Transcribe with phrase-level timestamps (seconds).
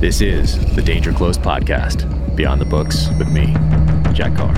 [0.00, 3.48] This is the Danger Close podcast, Beyond the Books with me,
[4.14, 4.54] Jack Carr.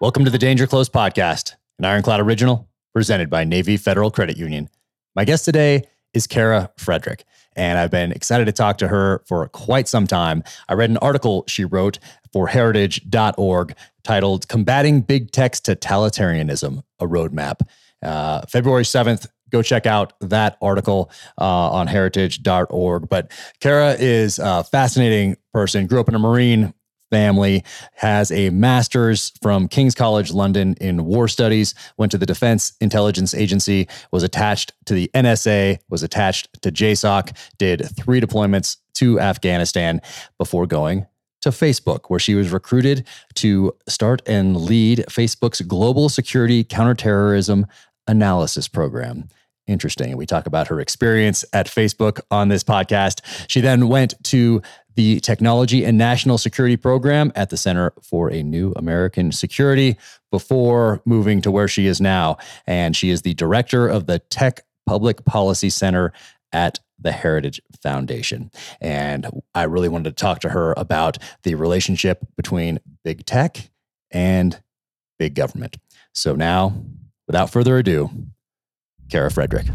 [0.00, 4.68] Welcome to the Danger Close podcast, an Ironclad original presented by Navy Federal Credit Union.
[5.14, 7.22] My guest today is Kara Frederick,
[7.54, 10.42] and I've been excited to talk to her for quite some time.
[10.68, 12.00] I read an article she wrote
[12.32, 17.60] for heritage.org titled Combating Big Tech's Totalitarianism, a Roadmap.
[18.04, 23.08] Uh, February 7th, go check out that article uh, on heritage.org.
[23.08, 23.30] But
[23.60, 26.74] Kara is a fascinating person, grew up in a Marine
[27.10, 27.62] family,
[27.94, 33.34] has a master's from King's College London in war studies, went to the Defense Intelligence
[33.34, 40.00] Agency, was attached to the NSA, was attached to JSOC, did three deployments to Afghanistan
[40.38, 41.06] before going
[41.42, 47.66] to Facebook, where she was recruited to start and lead Facebook's global security counterterrorism
[48.06, 49.28] analysis program.
[49.66, 50.14] Interesting.
[50.16, 53.22] We talk about her experience at Facebook on this podcast.
[53.48, 54.60] She then went to
[54.94, 59.96] the Technology and National Security Program at the Center for a New American Security
[60.30, 62.36] before moving to where she is now.
[62.66, 66.12] And she is the director of the Tech Public Policy Center
[66.52, 68.50] at the Heritage Foundation.
[68.80, 73.70] And I really wanted to talk to her about the relationship between big tech
[74.10, 74.62] and
[75.18, 75.76] big government.
[76.12, 76.74] So now,
[77.26, 78.10] without further ado,
[79.10, 79.66] Kara Frederick.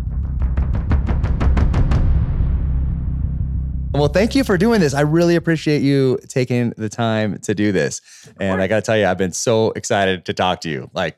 [3.92, 4.94] Well, thank you for doing this.
[4.94, 8.02] I really appreciate you taking the time to do this.
[8.39, 10.89] And I got to tell you, I've been so excited to talk to you.
[10.94, 11.17] Like,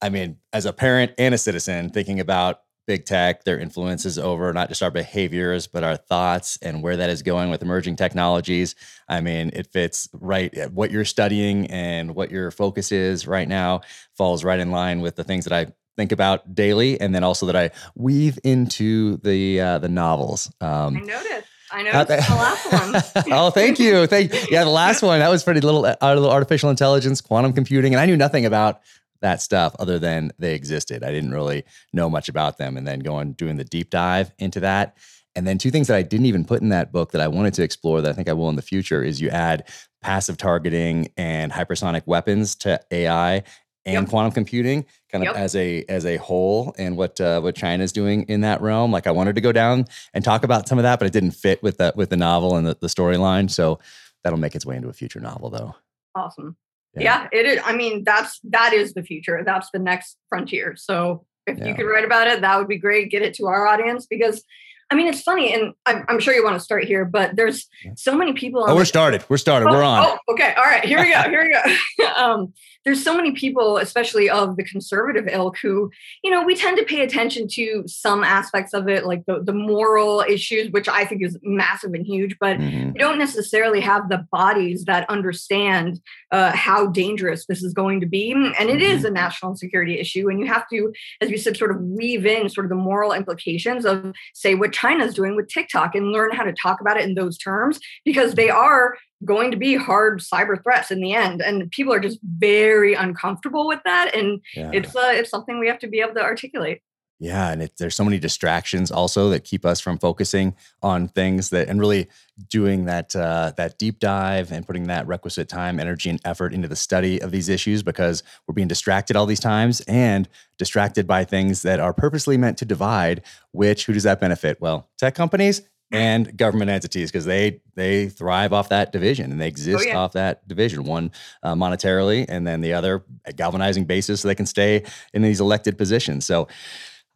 [0.00, 4.52] I mean, as a parent and a citizen, thinking about big tech, their influences over
[4.52, 8.74] not just our behaviors, but our thoughts and where that is going with emerging technologies.
[9.08, 10.52] I mean, it fits right.
[10.72, 13.82] What you're studying and what your focus is right now
[14.16, 17.46] falls right in line with the things that I think about daily, and then also
[17.46, 20.52] that I weave into the uh, the novels.
[20.60, 21.46] Um, I noticed.
[21.72, 23.24] I know the last one.
[23.32, 24.08] oh, thank you.
[24.08, 24.40] Thank you.
[24.50, 28.00] Yeah, the last one that was pretty little, uh, little artificial intelligence, quantum computing, and
[28.00, 28.80] I knew nothing about
[29.20, 31.02] that stuff other than they existed.
[31.04, 34.60] I didn't really know much about them, and then going doing the deep dive into
[34.60, 34.96] that.
[35.36, 37.54] And then two things that I didn't even put in that book that I wanted
[37.54, 39.68] to explore that I think I will in the future is you add
[40.02, 43.44] passive targeting and hypersonic weapons to AI
[43.86, 44.08] and yep.
[44.08, 45.36] quantum computing kind of yep.
[45.36, 48.90] as a as a whole and what uh, what China's doing in that realm.
[48.92, 51.32] Like I wanted to go down and talk about some of that, but it didn't
[51.32, 53.50] fit with the with the novel and the, the storyline.
[53.50, 53.78] So
[54.22, 55.74] that'll make its way into a future novel though.
[56.14, 56.56] Awesome.
[56.94, 57.28] Yeah.
[57.32, 57.38] yeah.
[57.38, 57.60] it is.
[57.64, 59.42] I mean, that's that is the future.
[59.44, 60.76] That's the next frontier.
[60.76, 61.68] So if yeah.
[61.68, 63.10] you could write about it, that would be great.
[63.10, 64.44] Get it to our audience because
[64.92, 67.68] I mean, it's funny, and I'm, I'm, sure you want to start here, but there's
[67.94, 68.64] so many people.
[68.66, 69.24] Oh, we're started.
[69.28, 69.68] We're started.
[69.68, 70.04] Oh, we're on.
[70.04, 70.52] Oh, okay.
[70.54, 70.84] All right.
[70.84, 71.22] Here we go.
[71.22, 72.12] Here we go.
[72.16, 72.52] um,
[72.84, 75.90] there's so many people, especially of the conservative ilk, who,
[76.24, 79.52] you know, we tend to pay attention to some aspects of it, like the, the
[79.52, 82.92] moral issues, which I think is massive and huge, but mm-hmm.
[82.92, 88.06] we don't necessarily have the bodies that understand uh, how dangerous this is going to
[88.06, 88.32] be.
[88.32, 89.08] And it is mm-hmm.
[89.08, 90.28] a national security issue.
[90.28, 93.12] And you have to, as you said, sort of weave in sort of the moral
[93.12, 97.04] implications of, say, what China's doing with TikTok and learn how to talk about it
[97.04, 101.40] in those terms because they are going to be hard cyber threats in the end.
[101.40, 104.14] And people are just very uncomfortable with that.
[104.14, 104.70] And yeah.
[104.72, 106.82] it's uh, it's something we have to be able to articulate.
[107.20, 111.50] Yeah and it, there's so many distractions also that keep us from focusing on things
[111.50, 112.08] that and really
[112.48, 116.66] doing that uh, that deep dive and putting that requisite time energy and effort into
[116.66, 121.22] the study of these issues because we're being distracted all these times and distracted by
[121.22, 124.58] things that are purposely meant to divide which who does that benefit?
[124.58, 125.60] Well tech companies
[125.92, 129.88] and government entities because they they thrive off that division and they oh, exist oh,
[129.88, 129.98] yeah.
[129.98, 131.10] off that division one
[131.42, 135.40] uh, monetarily and then the other at galvanizing basis so they can stay in these
[135.40, 136.46] elected positions so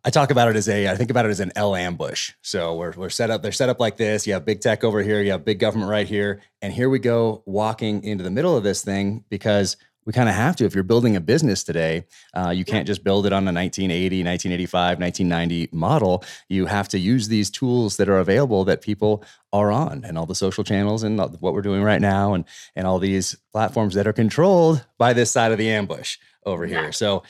[0.06, 2.34] I talk about it as a, I think about it as an L ambush.
[2.42, 4.26] So we're, we're set up, they're set up like this.
[4.26, 6.42] You have big tech over here, you have big government right here.
[6.60, 10.34] And here we go walking into the middle of this thing because we kind of
[10.34, 10.65] have to.
[10.65, 12.04] If you're building a business today,
[12.34, 16.24] uh, you can't just build it on a 1980, 1985, 1990 model.
[16.48, 20.27] You have to use these tools that are available that people are on, and all
[20.27, 22.45] the social channels, and what we're doing right now, and
[22.77, 26.92] and all these platforms that are controlled by this side of the ambush over here.
[26.92, 27.22] So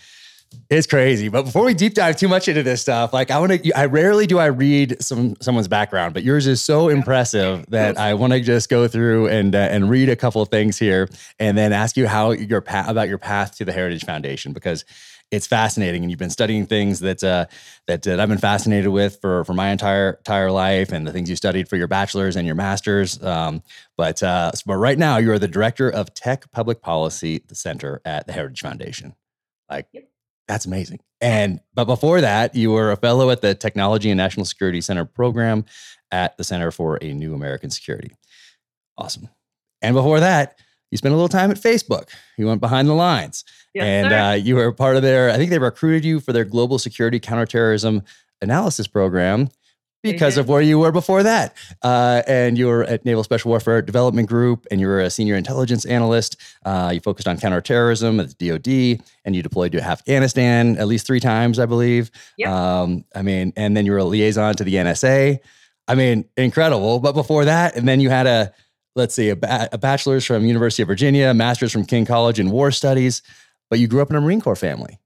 [0.71, 1.29] it's crazy.
[1.29, 3.87] But before we deep dive too much into this stuff, like I want to, I
[3.87, 8.33] rarely do I read some someone's background, but yours is so impressive that I want
[8.33, 11.09] to just go through and uh, and read a couple of things here,
[11.39, 14.85] and then ask you how your path about your path to the Heritage Foundation because
[15.31, 17.47] it's fascinating, and you've been studying things that uh,
[17.87, 21.37] that, I've been fascinated with for for my entire entire life, and the things you
[21.37, 23.23] studied for your bachelor's and your master's.
[23.23, 23.63] Um,
[23.97, 28.27] but uh, but right now, you are the director of Tech Public Policy Center at
[28.27, 29.15] the Heritage Foundation.
[29.69, 29.89] Like.
[29.93, 30.09] Yep
[30.49, 31.01] That's amazing.
[31.21, 35.05] And but before that, you were a fellow at the Technology and National Security Center
[35.05, 35.65] program
[36.11, 38.13] at the Center for a New American Security.
[38.99, 39.29] Awesome.
[39.81, 40.59] And before that,
[40.91, 42.11] you spent a little time at Facebook.
[42.39, 43.45] You went behind the lines.
[43.75, 46.45] Yes, and uh, you were part of their, I think they recruited you for their
[46.45, 48.03] global security counterterrorism
[48.41, 49.49] analysis program
[50.13, 51.57] because of where you were before that.
[51.83, 55.35] Uh, and you were at Naval Special Warfare Development Group, and you were a senior
[55.35, 56.37] intelligence analyst.
[56.65, 61.07] Uh, you focused on counterterrorism at the DoD, and you deployed to Afghanistan at least
[61.07, 62.11] three times, I believe.
[62.39, 62.49] Yep.
[62.49, 65.41] Um, I mean, and then you were a liaison to the NSA.
[65.89, 67.01] I mean, incredible.
[67.01, 68.53] But before that, and then you had a
[68.97, 72.51] let's see, a, ba- a bachelor's from University of Virginia, master's from King College in
[72.51, 73.23] War Studies.
[73.71, 74.99] But you grew up in a Marine Corps family.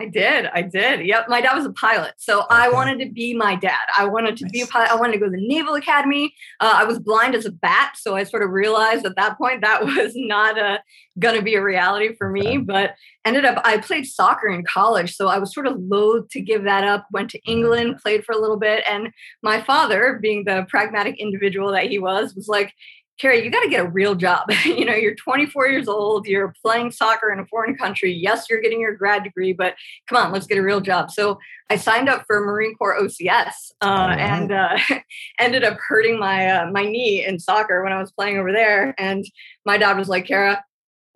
[0.00, 0.46] I did.
[0.54, 1.06] I did.
[1.06, 1.28] Yep.
[1.28, 2.14] My dad was a pilot.
[2.18, 2.44] So.
[2.50, 3.78] I wanted to be my dad.
[3.96, 4.52] I wanted to nice.
[4.52, 4.90] be a pilot.
[4.90, 6.34] I wanted to go to the Naval Academy.
[6.60, 7.94] Uh, I was blind as a bat.
[7.96, 10.80] So I sort of realized at that point that was not
[11.18, 12.58] going to be a reality for me.
[12.58, 15.16] But ended up, I played soccer in college.
[15.16, 17.06] So I was sort of loath to give that up.
[17.12, 18.84] Went to England, played for a little bit.
[18.88, 19.10] And
[19.42, 22.72] my father, being the pragmatic individual that he was, was like,
[23.18, 24.50] Carrie, you got to get a real job.
[24.64, 28.12] you know, you're 24 years old, you're playing soccer in a foreign country.
[28.12, 29.74] Yes, you're getting your grad degree, but
[30.08, 31.10] come on, let's get a real job.
[31.10, 31.38] So
[31.68, 34.78] I signed up for Marine Corps OCS uh, and uh,
[35.38, 38.94] ended up hurting my uh, my knee in soccer when I was playing over there.
[38.98, 39.24] And
[39.66, 40.64] my dad was like, Kara,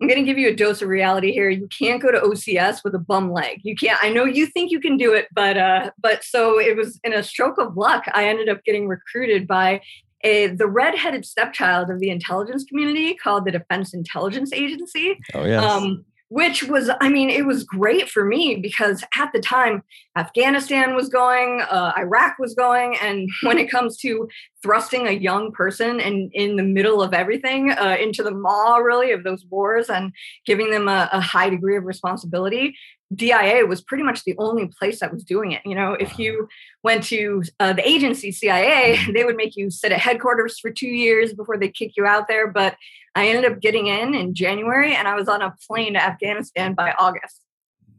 [0.01, 1.49] I'm going to give you a dose of reality here.
[1.49, 3.61] You can't go to OCS with a bum leg.
[3.63, 3.97] You can't.
[4.03, 7.13] I know you think you can do it, but uh, but so it was in
[7.13, 8.03] a stroke of luck.
[8.13, 9.81] I ended up getting recruited by
[10.23, 15.19] a, the redheaded stepchild of the intelligence community called the Defense Intelligence Agency.
[15.33, 15.63] Oh, yes.
[15.63, 19.83] Um, which was, I mean, it was great for me because at the time,
[20.17, 22.97] Afghanistan was going, uh, Iraq was going.
[23.03, 24.27] And when it comes to
[24.63, 29.11] thrusting a young person and in the middle of everything uh, into the maw, really,
[29.11, 30.11] of those wars and
[30.47, 32.75] giving them a, a high degree of responsibility,
[33.15, 35.61] DIA was pretty much the only place that was doing it.
[35.65, 36.47] You know, if you
[36.83, 40.87] went to uh, the agency CIA, they would make you sit at headquarters for two
[40.87, 42.47] years before they kick you out there.
[42.47, 42.75] But
[43.15, 46.73] I ended up getting in in January and I was on a plane to Afghanistan
[46.73, 47.41] by August.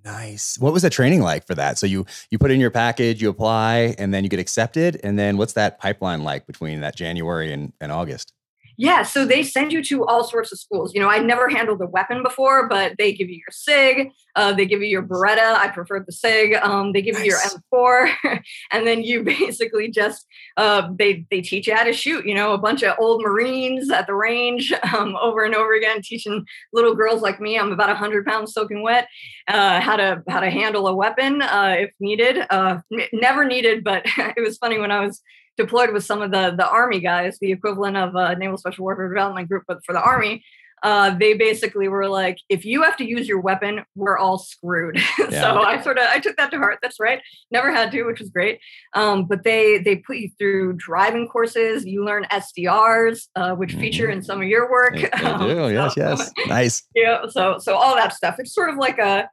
[0.05, 0.59] Nice.
[0.59, 1.79] What was the training like for that?
[1.79, 5.01] So you you put in your package, you apply, and then you get accepted.
[5.03, 8.35] And then what's that pipeline like between that January and, and August?
[8.76, 10.94] Yeah, so they send you to all sorts of schools.
[10.94, 14.53] You know, I never handled a weapon before, but they give you your SIG, uh,
[14.53, 15.55] they give you your Beretta.
[15.56, 16.55] I prefer the SIG.
[16.55, 17.25] Um, they give nice.
[17.25, 17.41] you your
[17.73, 18.43] M4,
[18.73, 20.26] and then you basically just
[20.56, 22.26] uh, they they teach you how to shoot.
[22.26, 26.03] You know, a bunch of old Marines at the range um, over and over again,
[26.03, 27.59] teaching little girls like me.
[27.59, 29.09] I'm about hundred pounds soaking wet.
[29.47, 32.38] Uh, how to how to handle a weapon uh, if needed.
[32.50, 32.79] Uh,
[33.12, 34.03] never needed, but
[34.37, 35.23] it was funny when I was
[35.56, 39.09] deployed with some of the the army guys, the equivalent of a Naval Special Warfare
[39.09, 40.45] Development Group, but for the army.
[40.83, 45.01] Uh, they basically were like, if you have to use your weapon, we're all screwed.
[45.31, 45.41] Yeah.
[45.41, 46.79] so I sort of I took that to heart.
[46.83, 47.21] That's right.
[47.51, 48.61] Never had to, which was great.
[48.93, 51.87] Um, but they they put you through driving courses.
[51.87, 53.81] You learn SDRs, uh, which mm-hmm.
[53.81, 54.97] feature in some of your work.
[54.97, 55.73] They, they um, do.
[55.73, 55.95] yes.
[55.97, 56.31] yes.
[56.47, 56.83] Nice.
[56.95, 57.27] Yeah.
[57.31, 58.37] So so all that stuff.
[58.39, 59.31] It's sort of like a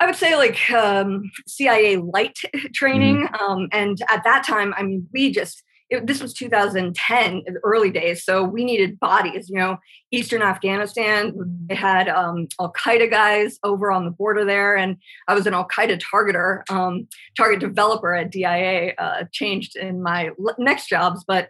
[0.00, 2.38] I would say like um, CIA light
[2.74, 3.26] training.
[3.26, 3.44] Mm-hmm.
[3.44, 8.24] Um, and at that time, I mean, we just, it, this was 2010, early days.
[8.24, 9.78] So we needed bodies, you know,
[10.10, 11.32] Eastern Afghanistan,
[11.66, 14.76] they had um, Al Qaeda guys over on the border there.
[14.76, 14.96] And
[15.28, 20.30] I was an Al Qaeda targeter, um, target developer at DIA, uh, changed in my
[20.58, 21.24] next jobs.
[21.26, 21.48] But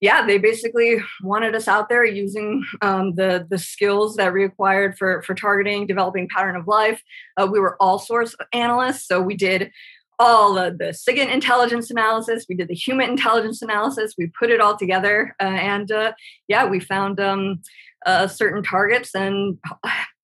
[0.00, 4.96] yeah, they basically wanted us out there using um, the the skills that we required
[4.96, 7.02] for for targeting, developing pattern of life.
[7.36, 9.70] Uh, we were all source analysts, so we did
[10.18, 12.46] all of the SIGINT intelligence analysis.
[12.48, 14.14] We did the human intelligence analysis.
[14.16, 16.12] We put it all together, uh, and uh,
[16.48, 17.60] yeah, we found um,
[18.06, 19.58] uh, certain targets and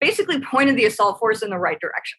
[0.01, 2.19] basically pointed the assault force in the right direction.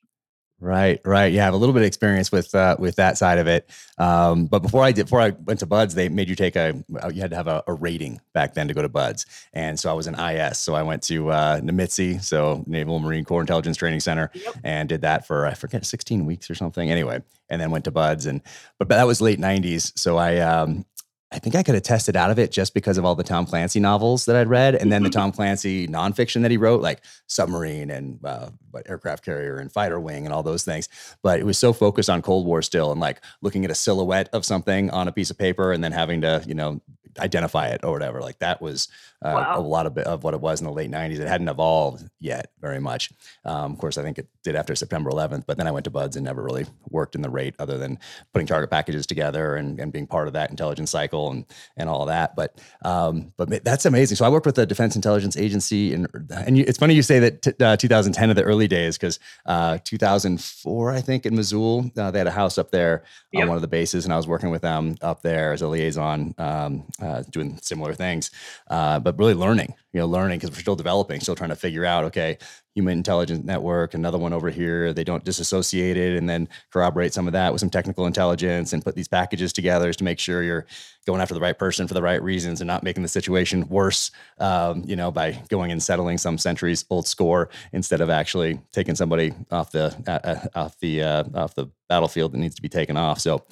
[0.60, 1.32] Right, right.
[1.32, 3.70] Yeah, I have a little bit of experience with uh, with that side of it.
[4.00, 6.84] Um, but before I did, before I went to BUD/S, they made you take a
[7.14, 9.92] you had to have a, a, rating back then to go to BUD/S, and so
[9.92, 10.58] I was an IS.
[10.58, 14.56] So I went to uh, NMITC, so Naval Marine Corps Intelligence Training Center, yep.
[14.64, 16.90] and did that for I forget 16 weeks or something.
[16.90, 18.42] Anyway, and then went to BUD/S, and
[18.80, 19.96] but, but that was late 90s.
[19.96, 20.86] So I um,
[21.32, 23.46] I think I could have tested out of it just because of all the Tom
[23.46, 25.20] Clancy novels that I'd read, and then the mm-hmm.
[25.20, 28.50] Tom Clancy nonfiction that he wrote, like submarine and uh,
[28.86, 30.88] aircraft carrier and fighter wing and all those things.
[31.22, 34.30] But it was so focused on Cold War still, and like looking at a silhouette
[34.32, 36.82] of something on a piece of paper, and then having to, you know,
[37.20, 38.22] identify it or whatever.
[38.22, 38.88] Like that was
[39.24, 39.60] uh, wow.
[39.60, 41.20] a lot of of what it was in the late '90s.
[41.20, 43.12] It hadn't evolved yet very much.
[43.46, 45.46] Um, of course, I think it did after September 11th.
[45.46, 48.00] But then I went to BUD/S and never really worked in the rate other than
[48.34, 51.46] putting target packages together and, and being part of that intelligence cycle and
[51.76, 52.36] and all that.
[52.36, 54.18] But um, but that's amazing.
[54.18, 57.20] So I worked with the Defense Intelligence Agency, and and you, it's funny you say
[57.20, 61.92] that t- uh, 2010 of the early days because uh, 2004 I think in Mosul
[61.98, 63.44] uh, they had a house up there yep.
[63.44, 65.68] on one of the bases, and I was working with them up there as a
[65.68, 68.32] liaison, um, uh, doing similar things,
[68.70, 71.86] uh, but really learning, you know, learning because we're still developing, still trying to figure
[71.86, 72.38] out, okay,
[72.76, 74.92] human intelligence network, another one over here.
[74.92, 78.84] They don't disassociate it and then corroborate some of that with some technical intelligence and
[78.84, 80.66] put these packages together to make sure you're
[81.06, 84.12] going after the right person for the right reasons and not making the situation worse,
[84.40, 88.94] um, you know, by going and settling some centuries old score instead of actually taking
[88.94, 92.68] somebody off the uh, uh off the uh, off the battlefield that needs to be
[92.68, 93.22] taken off.
[93.22, 93.46] So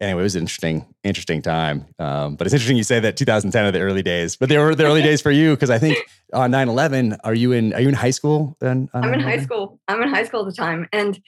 [0.00, 1.86] anyway, it was an interesting, interesting time.
[1.98, 4.74] Um, but it's interesting you say that 2010 are the early days, but they were
[4.74, 5.98] the early days for you because I think
[6.32, 8.56] on 9/11, are you in are you in high school?
[8.60, 9.78] Then I'm in high school.
[9.88, 11.20] I'm in high school at the time, and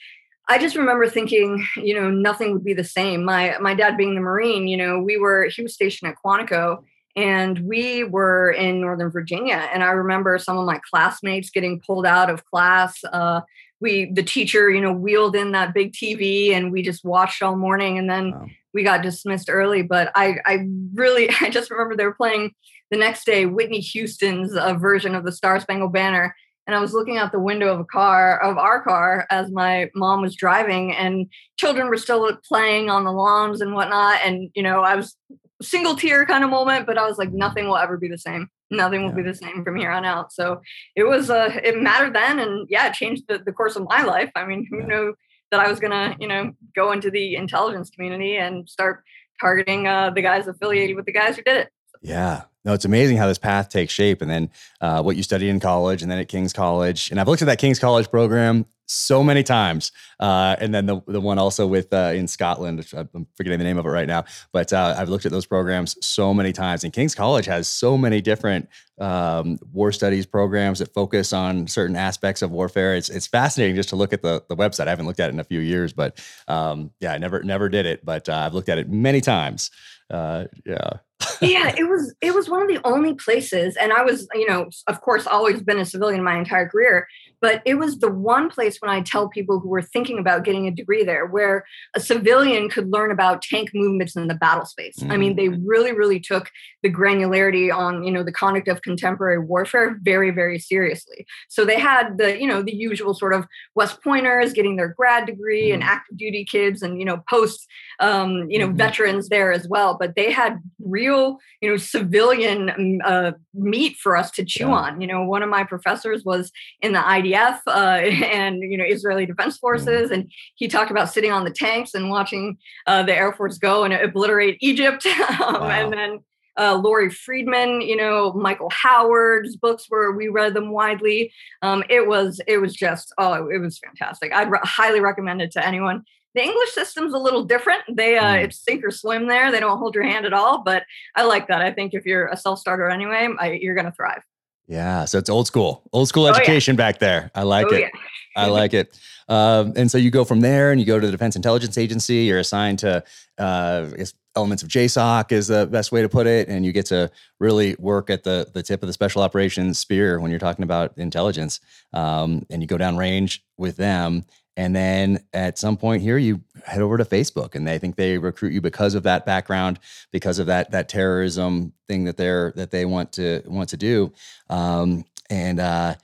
[0.49, 3.23] I just remember thinking, you know, nothing would be the same.
[3.23, 6.83] My my dad being the Marine, you know, we were he was stationed at Quantico.
[7.15, 12.07] And we were in Northern Virginia, and I remember some of my classmates getting pulled
[12.07, 13.03] out of class.
[13.03, 13.41] Uh,
[13.79, 17.55] we, the teacher, you know, wheeled in that big TV, and we just watched all
[17.55, 17.99] morning.
[17.99, 22.05] And then wow we got dismissed early, but I, I really, I just remember they
[22.05, 22.53] were playing
[22.91, 26.35] the next day Whitney Houston's uh, version of the Star Spangled Banner.
[26.65, 29.89] And I was looking out the window of a car, of our car, as my
[29.95, 31.27] mom was driving, and
[31.57, 34.21] children were still playing on the lawns and whatnot.
[34.23, 35.17] And, you know, I was
[35.61, 38.47] single tear kind of moment, but I was like, nothing will ever be the same.
[38.71, 39.15] Nothing will yeah.
[39.15, 40.31] be the same from here on out.
[40.31, 40.61] So
[40.95, 42.39] it was, uh, it mattered then.
[42.39, 44.31] And yeah, it changed the, the course of my life.
[44.35, 44.85] I mean, who yeah.
[44.85, 45.15] knew
[45.53, 49.03] that I was gonna, you know, go into the intelligence community and start
[49.39, 51.69] targeting uh, the guys affiliated with the guys who did it.
[52.01, 52.43] Yeah.
[52.65, 55.59] No, it's amazing how this path takes shape, and then uh, what you studied in
[55.59, 57.11] college, and then at King's College.
[57.11, 59.91] And I've looked at that King's College program so many times.
[60.19, 63.65] Uh, and then the, the one also with uh, in Scotland, which I'm forgetting the
[63.65, 66.83] name of it right now, but uh, I've looked at those programs so many times.
[66.83, 68.69] And King's College has so many different
[68.99, 72.95] um, war studies programs that focus on certain aspects of warfare.
[72.95, 74.87] It's it's fascinating just to look at the the website.
[74.87, 77.69] I haven't looked at it in a few years, but um, yeah, I never never
[77.69, 79.71] did it, but uh, I've looked at it many times.
[80.09, 80.97] Uh, yeah
[81.41, 84.69] yeah, it was it was one of the only places, and I was, you know,
[84.87, 87.07] of course, always been a civilian my entire career,
[87.43, 90.65] but it was the one place when I tell people who were thinking about getting
[90.65, 94.95] a degree there where a civilian could learn about tank movements in the battle space.
[94.99, 95.11] Mm.
[95.11, 95.61] I mean, they mm.
[95.65, 96.49] really, really took
[96.83, 101.25] the granularity on, you know, the conduct of contemporary warfare very, very seriously.
[101.49, 103.45] So they had the, you know, the usual sort of
[103.75, 105.73] West Pointers getting their grad degree mm.
[105.73, 107.67] and active duty kids and, you know, post,
[107.99, 108.77] um, you know, mm-hmm.
[108.77, 109.97] veterans there as well.
[109.99, 114.73] But they had real, you know, civilian mm, uh, meat for us to chew yeah.
[114.73, 115.01] on.
[115.01, 119.25] You know, one of my professors was in the IDF uh, and you know Israeli
[119.25, 122.57] Defense Forces, and he talked about sitting on the tanks and watching
[122.87, 125.05] uh, the Air Force go and obliterate Egypt,
[125.41, 125.69] um, wow.
[125.69, 126.19] and then.
[126.55, 131.33] Uh, Lawrie Freedman, you know, Michael Howard's books where we read them widely.
[131.63, 134.31] Um, it was, it was just, oh, it was fantastic.
[134.31, 136.03] I'd re- highly recommend it to anyone
[136.35, 137.83] the English system's a little different.
[137.89, 138.43] They uh, mm.
[138.45, 139.51] it's sink or swim there.
[139.51, 140.63] They don't hold your hand at all.
[140.63, 140.83] But
[141.15, 141.61] I like that.
[141.61, 144.23] I think if you're a self starter anyway, I, you're going to thrive.
[144.67, 146.91] Yeah, so it's old school, old school education oh, yeah.
[146.91, 147.31] back there.
[147.35, 147.81] I like oh, it.
[147.81, 147.89] Yeah.
[148.35, 148.97] I like it.
[149.27, 152.23] Um, and so you go from there and you go to the Defense Intelligence Agency.
[152.23, 153.03] You're assigned to
[153.37, 153.89] uh,
[154.35, 157.75] elements of JSOC is the best way to put it, and you get to really
[157.77, 161.59] work at the the tip of the special operations spear when you're talking about intelligence.
[161.93, 166.41] Um, and you go down range with them, and then at some point here, you
[166.65, 169.79] head over to Facebook, and they think they recruit you because of that background,
[170.11, 174.11] because of that that terrorism thing that they're that they want to want to do.
[174.49, 175.95] Um, and uh,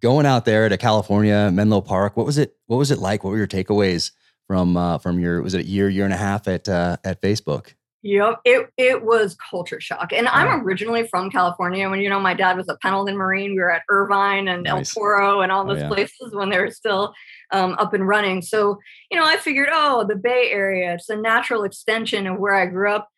[0.00, 2.56] going out there to California, Menlo Park, what was it?
[2.66, 3.22] What was it like?
[3.22, 4.10] What were your takeaways
[4.46, 7.22] from uh, from your was it a year, year and a half at uh, at
[7.22, 7.74] Facebook?
[8.02, 10.12] Yep, it it was culture shock.
[10.12, 11.88] And I'm originally from California.
[11.88, 14.94] When you know my dad was a Pendleton Marine, we were at Irvine and nice.
[14.94, 15.88] El Toro and all oh, those oh, yeah.
[15.88, 17.14] places when they were still
[17.54, 18.42] um, up and running.
[18.42, 18.78] So
[19.10, 22.66] you know, I figured, oh, the Bay Area, it's a natural extension of where I
[22.66, 23.08] grew up.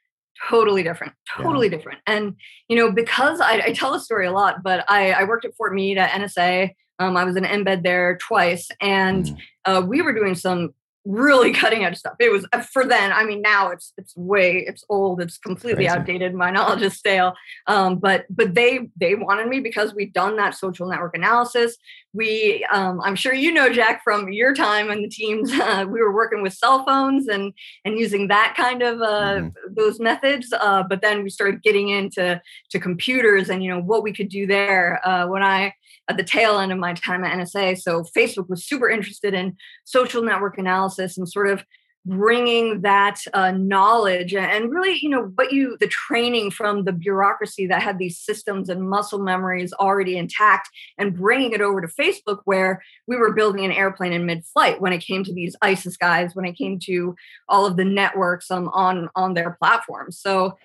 [0.49, 1.77] Totally different, totally yeah.
[1.77, 2.01] different.
[2.07, 2.37] And
[2.69, 5.55] you know, because I, I, tell the story a lot, but I, I worked at
[5.57, 6.75] Fort Meade at NSA.
[6.99, 9.39] Um, I was an embed there twice, and mm.
[9.65, 10.75] uh, we were doing some
[11.07, 12.17] really cutting edge stuff.
[12.19, 13.13] It was uh, for then.
[13.13, 15.23] I mean, now it's it's way it's old.
[15.23, 15.99] It's completely Crazy.
[15.99, 16.35] outdated.
[16.35, 17.35] My knowledge is stale.
[17.67, 21.77] Um, but but they they wanted me because we'd done that social network analysis.
[22.13, 25.53] We um, I'm sure you know Jack from your time and the teams.
[25.67, 27.53] Uh, we were working with cell phones and
[27.85, 29.75] and using that kind of uh, mm-hmm.
[29.75, 30.53] those methods.
[30.53, 34.29] Uh, but then we started getting into to computers and you know what we could
[34.29, 35.01] do there.
[35.07, 35.73] Uh, when I
[36.09, 37.81] at the tail end of my time at NSA.
[37.81, 41.65] So Facebook was super interested in social network analysis and sort of
[42.07, 47.67] bringing that uh, knowledge and really you know what you the training from the bureaucracy
[47.67, 52.39] that had these systems and muscle memories already intact and bringing it over to facebook
[52.45, 56.37] where we were building an airplane in mid-flight when it came to these isis guys
[56.37, 57.17] when it came to
[57.49, 60.57] all of the networks um, on on their platforms so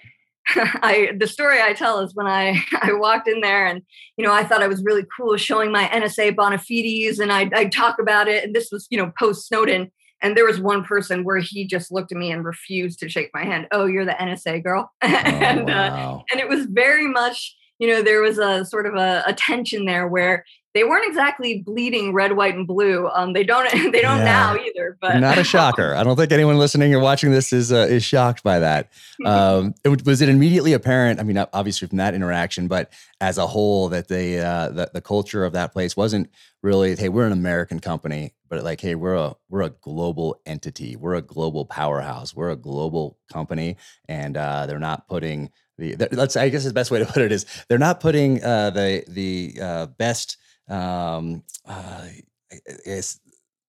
[0.56, 3.82] I the story I tell is when I I walked in there and
[4.18, 7.50] you know I thought I was really cool showing my NSA bona fides and I
[7.54, 10.84] I talk about it and this was you know post Snowden and there was one
[10.84, 13.68] person where he just looked at me and refused to shake my hand.
[13.72, 16.18] Oh, you're the NSA girl, oh, and uh, wow.
[16.20, 19.34] uh, and it was very much you know there was a sort of a, a
[19.34, 23.10] tension there where they weren't exactly bleeding red, white, and blue.
[23.14, 24.24] Um, they don't they don't yeah.
[24.24, 24.98] now either.
[25.02, 25.94] But not a shocker.
[25.96, 28.92] I don't think anyone listening or watching this is uh, is shocked by that.
[29.24, 31.20] Um, it, was it immediately apparent?
[31.20, 35.02] I mean, obviously from that interaction, but as a whole, that the uh, the, the
[35.02, 36.28] culture of that place wasn't
[36.64, 40.96] really hey we're an American company, but like hey we're a we're a global entity.
[40.96, 42.36] We're a global powerhouse.
[42.36, 43.78] We're a global company,
[44.10, 47.32] and uh, they're not putting the let's I guess the best way to put it
[47.32, 50.38] is they're not putting uh, the the uh, best
[50.72, 52.08] um, uh,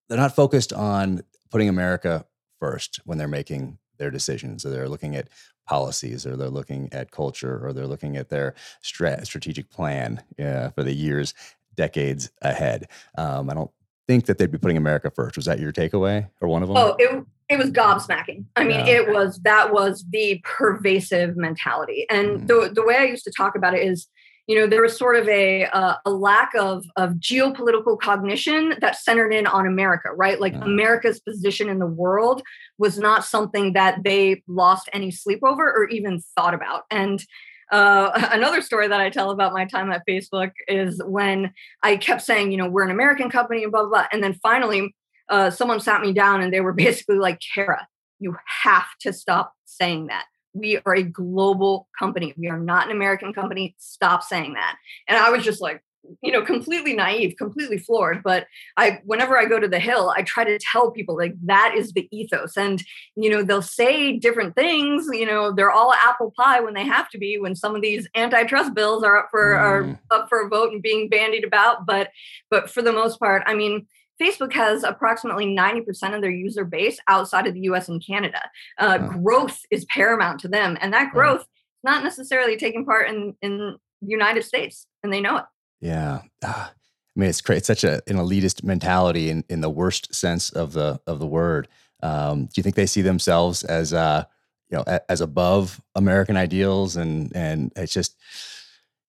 [0.09, 2.25] they're not focused on putting America
[2.59, 4.63] first when they're making their decisions.
[4.63, 5.29] So they're looking at
[5.67, 10.71] policies, or they're looking at culture, or they're looking at their stra- strategic plan uh,
[10.71, 11.35] for the years,
[11.77, 12.89] decades ahead.
[13.17, 13.71] Um, I don't
[14.09, 15.37] think that they'd be putting America first.
[15.37, 16.77] Was that your takeaway, or one of them?
[16.77, 18.45] Oh, it it was gobsmacking.
[18.57, 18.95] I mean, yeah.
[18.95, 22.47] it was that was the pervasive mentality, and mm.
[22.47, 24.09] the the way I used to talk about it is
[24.47, 28.97] you know there was sort of a uh, a lack of of geopolitical cognition that
[28.97, 30.41] centered in on America, right?
[30.41, 30.65] Like yeah.
[30.65, 32.43] America's position in the world
[32.79, 36.83] was not something that they lost any sleep over or even thought about.
[36.91, 37.25] And
[37.71, 42.23] uh, another story that I tell about my time at Facebook is when I kept
[42.23, 44.07] saying, you know, we're an American company and blah blah, blah.
[44.13, 44.95] and then finally
[45.29, 47.87] uh, someone sat me down and they were basically like, Kara,
[48.19, 52.35] you have to stop saying that we are a global company.
[52.37, 53.75] We are not an American company.
[53.79, 54.77] Stop saying that.
[55.09, 55.83] And I was just like,
[56.21, 58.23] you know, completely naive, completely floored.
[58.25, 61.75] But I, whenever I go to the Hill, I try to tell people like that
[61.77, 62.57] is the ethos.
[62.57, 62.83] And,
[63.15, 65.07] you know, they'll say different things.
[65.13, 68.09] You know, they're all apple pie when they have to be, when some of these
[68.17, 69.61] antitrust bills are up for, mm.
[69.61, 71.87] are up for a vote and being bandied about.
[71.87, 72.11] But,
[72.51, 73.87] but for the most part, I mean,
[74.23, 78.41] Facebook has approximately 90% of their user base outside of the US and Canada.
[78.79, 80.79] Uh, Growth is paramount to them.
[80.81, 81.47] And that growth is
[81.83, 85.45] not necessarily taking part in, in the United States, and they know it.
[85.81, 86.23] Yeah.
[86.45, 87.59] Ah, I mean, it's crazy.
[87.59, 91.27] It's such a, an elitist mentality in, in the worst sense of the of the
[91.27, 91.69] word.
[92.03, 94.25] Um, do you think they see themselves as uh,
[94.71, 96.97] you know as above American ideals?
[96.97, 98.17] And and it's just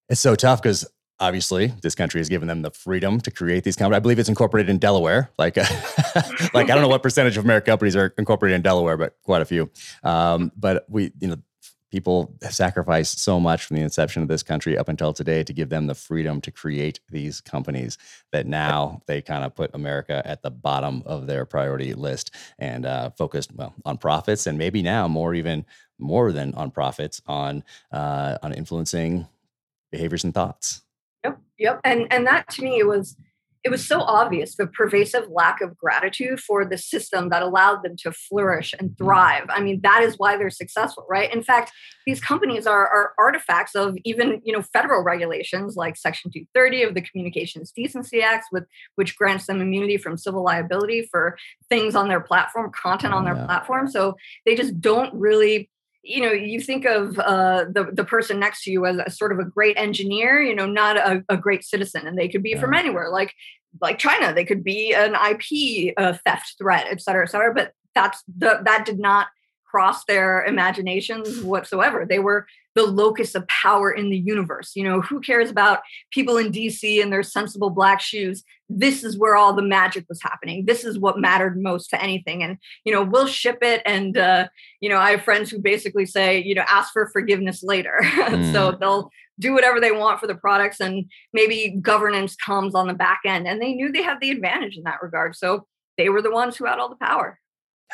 [0.10, 0.86] it's so tough because
[1.20, 3.98] obviously this country has given them the freedom to create these companies.
[3.98, 5.30] I believe it's incorporated in Delaware.
[5.38, 5.58] Like,
[6.54, 9.42] like I don't know what percentage of American companies are incorporated in Delaware, but quite
[9.42, 9.70] a few.
[10.04, 11.38] Um, but we, you know,
[11.94, 15.54] people have sacrificed so much from the inception of this country up until today to
[15.54, 18.00] give them the freedom to create these companies
[18.32, 22.88] that now they kind of put America at the bottom of their priority list and
[22.88, 25.64] uh, focused well on profits and maybe now more even
[26.00, 29.28] more than on profits on uh, on influencing
[29.92, 30.83] behaviors and thoughts.
[31.60, 31.82] Yep.
[31.84, 33.16] And and that to me it was
[33.64, 37.96] it was so obvious the pervasive lack of gratitude for the system that allowed them
[37.98, 39.04] to flourish and mm-hmm.
[39.04, 39.46] thrive.
[39.50, 41.34] I mean, that is why they're successful, right?
[41.34, 41.72] In fact,
[42.06, 46.94] these companies are, are artifacts of even you know federal regulations like Section 230 of
[46.94, 51.38] the Communications Decency Act, with which grants them immunity from civil liability for
[51.70, 53.46] things on their platform, content on their yeah.
[53.46, 53.88] platform.
[53.88, 55.70] So they just don't really
[56.04, 59.32] you know you think of uh, the the person next to you as a sort
[59.32, 62.52] of a great engineer you know not a, a great citizen and they could be
[62.52, 62.60] yeah.
[62.60, 63.34] from anywhere like
[63.82, 67.72] like china they could be an ip uh, theft threat et cetera et cetera but
[67.96, 69.28] that's the, that did not
[69.74, 74.72] cross their imaginations whatsoever they were the locus of power in the universe.
[74.76, 75.80] You know, who cares about
[76.12, 78.44] people in DC and their sensible black shoes?
[78.70, 80.66] This is where all the magic was happening.
[80.66, 82.42] This is what mattered most to anything.
[82.42, 83.82] And, you know, we'll ship it.
[83.86, 84.48] And, uh,
[84.80, 88.00] you know, I have friends who basically say, you know, ask for forgiveness later.
[88.24, 88.54] Mm.
[88.54, 92.94] so they'll do whatever they want for the products and maybe governance comes on the
[92.94, 93.48] back end.
[93.48, 95.36] And they knew they had the advantage in that regard.
[95.36, 97.40] So they were the ones who had all the power.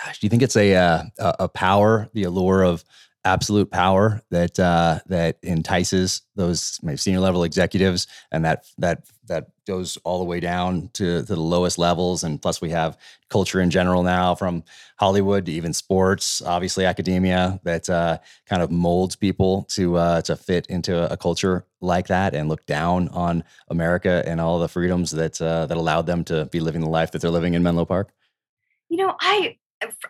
[0.03, 2.83] Gosh, do you think it's a, uh, a power, the allure of
[3.25, 9.97] absolute power that uh, that entices those senior level executives, and that that that goes
[9.97, 12.23] all the way down to, to the lowest levels.
[12.23, 12.97] And plus, we have
[13.29, 14.63] culture in general now, from
[14.97, 20.35] Hollywood to even sports, obviously academia, that uh, kind of molds people to uh, to
[20.35, 25.11] fit into a culture like that and look down on America and all the freedoms
[25.11, 27.85] that uh, that allowed them to be living the life that they're living in Menlo
[27.85, 28.11] Park.
[28.89, 29.57] You know, I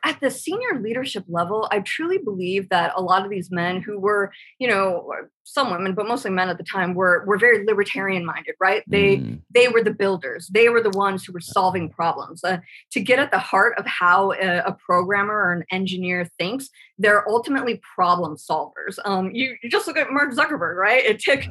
[0.04, 4.00] at the senior leadership level, I truly believe that a lot of these men who
[4.00, 5.12] were, you know,
[5.50, 8.84] some women, but mostly men at the time, were were very libertarian minded, right?
[8.88, 9.42] They mm.
[9.50, 10.48] they were the builders.
[10.48, 12.44] They were the ones who were solving problems.
[12.44, 12.60] Uh,
[12.92, 17.28] to get at the heart of how a, a, programmer or an engineer thinks, they're
[17.28, 18.98] ultimately problem solvers.
[19.06, 21.04] Um, you, you just look at Mark Zuckerberg, right?
[21.04, 21.44] It took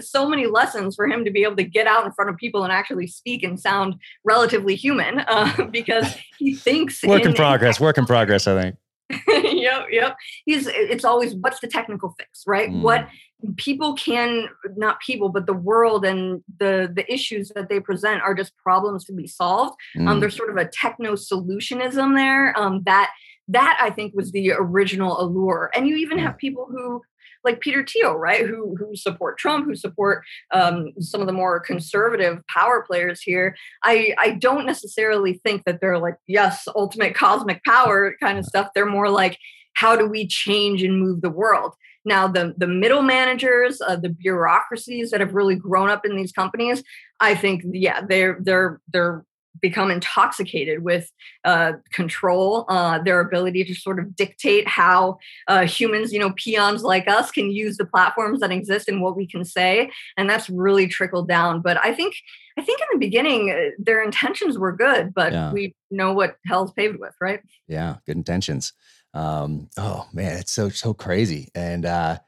[0.04, 2.64] so many lessons for him to be able to get out in front of people
[2.64, 7.80] and actually speak and sound relatively human uh, because he thinks work in, in progress.
[7.80, 8.46] Work in progress.
[8.46, 8.76] I think.
[9.28, 10.16] yep, yep.
[10.44, 12.68] He's it's always what's the technical fix, right?
[12.68, 12.82] Mm.
[12.82, 13.08] What
[13.56, 18.34] people can not people but the world and the the issues that they present are
[18.34, 19.76] just problems to be solved.
[19.96, 20.08] Um, mm.
[20.08, 23.10] um, there's sort of a techno solutionism there um, that
[23.46, 25.70] that i think was the original allure.
[25.74, 27.02] And you even have people who
[27.44, 31.60] like peter thiel right who who support trump who support um, some of the more
[31.60, 33.56] conservative power players here.
[33.84, 38.70] I i don't necessarily think that they're like yes ultimate cosmic power kind of stuff.
[38.74, 39.38] They're more like
[39.74, 41.74] how do we change and move the world
[42.08, 46.32] now, the the middle managers, uh, the bureaucracies that have really grown up in these
[46.32, 46.82] companies,
[47.20, 49.24] I think, yeah, they're they're they're
[49.60, 51.10] become intoxicated with
[51.44, 55.18] uh, control, uh, their ability to sort of dictate how
[55.48, 59.16] uh, humans, you know, peons like us, can use the platforms that exist and what
[59.16, 61.60] we can say, and that's really trickled down.
[61.60, 62.14] But I think,
[62.58, 65.52] I think in the beginning, uh, their intentions were good, but yeah.
[65.52, 67.40] we know what hell's paved with, right?
[67.66, 68.72] Yeah, good intentions.
[69.14, 71.48] Um, oh man, it's so so crazy.
[71.54, 72.18] And uh,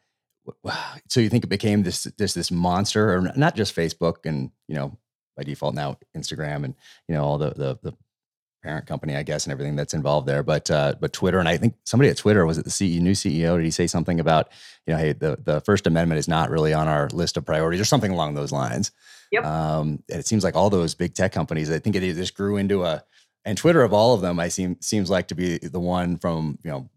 [1.08, 4.74] so you think it became this this this monster, or not just Facebook, and you
[4.74, 4.98] know
[5.36, 6.74] by default now Instagram, and
[7.08, 7.94] you know all the the, the
[8.62, 10.42] parent company, I guess, and everything that's involved there.
[10.42, 13.12] But uh, but Twitter, and I think somebody at Twitter was it the CEO, new
[13.12, 13.56] CEO?
[13.56, 14.50] Did he say something about
[14.86, 17.80] you know, hey, the the First Amendment is not really on our list of priorities,
[17.80, 18.92] or something along those lines?
[19.32, 19.44] Yep.
[19.44, 22.56] Um, and it seems like all those big tech companies, I think it just grew
[22.56, 23.04] into a
[23.44, 26.58] and Twitter of all of them, I seem seems like to be the one from
[26.62, 26.88] you know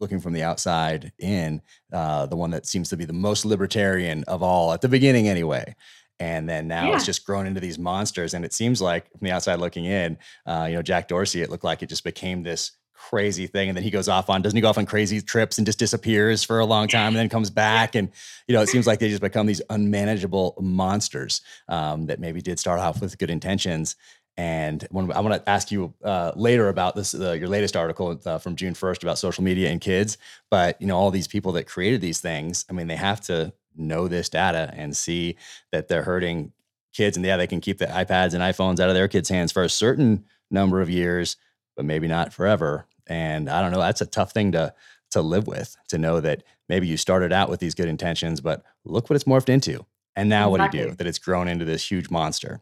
[0.00, 1.60] looking from the outside in,
[1.92, 5.28] uh, the one that seems to be the most libertarian of all at the beginning,
[5.28, 5.74] anyway.
[6.20, 6.96] And then now yeah.
[6.96, 10.18] it's just grown into these monsters, and it seems like from the outside looking in,
[10.46, 13.76] uh, you know, Jack Dorsey, it looked like it just became this crazy thing and
[13.76, 16.42] then he goes off on doesn't he go off on crazy trips and just disappears
[16.42, 18.10] for a long time and then comes back and
[18.48, 22.58] you know it seems like they just become these unmanageable monsters um, that maybe did
[22.58, 23.94] start off with good intentions
[24.38, 28.20] and when, I want to ask you uh, later about this, uh, your latest article
[28.24, 30.16] uh, from June 1st about social media and kids.
[30.48, 33.52] But you know, all these people that created these things, I mean, they have to
[33.74, 35.36] know this data and see
[35.72, 36.52] that they're hurting
[36.92, 37.16] kids.
[37.16, 39.64] And yeah, they can keep the iPads and iPhones out of their kids' hands for
[39.64, 41.36] a certain number of years,
[41.74, 42.86] but maybe not forever.
[43.08, 43.80] And I don't know.
[43.80, 44.72] That's a tough thing to
[45.10, 45.76] to live with.
[45.88, 49.24] To know that maybe you started out with these good intentions, but look what it's
[49.24, 49.84] morphed into.
[50.14, 50.58] And now exactly.
[50.60, 50.94] what do you do?
[50.94, 52.60] That it's grown into this huge monster.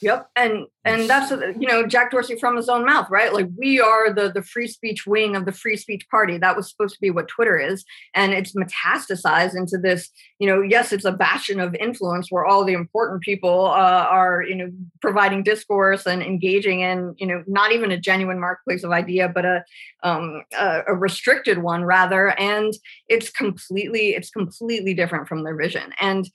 [0.00, 3.32] Yep, and and that's you know Jack Dorsey from his own mouth, right?
[3.32, 6.36] Like we are the the free speech wing of the free speech party.
[6.36, 10.10] That was supposed to be what Twitter is, and it's metastasized into this.
[10.38, 14.42] You know, yes, it's a bastion of influence where all the important people uh, are
[14.42, 18.90] you know providing discourse and engaging in you know not even a genuine marketplace of
[18.90, 19.64] idea, but a
[20.02, 22.38] um, a, a restricted one rather.
[22.38, 22.74] And
[23.08, 26.28] it's completely it's completely different from their vision and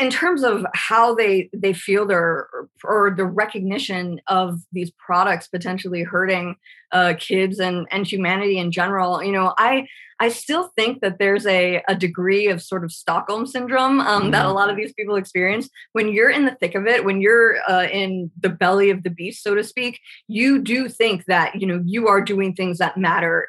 [0.00, 2.48] in terms of how they they feel their
[2.82, 6.56] or the recognition of these products potentially hurting
[6.94, 9.86] uh, kids and and humanity in general you know i
[10.20, 14.30] I still think that there's a, a degree of sort of Stockholm syndrome um, mm-hmm.
[14.30, 15.68] that a lot of these people experience.
[15.92, 19.10] When you're in the thick of it, when you're uh, in the belly of the
[19.10, 22.96] beast, so to speak, you do think that you know you are doing things that
[22.96, 23.48] matter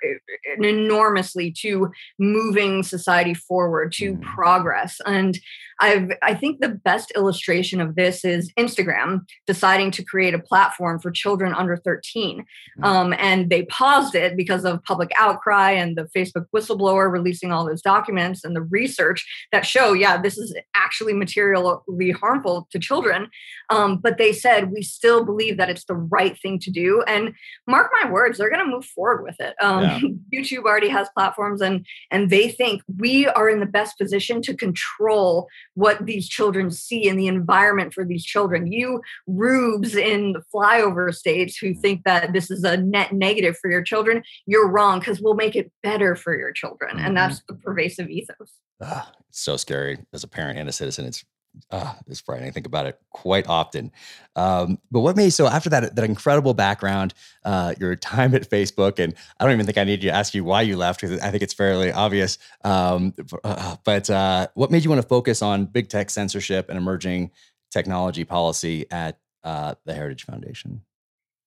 [0.58, 4.24] enormously to moving society forward, to mm-hmm.
[4.24, 5.00] progress.
[5.06, 5.40] And
[5.80, 11.00] I've I think the best illustration of this is Instagram deciding to create a platform
[11.00, 12.84] for children under 13, mm-hmm.
[12.84, 17.66] um, and they paused it because of public outcry and the Facebook whistleblower releasing all
[17.66, 23.30] those documents and the research that show, yeah, this is actually materially harmful to children.
[23.70, 27.04] Um, but they said, we still believe that it's the right thing to do.
[27.08, 27.34] And
[27.68, 29.56] mark my words, they're going to move forward with it.
[29.62, 30.00] Um, yeah.
[30.34, 34.56] YouTube already has platforms and, and they think we are in the best position to
[34.56, 38.72] control what these children see in the environment for these children.
[38.72, 43.70] You rubes in the flyover states who think that this is a net negative for
[43.70, 46.98] your children, you're wrong because we'll make it better for your children.
[46.98, 47.06] Mm-hmm.
[47.06, 48.54] And that's the pervasive ethos.
[48.82, 51.06] Ah, it's so scary as a parent and a citizen.
[51.06, 51.24] It's
[51.72, 52.50] uh, it's frightening.
[52.50, 53.92] I think about it quite often.
[54.36, 59.00] Um, but what made so after that that incredible background, uh, your time at Facebook,
[59.00, 61.32] and I don't even think I need to ask you why you left because I
[61.32, 62.38] think it's fairly obvious.
[62.64, 66.78] Um, uh, but uh, what made you want to focus on big tech censorship and
[66.78, 67.32] emerging
[67.72, 70.82] technology policy at uh, the Heritage Foundation?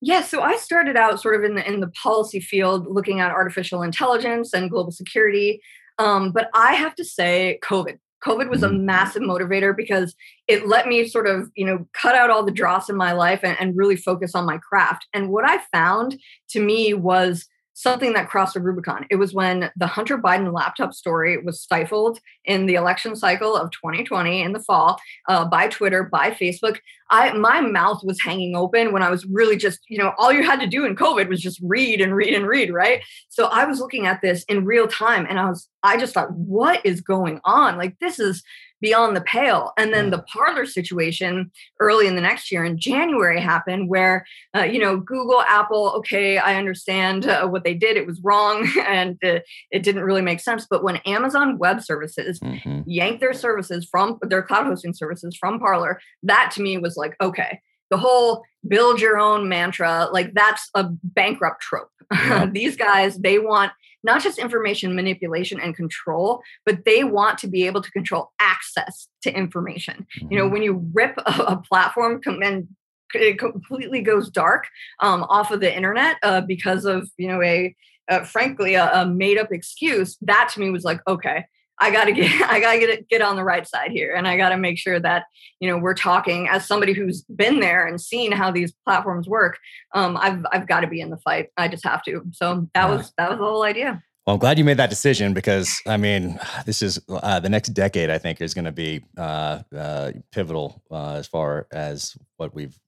[0.00, 3.30] Yeah, so I started out sort of in the in the policy field, looking at
[3.30, 5.60] artificial intelligence and global security.
[5.98, 8.86] Um, but I have to say, COVID COVID was a mm-hmm.
[8.86, 10.14] massive motivator because
[10.46, 13.40] it let me sort of, you know, cut out all the dross in my life
[13.42, 15.06] and, and really focus on my craft.
[15.14, 16.18] And what I found
[16.50, 19.06] to me was something that crossed the Rubicon.
[19.08, 23.70] It was when the Hunter Biden laptop story was stifled in the election cycle of
[23.70, 26.78] 2020 in the fall uh, by Twitter, by Facebook.
[27.10, 30.44] I my mouth was hanging open when I was really just, you know, all you
[30.44, 33.02] had to do in COVID was just read and read and read, right?
[33.28, 36.32] So I was looking at this in real time and I was I just thought,
[36.32, 37.76] what is going on?
[37.76, 38.42] Like this is
[38.80, 39.72] beyond the pale.
[39.76, 44.24] And then the Parler situation early in the next year in January happened where,
[44.56, 47.96] uh, you know, Google, Apple, okay, I understand uh, what they did.
[47.96, 49.40] It was wrong and uh,
[49.70, 50.66] it didn't really make sense.
[50.68, 52.82] But when Amazon Web Services mm-hmm.
[52.86, 57.16] yanked their services from their cloud hosting services from Parler, that to me was like,
[57.20, 61.90] okay, the whole build your own mantra, like that's a bankrupt trope.
[62.12, 62.46] Yeah.
[62.52, 63.72] These guys, they want
[64.04, 69.08] not just information manipulation and control, but they want to be able to control access
[69.22, 70.06] to information.
[70.18, 70.32] Mm-hmm.
[70.32, 70.52] You know, mm-hmm.
[70.52, 72.68] when you rip a, a platform and
[73.14, 74.66] it completely goes dark
[75.00, 77.74] um, off of the internet uh, because of you know a
[78.08, 81.46] uh, frankly a, a made up excuse that to me was like okay
[81.80, 84.26] I got to get I got to get get on the right side here and
[84.26, 85.24] I got to make sure that
[85.60, 89.58] you know we're talking as somebody who's been there and seen how these platforms work
[89.94, 92.88] um I've I've got to be in the fight I just have to so that
[92.88, 92.96] yeah.
[92.96, 95.96] was that was the whole idea well, I'm glad you made that decision because I
[95.96, 98.10] mean, this is uh, the next decade.
[98.10, 102.78] I think is going to be uh, uh, pivotal uh, as far as what we've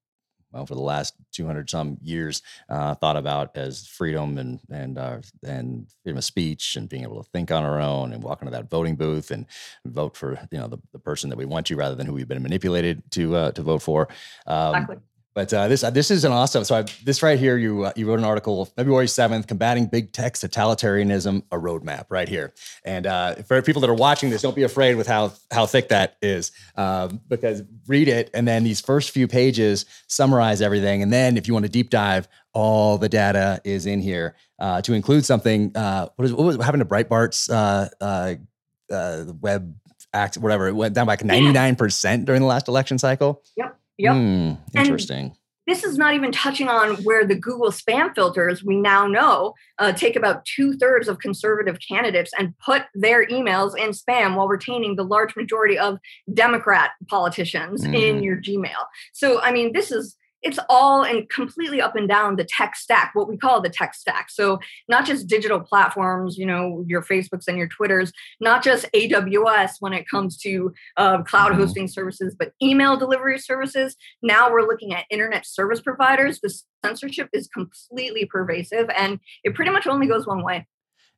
[0.53, 5.19] well, for the last 200 some years, uh, thought about as freedom and and uh,
[5.45, 8.51] and freedom of speech and being able to think on our own and walk into
[8.51, 9.47] that voting booth and
[9.85, 12.29] vote for you know the, the person that we want to rather than who we've
[12.29, 14.09] been manipulated to uh, to vote for.
[14.47, 14.97] Um, exactly.
[15.33, 16.65] But uh, this uh, this is an awesome.
[16.65, 20.13] So I, this right here, you uh, you wrote an article February seventh, combating big
[20.13, 22.53] tech totalitarianism, a roadmap right here.
[22.85, 25.91] And uh, for people that are watching this, don't be afraid with how how thick
[25.91, 31.13] that is, um, because read it, and then these first few pages summarize everything, and
[31.13, 34.95] then if you want to deep dive, all the data is in here uh, to
[34.95, 35.71] include something.
[35.77, 37.49] Uh, what is what was happened to Breitbart's
[38.91, 39.77] web
[40.13, 40.67] act, whatever?
[40.67, 43.45] It went down by like ninety nine percent during the last election cycle.
[43.57, 43.77] Yep.
[44.01, 44.15] Yep.
[44.15, 45.25] Mm, interesting.
[45.27, 45.37] And
[45.67, 49.93] this is not even touching on where the Google spam filters, we now know, uh,
[49.93, 54.97] take about two thirds of conservative candidates and put their emails in spam while retaining
[54.97, 55.99] the large majority of
[56.33, 57.95] Democrat politicians mm.
[57.95, 58.85] in your Gmail.
[59.13, 63.11] So, I mean, this is it's all and completely up and down the tech stack,
[63.15, 64.31] what we call the tech stack.
[64.31, 69.73] So not just digital platforms, you know, your Facebooks and your Twitters, not just AWS
[69.81, 71.61] when it comes to uh, cloud mm-hmm.
[71.61, 73.97] hosting services, but email delivery services.
[74.23, 76.41] Now we're looking at internet service providers.
[76.41, 80.67] The censorship is completely pervasive, and it pretty much only goes one way.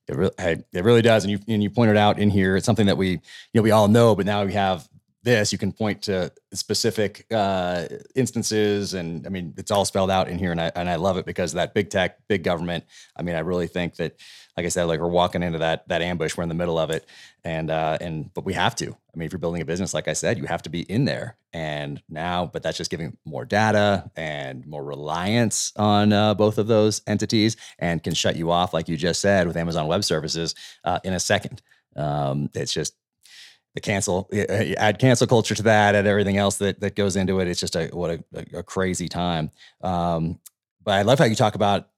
[0.09, 0.33] It really,
[0.73, 3.11] it really does, and you and you pointed out in here it's something that we
[3.11, 3.21] you
[3.55, 4.89] know we all know, but now we have
[5.25, 10.29] this, you can point to specific uh, instances, and I mean, it's all spelled out
[10.29, 12.85] in here, and I and I love it because that big tech, big government.
[13.17, 14.17] I mean, I really think that,
[14.57, 16.37] like I said, like we're walking into that that ambush.
[16.37, 17.07] We're in the middle of it,
[17.45, 18.87] and uh, and but we have to.
[18.87, 21.05] I mean, if you're building a business, like I said, you have to be in
[21.05, 21.37] there.
[21.53, 26.67] And now, but that's just giving more data and more reliance on uh, both of
[26.67, 30.55] those entities, and can shut you off, like you just said, with Amazon Web Services
[30.85, 31.63] uh, in a second.
[31.95, 32.95] Um, it's just
[33.75, 34.29] the cancel
[34.79, 37.49] add cancel culture to that and everything else that that goes into it.
[37.49, 39.51] It's just a what a, a crazy time.
[39.83, 40.39] Um,
[40.85, 41.89] but i love how you talk about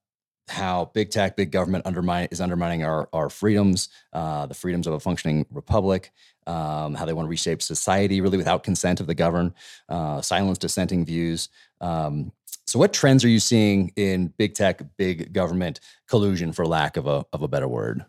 [0.48, 4.92] how big tech big government undermine is undermining our our freedoms uh, the freedoms of
[4.92, 6.12] a functioning republic
[6.46, 9.52] um, how they want to reshape society really without consent of the governed
[9.88, 11.48] uh, silence dissenting views.
[11.80, 12.32] Um,
[12.66, 17.06] so what trends are you seeing in big tech big government collusion for lack of
[17.06, 18.04] a of a better word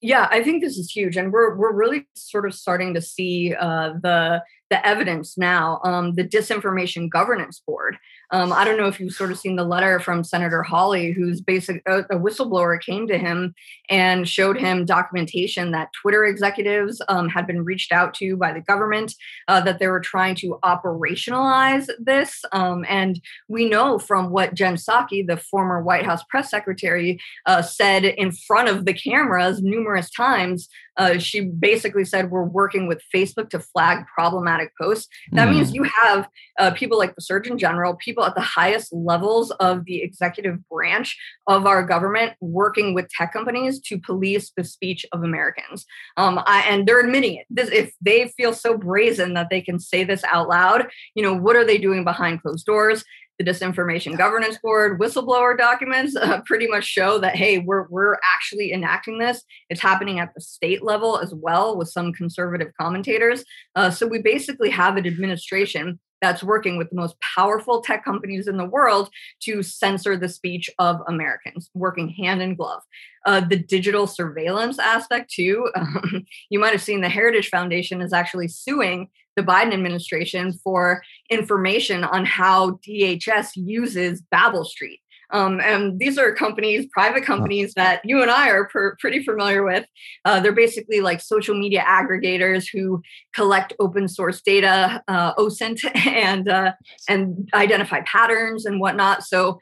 [0.00, 3.54] yeah, I think this is huge, and we're we're really sort of starting to see
[3.54, 5.80] uh, the the evidence now.
[5.84, 7.96] Um, the Disinformation Governance Board
[8.30, 11.40] Um, I don't know if you've sort of seen the letter from Senator Hawley, who's
[11.40, 13.54] basic a, a whistleblower came to him
[13.88, 18.60] and showed him documentation that Twitter executives um, had been reached out to by the
[18.60, 19.14] government,
[19.48, 22.44] uh, that they were trying to operationalize this.
[22.52, 27.62] Um, and we know from what Jen Psaki, the former White House press secretary, uh,
[27.62, 33.02] said in front of the cameras numerous times uh, she basically said we're working with
[33.14, 35.08] Facebook to flag problematic posts.
[35.32, 35.52] That mm.
[35.52, 36.28] means you have
[36.58, 41.16] uh, people like the Surgeon General, people at the highest levels of the executive branch
[41.46, 45.86] of our government working with tech companies to police the speech of Americans.
[46.16, 47.46] Um, I, and they're admitting it.
[47.50, 51.34] This, if they feel so brazen that they can say this out loud, you know,
[51.34, 53.04] what are they doing behind closed doors?
[53.38, 58.72] The Disinformation Governance Board whistleblower documents uh, pretty much show that hey, we're we're actually
[58.72, 59.42] enacting this.
[59.68, 63.44] It's happening at the state level as well with some conservative commentators.
[63.74, 68.48] Uh, so we basically have an administration that's working with the most powerful tech companies
[68.48, 72.82] in the world to censor the speech of Americans, working hand in glove.
[73.24, 75.68] Uh, the digital surveillance aspect, too.
[75.74, 81.02] Um, you might have seen the Heritage Foundation is actually suing the Biden administration for
[81.30, 85.00] information on how DHS uses Babel Street.
[85.30, 89.64] Um, and these are companies, private companies that you and I are per, pretty familiar
[89.64, 89.86] with.
[90.24, 93.02] Uh, they're basically like social media aggregators who
[93.34, 96.72] collect open source data, uh, OSINT, and uh,
[97.08, 99.24] and identify patterns and whatnot.
[99.24, 99.58] So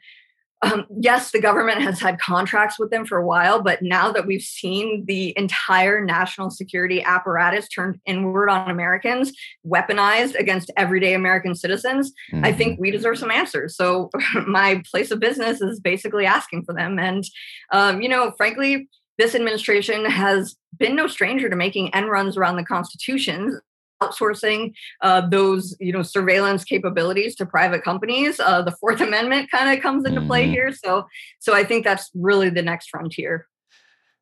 [0.61, 4.25] um, yes, the government has had contracts with them for a while, but now that
[4.25, 9.33] we've seen the entire national security apparatus turned inward on Americans,
[9.67, 12.45] weaponized against everyday American citizens, mm-hmm.
[12.45, 12.81] I think mm-hmm.
[12.81, 13.75] we deserve some answers.
[13.75, 14.09] So
[14.47, 16.99] my place of business is basically asking for them.
[16.99, 17.23] And,
[17.71, 18.87] um, you know, frankly,
[19.17, 23.59] this administration has been no stranger to making end runs around the Constitution
[24.01, 29.75] outsourcing uh, those you know surveillance capabilities to private companies uh, the fourth amendment kind
[29.75, 30.53] of comes into play mm-hmm.
[30.53, 30.73] here.
[30.73, 31.05] So
[31.39, 33.47] so i think that's really the next frontier.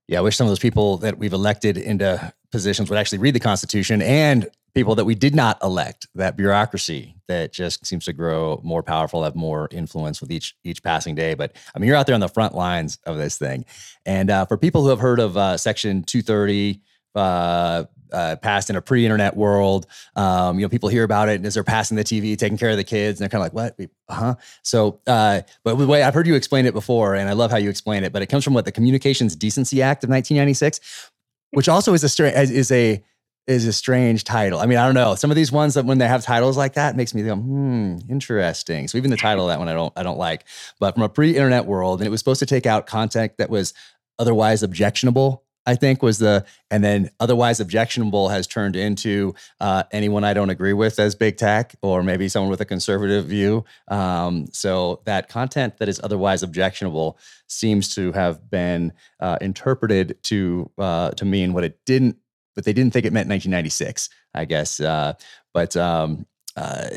[0.08, 3.34] Yeah i wish some of those people that we've elected into positions would actually read
[3.34, 8.14] the constitution and people that we did not elect that bureaucracy that just seems to
[8.14, 11.34] grow more powerful have more influence with each each passing day.
[11.34, 13.66] But i mean you're out there on the front lines of this thing.
[14.06, 16.82] And uh, for people who have heard of uh, section 230
[17.16, 19.88] uh, uh, passed in a pre-internet world.
[20.16, 22.70] Um, you know, people hear about it and as they're passing the TV, taking care
[22.70, 23.90] of the kids, and they're kind of like, "What?
[24.08, 27.34] Uh huh?" So, uh, but the way I've heard you explain it before, and I
[27.34, 28.14] love how you explain it.
[28.14, 31.12] But it comes from what the Communications Decency Act of 1996,
[31.52, 33.04] which also is a stra- is a
[33.48, 34.60] is a strange title.
[34.60, 35.16] I mean, I don't know.
[35.16, 37.98] Some of these ones that when they have titles like that makes me go, hmm,
[38.10, 38.88] interesting.
[38.88, 40.46] So even the title of that one I don't I don't like.
[40.80, 43.74] But from a pre-internet world, and it was supposed to take out content that was
[44.20, 50.24] otherwise objectionable I think was the, and then otherwise objectionable has turned into uh, anyone
[50.24, 53.64] I don't agree with as big tech, or maybe someone with a conservative view.
[53.88, 60.70] Um, so that content that is otherwise objectionable seems to have been uh, interpreted to
[60.78, 62.18] uh, to mean what it didn't,
[62.56, 64.80] but they didn't think it meant 1996, I guess.
[64.80, 65.14] Uh,
[65.54, 66.90] but um, uh,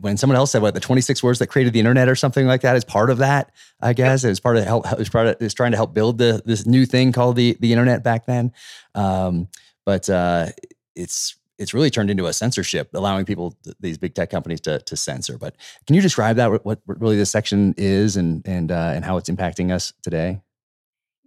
[0.00, 2.60] when someone else said what the 26 words that created the internet or something like
[2.62, 4.28] that is part of that i guess yep.
[4.28, 6.42] it was part of help it was part of is trying to help build the
[6.44, 8.52] this new thing called the the internet back then.
[8.94, 9.48] Um,
[9.84, 10.48] but uh,
[10.94, 14.96] it's it's really turned into a censorship allowing people these big tech companies to, to
[14.96, 15.38] censor.
[15.38, 19.04] But can you describe that what, what really this section is and and uh, and
[19.04, 20.40] how it's impacting us today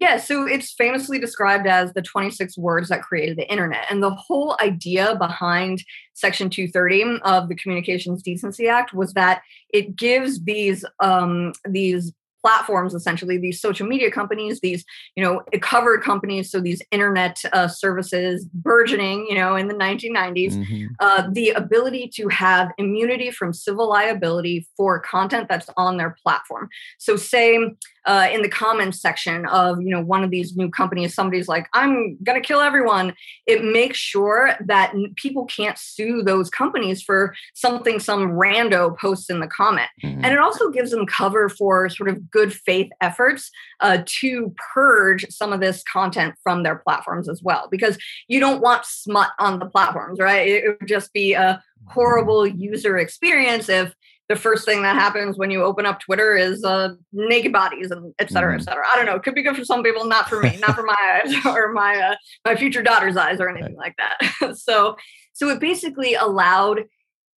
[0.02, 3.86] yeah, so it's famously described as the 26 words that created the internet.
[3.88, 5.84] And the whole idea behind
[6.16, 12.94] Section 230 of the Communications Decency Act was that it gives these um, these platforms
[12.94, 14.84] essentially these social media companies these
[15.16, 20.54] you know covered companies so these internet uh, services burgeoning you know in the 1990s
[20.54, 20.86] mm-hmm.
[21.00, 26.70] uh, the ability to have immunity from civil liability for content that's on their platform
[26.98, 27.58] so say
[28.06, 31.68] uh, in the comments section of you know one of these new companies somebody's like
[31.74, 33.14] i'm going to kill everyone
[33.46, 39.40] it makes sure that people can't sue those companies for something some rando posts in
[39.40, 40.24] the comment mm-hmm.
[40.24, 45.26] and it also gives them cover for sort of good faith efforts uh, to purge
[45.30, 49.60] some of this content from their platforms as well because you don't want smut on
[49.60, 53.94] the platforms right it would just be a horrible user experience if
[54.32, 58.14] the first thing that happens when you open up Twitter is uh, naked bodies and
[58.18, 58.64] et cetera, et mm.
[58.64, 58.86] cetera.
[58.92, 59.16] I don't know.
[59.16, 61.74] It could be good for some people, not for me, not for my eyes or
[61.74, 62.16] my uh,
[62.46, 64.56] my future daughter's eyes or anything like that.
[64.58, 64.96] so,
[65.34, 66.86] so it basically allowed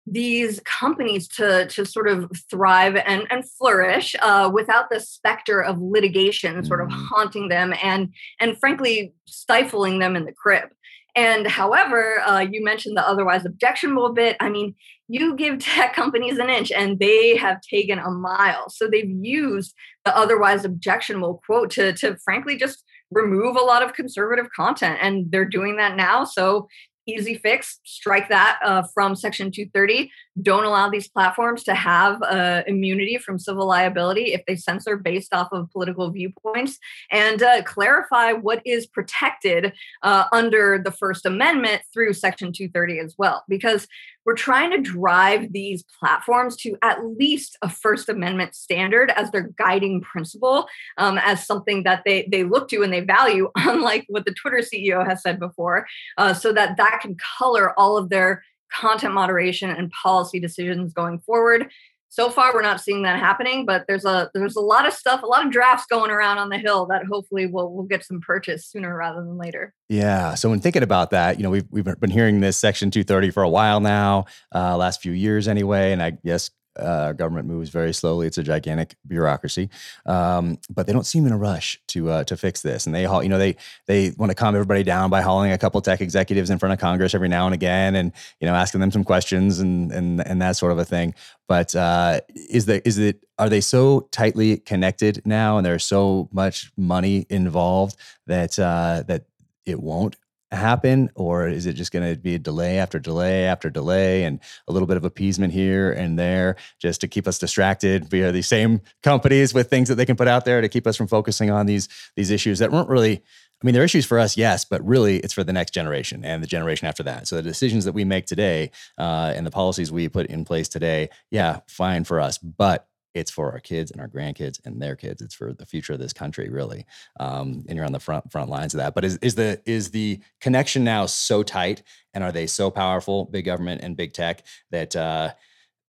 [0.06, 5.82] these companies to to sort of thrive and and flourish uh, without the specter of
[5.82, 7.08] litigation sort of mm.
[7.08, 10.70] haunting them and and frankly stifling them in the crib
[11.16, 14.36] And however, uh, you mentioned the otherwise objectionable bit.
[14.40, 14.76] I mean,
[15.08, 18.70] you give tech companies an inch and they have taken a mile.
[18.70, 19.74] So they've used
[20.06, 24.98] the otherwise objectionable quote to, to frankly just remove a lot of conservative content.
[25.02, 26.26] And they're doing that now.
[26.26, 26.68] So
[27.06, 30.12] easy fix strike that uh, from section 230
[30.42, 35.34] don't allow these platforms to have uh, immunity from civil liability if they censor based
[35.34, 36.80] off of political viewpoints.
[37.12, 43.16] And uh, clarify what is protected uh, under the first amendment through section 230 as
[43.18, 43.44] well.
[43.48, 43.88] Because
[44.26, 49.50] we're trying to drive these platforms to at least a first amendment standard as their
[49.58, 50.68] guiding principle
[50.98, 54.60] um, as something that they they look to and they value unlike what the twitter
[54.60, 55.86] ceo has said before
[56.18, 61.20] uh, so that that can color all of their content moderation and policy decisions going
[61.20, 61.70] forward
[62.14, 65.24] so far we're not seeing that happening but there's a there's a lot of stuff
[65.24, 68.22] a lot of drafts going around on the hill that hopefully will will get some
[68.22, 69.74] purchase sooner rather than later.
[69.90, 70.36] Yeah.
[70.36, 73.42] So when thinking about that you know we've, we've been hearing this section 230 for
[73.42, 77.94] a while now uh, last few years anyway and i guess uh, government moves very
[77.94, 78.28] slowly.
[78.28, 79.70] It's a gigantic bureaucracy,
[80.06, 82.86] um, but they don't seem in a rush to uh, to fix this.
[82.86, 83.56] And they, you know, they
[83.86, 86.80] they want to calm everybody down by hauling a couple tech executives in front of
[86.80, 90.42] Congress every now and again, and you know, asking them some questions and and and
[90.42, 91.14] that sort of a thing.
[91.48, 96.30] But uh, is the is it are they so tightly connected now, and there's so
[96.32, 97.98] much money involved
[98.28, 99.26] that uh, that
[99.66, 100.16] it won't
[100.54, 104.40] happen or is it just going to be a delay after delay after delay and
[104.68, 108.48] a little bit of appeasement here and there just to keep us distracted via these
[108.48, 111.50] same companies with things that they can put out there to keep us from focusing
[111.50, 113.24] on these these issues that weren't really
[113.62, 116.44] I mean, they're issues for us, yes, but really it's for the next generation and
[116.44, 117.30] the generation after that.
[117.30, 120.68] So the decisions that we make today uh, and the policies we put in place
[120.68, 122.38] today, yeah, fine for us.
[122.38, 125.22] But it's for our kids and our grandkids and their kids.
[125.22, 126.86] It's for the future of this country, really.
[127.20, 128.96] Um, and you're on the front front lines of that.
[128.96, 131.84] But is is the is the connection now so tight,
[132.14, 135.32] and are they so powerful, big government and big tech, that uh,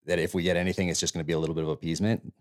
[0.05, 2.33] that if we get anything, it's just going to be a little bit of appeasement?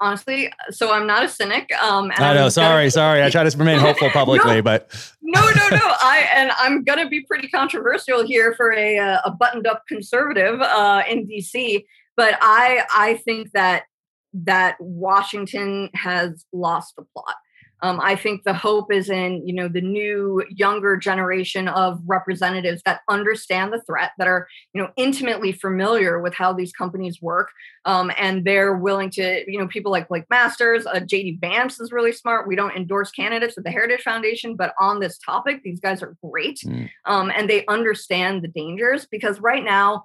[0.00, 0.52] honestly.
[0.70, 1.70] So I'm not a cynic.
[1.82, 2.48] Um, I know.
[2.48, 3.22] Sorry, gonna, sorry.
[3.22, 5.80] I try to remain hopeful publicly, no, but no, no, no.
[5.82, 10.60] I and I'm gonna be pretty controversial here for a uh, a buttoned up conservative
[10.60, 11.84] uh, in DC
[12.18, 13.84] but I I think that
[14.34, 17.36] that Washington has lost the plot.
[17.80, 22.82] Um, I think the hope is in you know the new younger generation of representatives
[22.84, 27.50] that understand the threat, that are you know intimately familiar with how these companies work,
[27.84, 31.92] um, and they're willing to you know people like Blake Masters, uh, JD Vance is
[31.92, 32.48] really smart.
[32.48, 36.16] We don't endorse candidates at the Heritage Foundation, but on this topic, these guys are
[36.20, 36.90] great, mm.
[37.04, 40.02] um, and they understand the dangers because right now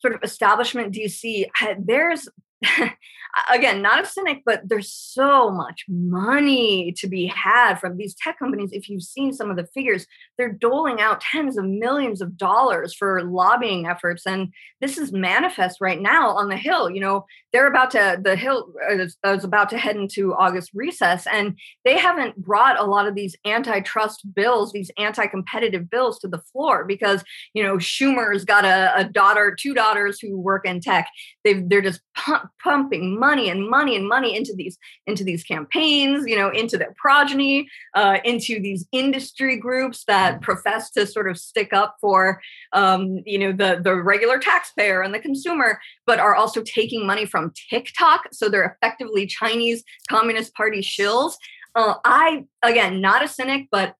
[0.00, 1.46] sort of establishment do you see?
[1.78, 2.28] there's
[3.52, 8.38] again, not a cynic, but there's so much money to be had from these tech
[8.38, 8.70] companies.
[8.72, 10.06] If you've seen some of the figures,
[10.36, 14.26] they're doling out tens of millions of dollars for lobbying efforts.
[14.26, 16.90] And this is manifest right now on the Hill.
[16.90, 20.70] You know, they're about to, the Hill uh, is, is about to head into August
[20.74, 26.18] recess, and they haven't brought a lot of these antitrust bills, these anti competitive bills
[26.20, 27.24] to the floor because,
[27.54, 31.08] you know, Schumer's got a, a daughter, two daughters who work in tech.
[31.44, 36.24] They've, they're just pump, pumping money and money and money into these into these campaigns
[36.26, 41.38] you know into their progeny uh, into these industry groups that profess to sort of
[41.38, 42.40] stick up for
[42.72, 47.26] um, you know the the regular taxpayer and the consumer but are also taking money
[47.26, 48.28] from tiktok.
[48.32, 51.34] So they're effectively chinese communist party shills.
[51.74, 53.94] Uh, i again not a cynic but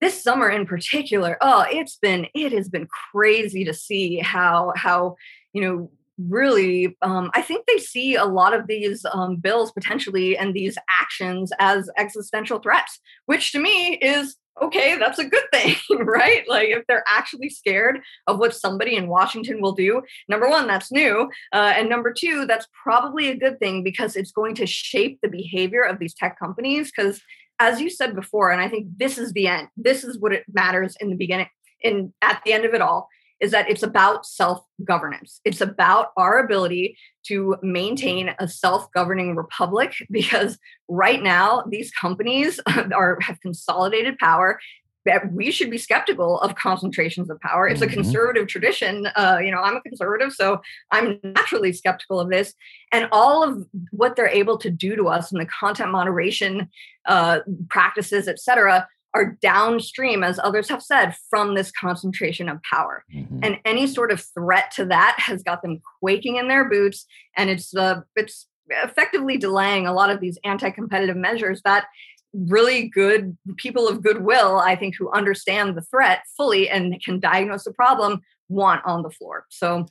[0.00, 5.14] this summer in particular oh it's been it has been crazy to see how how
[5.52, 10.36] you know really um, i think they see a lot of these um, bills potentially
[10.36, 15.74] and these actions as existential threats which to me is okay that's a good thing
[16.00, 16.46] right?
[16.48, 20.92] Like if they're actually scared of what somebody in washington will do number one that's
[20.92, 25.18] new uh, and number two that's probably a good thing because it's going to shape
[25.22, 27.22] the behavior of these tech companies because
[27.58, 30.44] as you said before and i think this is the end this is what it
[30.52, 31.48] matters in the beginning
[31.82, 33.08] and at the end of it all
[33.42, 35.40] is that it's about self governance.
[35.44, 42.58] It's about our ability to maintain a self governing republic because right now these companies
[42.94, 44.58] are have consolidated power
[45.04, 47.66] that we should be skeptical of concentrations of power.
[47.66, 47.94] It's a mm-hmm.
[47.94, 49.08] conservative tradition.
[49.16, 50.60] Uh, you know, I'm a conservative, so
[50.92, 52.54] I'm naturally skeptical of this.
[52.92, 56.68] And all of what they're able to do to us in the content moderation
[57.06, 63.04] uh, practices, et cetera, are downstream, as others have said, from this concentration of power.
[63.14, 63.40] Mm-hmm.
[63.42, 67.06] And any sort of threat to that has got them quaking in their boots,
[67.36, 71.86] and it's uh, it's effectively delaying a lot of these anti-competitive measures that
[72.32, 77.64] really good people of goodwill, I think, who understand the threat fully and can diagnose
[77.64, 79.44] the problem, want on the floor.
[79.50, 79.86] So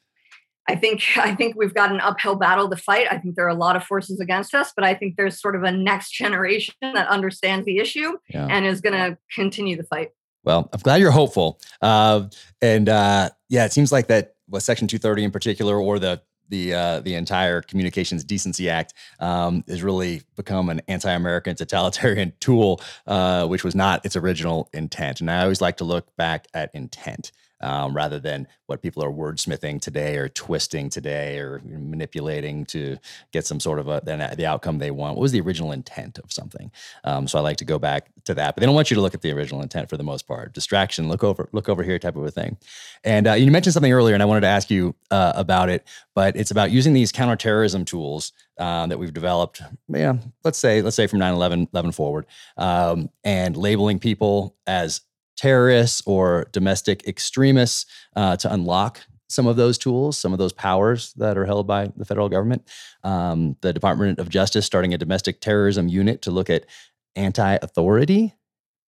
[0.72, 3.08] I think I think we've got an uphill battle to fight.
[3.12, 5.56] I think there are a lot of forces against us, but I think there's sort
[5.56, 8.48] of a next generation that understands the issue yeah.
[8.50, 10.10] and is going to continue the fight.
[10.44, 11.60] Well, I'm glad you're hopeful.
[11.82, 12.28] Uh,
[12.62, 16.74] and uh, yeah, it seems like that was Section 230 in particular, or the the
[16.74, 23.48] uh, the entire Communications Decency Act um, has really become an anti-American totalitarian tool, uh,
[23.48, 25.22] which was not its original intent.
[25.22, 27.32] And I always like to look back at intent
[27.62, 32.98] um, rather than what people are wordsmithing today or twisting today or manipulating to
[33.32, 35.16] get some sort of a then the outcome they want.
[35.16, 36.72] What was the original intent of something?
[37.04, 39.02] Um, so I like to go back to that, but they don't want you to
[39.02, 40.54] look at the original intent for the most part.
[40.54, 42.58] Distraction, look over, look over here, type of a thing.
[43.04, 45.88] And uh, you mentioned something earlier, and I wanted to ask you uh, about it,
[46.16, 50.96] but it's about using these counterterrorism tools uh, that we've developed, yeah, let's say, let's
[50.96, 52.26] say from 9 11 forward,
[52.58, 55.02] um, and labeling people as
[55.38, 59.02] terrorists or domestic extremists uh, to unlock
[59.32, 62.68] some of those tools, some of those powers that are held by the federal government.
[63.04, 66.66] Um, the Department of Justice starting a domestic terrorism unit to look at
[67.16, 68.34] anti authority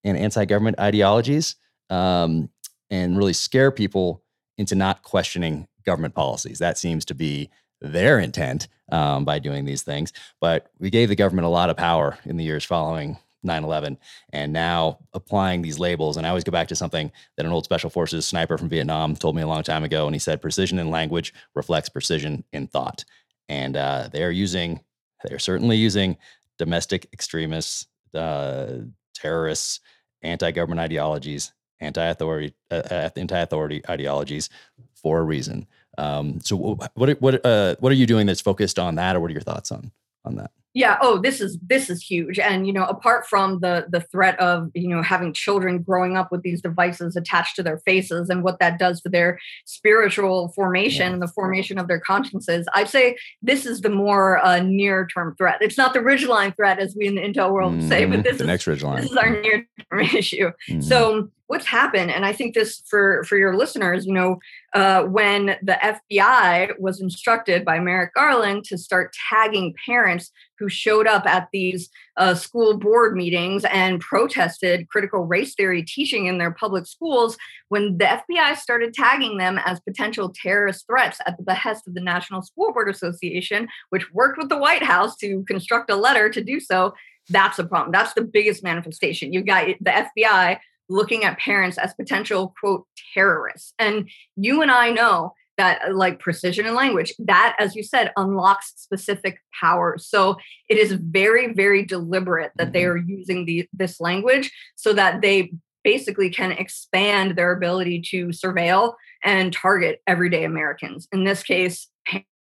[0.03, 1.55] and anti government ideologies
[1.89, 2.49] um,
[2.89, 4.23] and really scare people
[4.57, 6.59] into not questioning government policies.
[6.59, 7.49] That seems to be
[7.81, 10.13] their intent um, by doing these things.
[10.39, 13.97] But we gave the government a lot of power in the years following 9-11
[14.31, 17.65] and now applying these labels and i always go back to something that an old
[17.65, 20.79] special forces sniper from vietnam told me a long time ago and he said precision
[20.79, 23.05] in language reflects precision in thought.
[23.49, 24.79] And uh, they are using
[25.25, 26.17] they're certainly using
[26.57, 28.79] domestic extremists uh,
[29.13, 29.79] terrorists
[30.21, 34.49] anti-government ideologies anti-authority uh, uh anti-authority ideologies
[34.95, 35.67] for a reason.
[35.97, 36.55] Um, so
[36.95, 39.41] what what uh, what are you doing that's focused on that or what are your
[39.41, 39.91] thoughts on
[40.25, 43.85] on that yeah oh this is this is huge and you know apart from the
[43.89, 47.77] the threat of you know having children growing up with these devices attached to their
[47.79, 51.13] faces and what that does to their spiritual formation yeah.
[51.13, 55.35] and the formation of their consciences i'd say this is the more uh, near term
[55.35, 57.87] threat it's not the ridgeline threat as we in the intel world mm-hmm.
[57.87, 60.81] say but this the is next ridgeline this is our near term issue mm-hmm.
[60.81, 64.39] so what's happened and i think this for for your listeners you know
[64.73, 65.77] uh, when the
[66.11, 71.89] fbi was instructed by merrick garland to start tagging parents who showed up at these
[72.17, 77.37] uh, school board meetings and protested critical race theory teaching in their public schools
[77.69, 82.01] when the fbi started tagging them as potential terrorist threats at the behest of the
[82.01, 86.43] national school board association which worked with the white house to construct a letter to
[86.43, 86.93] do so
[87.29, 87.91] that's a problem.
[87.91, 89.31] That's the biggest manifestation.
[89.31, 90.59] You've got the fbi
[90.93, 93.73] looking at parents as potential quote terrorists.
[93.79, 98.11] And you and i know that uh, like precision in language that as you said
[98.17, 100.07] unlocks specific powers.
[100.07, 100.37] So
[100.69, 105.53] it is very very deliberate that they are using the, this language so that they
[105.83, 111.07] basically can expand their ability to surveil and target everyday americans.
[111.11, 111.87] In this case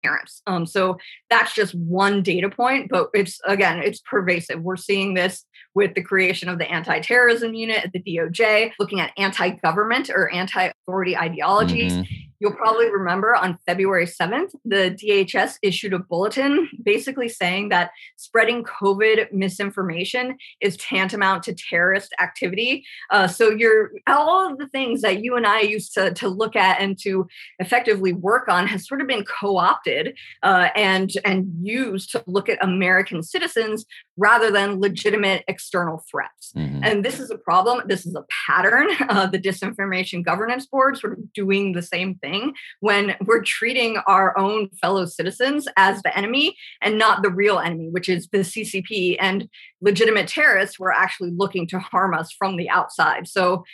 [0.03, 0.96] parents um, so
[1.30, 5.44] that's just one data point but it's again it's pervasive we're seeing this
[5.74, 10.11] with the creation of the anti terrorism unit at the DOJ, looking at anti government
[10.11, 11.94] or anti authority ideologies.
[11.94, 12.14] Mm-hmm.
[12.43, 18.64] You'll probably remember on February 7th, the DHS issued a bulletin basically saying that spreading
[18.64, 22.84] COVID misinformation is tantamount to terrorist activity.
[23.11, 26.57] Uh, so you're all of the things that you and I used to, to look
[26.57, 27.28] at and to
[27.61, 32.59] effectively work on has sort of been co-opted uh, and and used to look at
[32.61, 33.86] American citizens
[34.16, 36.53] rather than legitimate external threats.
[36.57, 36.80] Mm-hmm.
[36.82, 37.82] And this is a problem.
[37.86, 38.88] This is a pattern.
[39.12, 42.31] Uh, the Disinformation Governance Board sort of doing the same thing
[42.80, 47.88] when we're treating our own fellow citizens as the enemy and not the real enemy,
[47.90, 49.48] which is the CCP and
[49.80, 53.28] legitimate terrorists who are actually looking to harm us from the outside.
[53.28, 53.64] So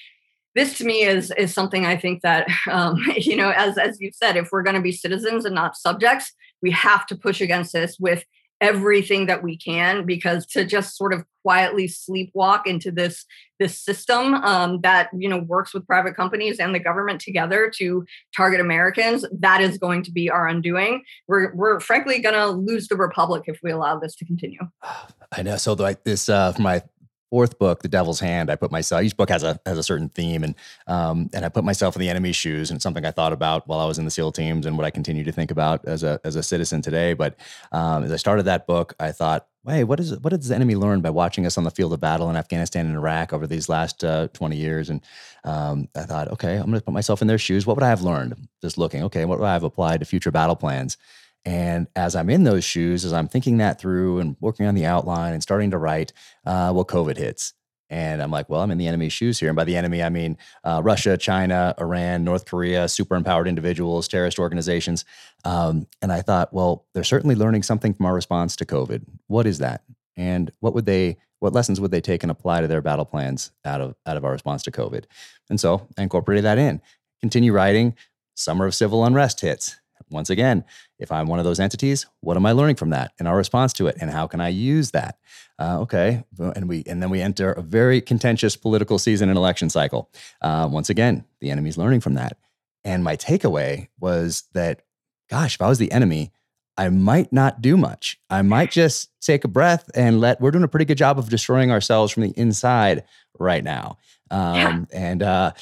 [0.54, 4.10] this to me is is something I think that um, you know, as as you
[4.12, 6.32] said, if we're going to be citizens and not subjects,
[6.62, 8.24] we have to push against this with
[8.60, 13.24] everything that we can because to just sort of quietly sleepwalk into this
[13.58, 18.04] this system um, that you know works with private companies and the government together to
[18.36, 21.02] target Americans that is going to be our undoing.
[21.26, 24.60] We're we're frankly going to lose the republic if we allow this to continue.
[25.32, 25.56] I know.
[25.56, 26.82] So like this uh my
[27.30, 29.02] fourth book, The Devil's Hand, I put myself.
[29.02, 30.54] Each book has a has a certain theme, and
[30.86, 33.68] um, and I put myself in the enemy's shoes, and it's something I thought about
[33.68, 36.02] while I was in the SEAL teams, and what I continue to think about as
[36.02, 37.14] a as a citizen today.
[37.14, 37.36] But
[37.72, 40.74] um, as I started that book, I thought, hey, what is what does the enemy
[40.74, 43.68] learn by watching us on the field of battle in Afghanistan and Iraq over these
[43.68, 44.90] last uh, twenty years?
[44.90, 45.02] And
[45.44, 47.66] um, I thought, okay, I'm going to put myself in their shoes.
[47.66, 49.02] What would I have learned just looking?
[49.04, 50.96] Okay, what would I have applied to future battle plans?
[51.44, 54.84] And as I'm in those shoes, as I'm thinking that through and working on the
[54.84, 56.12] outline and starting to write,
[56.44, 57.54] uh, well, COVID hits.
[57.90, 59.48] And I'm like, well, I'm in the enemy's shoes here.
[59.48, 64.08] And by the enemy, I mean uh, Russia, China, Iran, North Korea, super empowered individuals,
[64.08, 65.06] terrorist organizations.
[65.44, 69.04] Um, and I thought, well, they're certainly learning something from our response to COVID.
[69.26, 69.84] What is that?
[70.16, 73.52] And what would they, what lessons would they take and apply to their battle plans
[73.64, 75.04] out of out of our response to COVID?
[75.48, 76.82] And so I incorporated that in.
[77.20, 77.94] Continue writing.
[78.34, 79.77] Summer of civil unrest hits
[80.10, 80.64] once again,
[80.98, 83.72] if I'm one of those entities, what am I learning from that and our response
[83.74, 85.18] to it, and how can I use that?
[85.58, 89.70] Uh, okay, and we and then we enter a very contentious political season and election
[89.70, 90.10] cycle.
[90.40, 92.36] Uh, once again, the enemy's learning from that,
[92.84, 94.82] and my takeaway was that,
[95.28, 96.32] gosh, if I was the enemy,
[96.76, 98.20] I might not do much.
[98.30, 100.40] I might just take a breath and let.
[100.40, 103.04] We're doing a pretty good job of destroying ourselves from the inside
[103.38, 103.98] right now,
[104.30, 104.84] um, yeah.
[104.92, 105.52] and uh,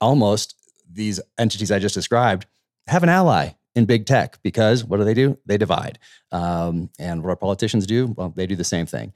[0.00, 0.54] almost
[0.94, 2.46] these entities I just described
[2.86, 5.38] have an ally in big tech because what do they do?
[5.46, 5.98] They divide.
[6.30, 8.08] Um, and what our politicians do?
[8.16, 9.12] Well, they do the same thing.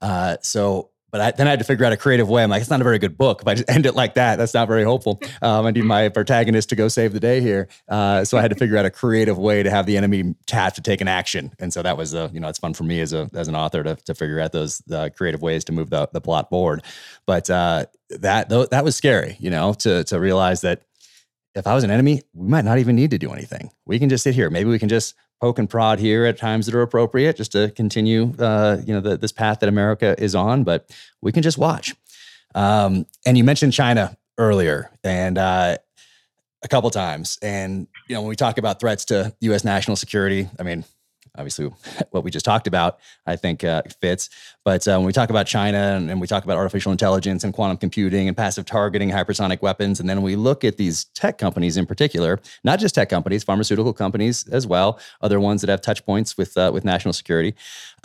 [0.00, 2.42] Uh, so, but I, then I had to figure out a creative way.
[2.42, 3.40] I'm like, it's not a very good book.
[3.40, 5.20] If I just end it like that, that's not very hopeful.
[5.40, 7.68] Um, I need my protagonist to go save the day here.
[7.88, 10.74] Uh, so I had to figure out a creative way to have the enemy have
[10.74, 11.52] to take an action.
[11.58, 13.56] And so that was, uh, you know, it's fun for me as a as an
[13.56, 16.82] author to, to figure out those uh, creative ways to move the, the plot forward.
[17.24, 20.82] But uh, that that was scary, you know, to to realize that
[21.58, 23.70] if I was an enemy, we might not even need to do anything.
[23.86, 24.50] We can just sit here.
[24.50, 27.70] Maybe we can just poke and prod here at times that are appropriate, just to
[27.70, 30.64] continue, uh, you know, the, this path that America is on.
[30.64, 30.90] But
[31.20, 31.94] we can just watch.
[32.54, 35.76] Um, and you mentioned China earlier, and uh,
[36.62, 37.38] a couple times.
[37.42, 39.64] And you know, when we talk about threats to U.S.
[39.64, 40.84] national security, I mean,
[41.38, 41.70] obviously
[42.10, 44.28] what we just talked about, I think uh, fits.
[44.64, 47.54] But uh, when we talk about China and, and, we talk about artificial intelligence and
[47.54, 51.76] quantum computing and passive targeting, hypersonic weapons, and then we look at these tech companies
[51.76, 56.04] in particular, not just tech companies, pharmaceutical companies as well, other ones that have touch
[56.04, 57.54] points with uh, with national security.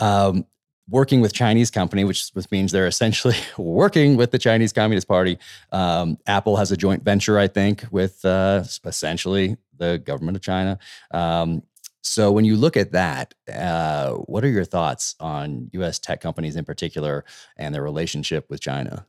[0.00, 0.46] Um,
[0.88, 5.38] working with Chinese company, which, which means they're essentially working with the Chinese Communist Party.
[5.72, 10.78] Um, Apple has a joint venture, I think, with uh, essentially the government of China.
[11.10, 11.62] Um,
[12.04, 15.98] so when you look at that, uh, what are your thoughts on U.S.
[15.98, 17.24] tech companies in particular
[17.56, 19.06] and their relationship with China?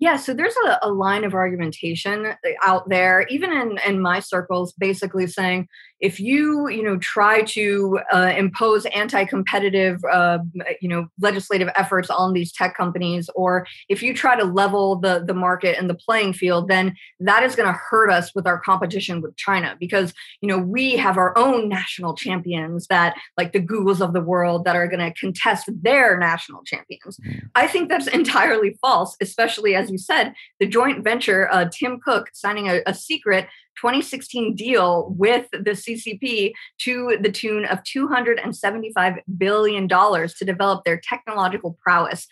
[0.00, 4.20] Yeah, so there's a, a, line of argumentation uh, out there, even in, in my
[4.20, 5.68] circles, basically saying
[6.00, 10.38] if you you know try to uh, impose anti-competitive uh,
[10.80, 15.22] you know legislative efforts on these tech companies, or if you try to level the
[15.26, 18.58] the market and the playing field, then that is going to hurt us with our
[18.58, 23.60] competition with China because you know we have our own national champions that like the
[23.60, 27.18] Googles of the world that are going to contest their national champions.
[27.18, 27.50] Mm.
[27.54, 32.30] I think that's entirely false, especially as you said, the joint venture, uh, Tim Cook
[32.32, 33.48] signing a, a secret
[33.80, 41.78] 2016 deal with the CCP to the tune of $275 billion to develop their technological
[41.82, 42.26] prowess.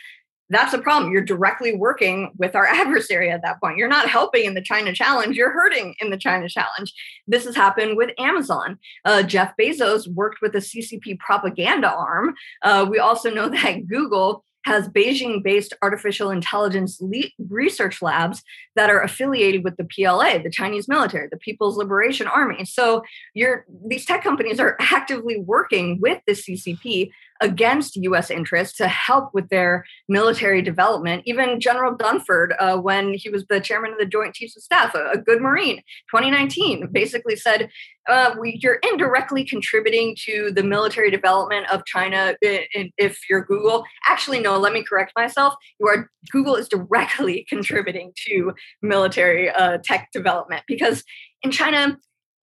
[0.50, 1.12] That's a problem.
[1.12, 3.76] You're directly working with our adversary at that point.
[3.76, 6.92] You're not helping in the China challenge, you're hurting in the China challenge.
[7.26, 8.78] This has happened with Amazon.
[9.04, 12.34] Uh, Jeff Bezos worked with the CCP propaganda arm.
[12.62, 18.42] Uh, we also know that Google has Beijing based artificial intelligence le- research labs
[18.76, 22.66] that are affiliated with the PLA, the Chinese military, the People's Liberation Army.
[22.66, 23.02] So
[23.34, 27.10] these tech companies are actively working with the CCP
[27.40, 31.22] against US interests to help with their military development.
[31.26, 34.94] Even General Dunford, uh, when he was the chairman of the Joint Chiefs of Staff,
[34.94, 35.76] a, a good Marine,
[36.10, 37.68] 2019, basically said,
[38.08, 43.84] uh, we, you're indirectly contributing to the military development of China if you're Google.
[44.08, 45.54] Actually, no, let me correct myself.
[45.78, 51.04] You are Google is directly contributing to military uh, tech development because
[51.42, 51.98] in China,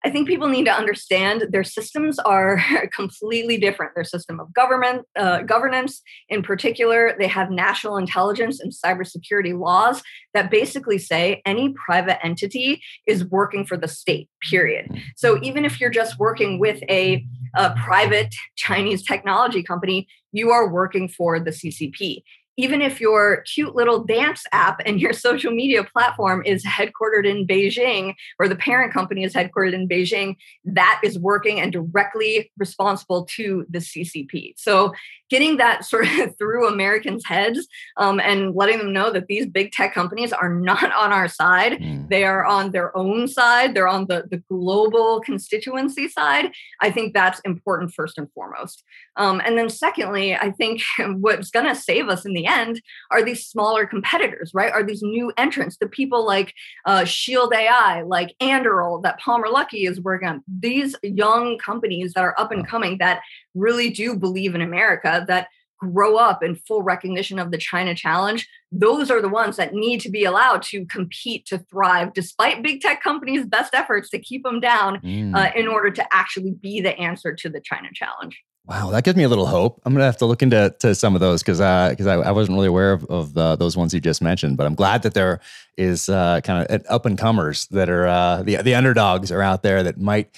[0.06, 2.62] I think people need to understand their systems are
[2.94, 3.96] completely different.
[3.96, 10.04] Their system of government, uh, governance, in particular, they have national intelligence and cybersecurity laws
[10.36, 14.30] that basically say any private entity is working for the state.
[14.48, 14.92] Period.
[15.16, 17.26] So even if you're just working with a,
[17.56, 22.22] a private Chinese technology company, you are working for the CCP
[22.58, 27.48] even if your cute little dance app and your social media platform is headquartered in
[27.48, 33.26] Beijing or the parent company is headquartered in Beijing, that is working and directly responsible
[33.36, 34.54] to the CCP.
[34.58, 34.94] So,
[35.30, 37.68] getting that sort of through Americans' heads
[37.98, 41.74] um, and letting them know that these big tech companies are not on our side,
[41.74, 42.08] mm.
[42.10, 46.52] they are on their own side, they're on the, the global constituency side.
[46.82, 48.84] I think that's important first and foremost.
[49.18, 53.24] Um, and then, secondly, I think what's going to save us in the end are
[53.24, 54.72] these smaller competitors, right?
[54.72, 56.54] Are these new entrants, the people like
[56.86, 60.44] uh, Shield AI, like Anduril, that Palmer Luckey is working on.
[60.48, 63.22] These young companies that are up and coming that
[63.54, 65.48] really do believe in America, that
[65.78, 70.00] grow up in full recognition of the China challenge, those are the ones that need
[70.02, 74.44] to be allowed to compete to thrive, despite big tech companies' best efforts to keep
[74.44, 75.36] them down mm.
[75.36, 78.42] uh, in order to actually be the answer to the China challenge.
[78.68, 79.80] Wow, that gives me a little hope.
[79.86, 82.32] I'm gonna have to look into to some of those because because uh, I, I,
[82.32, 84.58] wasn't really aware of, of the, those ones you just mentioned.
[84.58, 85.40] But I'm glad that there
[85.78, 89.62] is uh, kind of up and comers that are uh, the the underdogs are out
[89.62, 90.36] there that might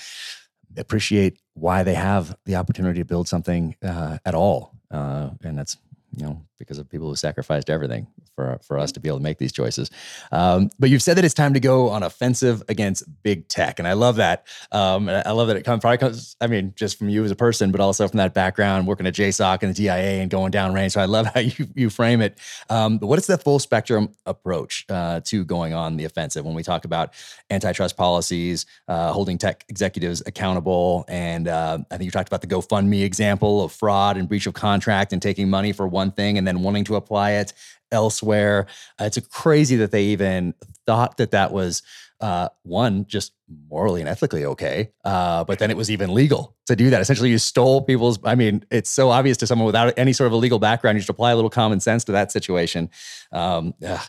[0.75, 5.77] appreciate why they have the opportunity to build something uh, at all, uh, and that's
[6.15, 9.23] you know because of people who sacrificed everything for for us to be able to
[9.23, 9.89] make these choices.
[10.31, 13.87] Um, but you've said that it's time to go on offensive against big tech, and
[13.87, 14.47] I love that.
[14.71, 16.35] Um, I love that it comes probably comes.
[16.41, 19.13] I mean, just from you as a person, but also from that background working at
[19.13, 20.93] JSOC and the DIA and going down range.
[20.93, 22.37] So I love how you you frame it.
[22.69, 26.55] Um, but what is the full spectrum approach uh, to going on the offensive when
[26.55, 27.13] we talk about
[27.49, 32.47] antitrust policies, uh, holding tech executives accountable, and uh, I think you talked about the
[32.47, 36.46] GoFundMe example of fraud and breach of contract and taking money for one thing and
[36.47, 37.53] then wanting to apply it
[37.91, 38.67] elsewhere.
[38.99, 40.53] Uh, it's crazy that they even
[40.85, 41.81] thought that that was
[42.19, 43.33] uh, one just
[43.69, 47.01] morally and ethically okay, uh, but then it was even legal to do that.
[47.01, 48.19] Essentially, you stole people's.
[48.23, 50.95] I mean, it's so obvious to someone without any sort of a legal background.
[50.95, 52.89] You just apply a little common sense to that situation.
[53.31, 54.07] Um, ugh,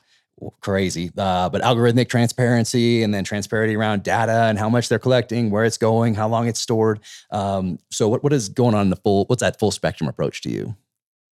[0.61, 1.11] crazy.
[1.17, 5.65] Uh, but algorithmic transparency and then transparency around data and how much they're collecting, where
[5.65, 7.01] it's going, how long it's stored.
[7.31, 9.27] Um, so, what what is going on in the full?
[9.27, 10.77] What's that full spectrum approach to you?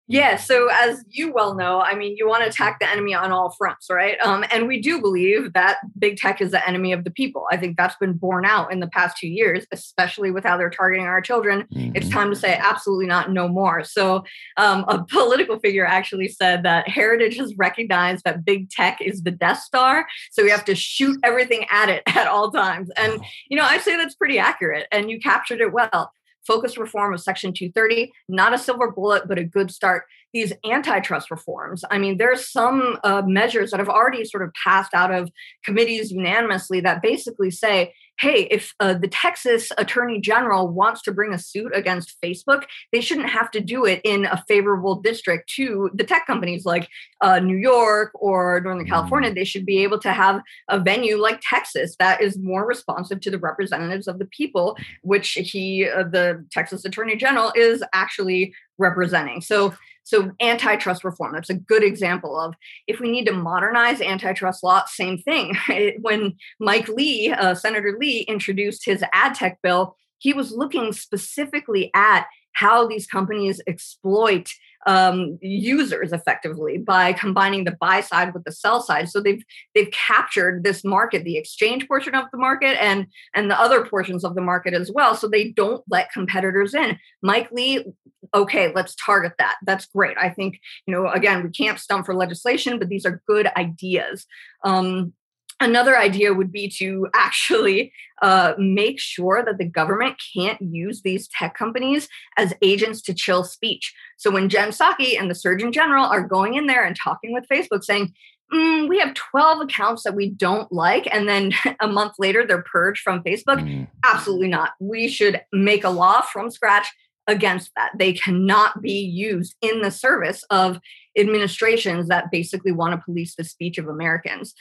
[0.08, 0.36] Yeah.
[0.36, 3.52] So, as you well know, I mean, you want to attack the enemy on all
[3.58, 4.20] fronts, right?
[4.22, 7.48] Um, and we do believe that big tech is the enemy of the people.
[7.52, 10.70] I think that's been borne out in the past two years, especially with how they're
[10.70, 11.68] targeting our children.
[11.74, 11.96] Mm-hmm.
[11.96, 13.84] It's time to say absolutely not, no more.
[13.84, 14.24] So,
[14.58, 19.32] um, a political figure actually said that Heritage has recognized that big tech is the
[19.32, 20.06] Death Star.
[20.32, 22.92] So, we have to shoot everything at it at all times.
[22.96, 26.12] And, you know, I say that's pretty accurate, and you captured it well
[26.46, 30.06] focused reform of Section 230, not a silver bullet, but a good start.
[30.34, 34.94] These antitrust reforms, I mean, there's some uh, measures that have already sort of passed
[34.94, 35.30] out of
[35.64, 41.34] committees unanimously that basically say hey, if uh, the Texas Attorney General wants to bring
[41.34, 42.64] a suit against Facebook,
[42.94, 46.88] they shouldn't have to do it in a favorable district to the tech companies like
[47.22, 49.32] uh, New York or Northern California.
[49.32, 49.36] Mm.
[49.36, 53.32] They should be able to have a venue like Texas that is more responsive to
[53.32, 59.42] the representatives of the people, which he, uh, the Texas Attorney General, is actually representing.
[59.42, 59.74] So
[60.06, 62.54] so, antitrust reform, that's a good example of
[62.86, 65.58] if we need to modernize antitrust law, same thing.
[66.02, 71.90] when Mike Lee, uh, Senator Lee, introduced his ad tech bill, he was looking specifically
[71.96, 74.54] at how these companies exploit
[74.86, 79.10] um, users effectively by combining the buy side with the sell side.
[79.10, 83.60] So they've they've captured this market, the exchange portion of the market, and and the
[83.60, 85.16] other portions of the market as well.
[85.16, 87.00] So they don't let competitors in.
[87.22, 87.86] Mike Lee,
[88.34, 89.56] okay, let's target that.
[89.66, 90.18] That's great.
[90.18, 94.26] I think you know again we can't stump for legislation, but these are good ideas.
[94.64, 95.14] Um,
[95.62, 101.30] Another idea would be to actually uh, make sure that the government can't use these
[101.30, 103.94] tech companies as agents to chill speech.
[104.18, 107.48] So when Jen Psaki and the Surgeon General are going in there and talking with
[107.50, 108.14] Facebook saying,
[108.54, 112.62] mm, we have 12 accounts that we don't like, and then a month later they're
[112.62, 113.88] purged from Facebook, mm.
[114.04, 114.72] absolutely not.
[114.82, 116.88] We should make a law from scratch
[117.28, 117.92] against that.
[117.98, 120.80] They cannot be used in the service of
[121.18, 124.54] administrations that basically want to police the speech of Americans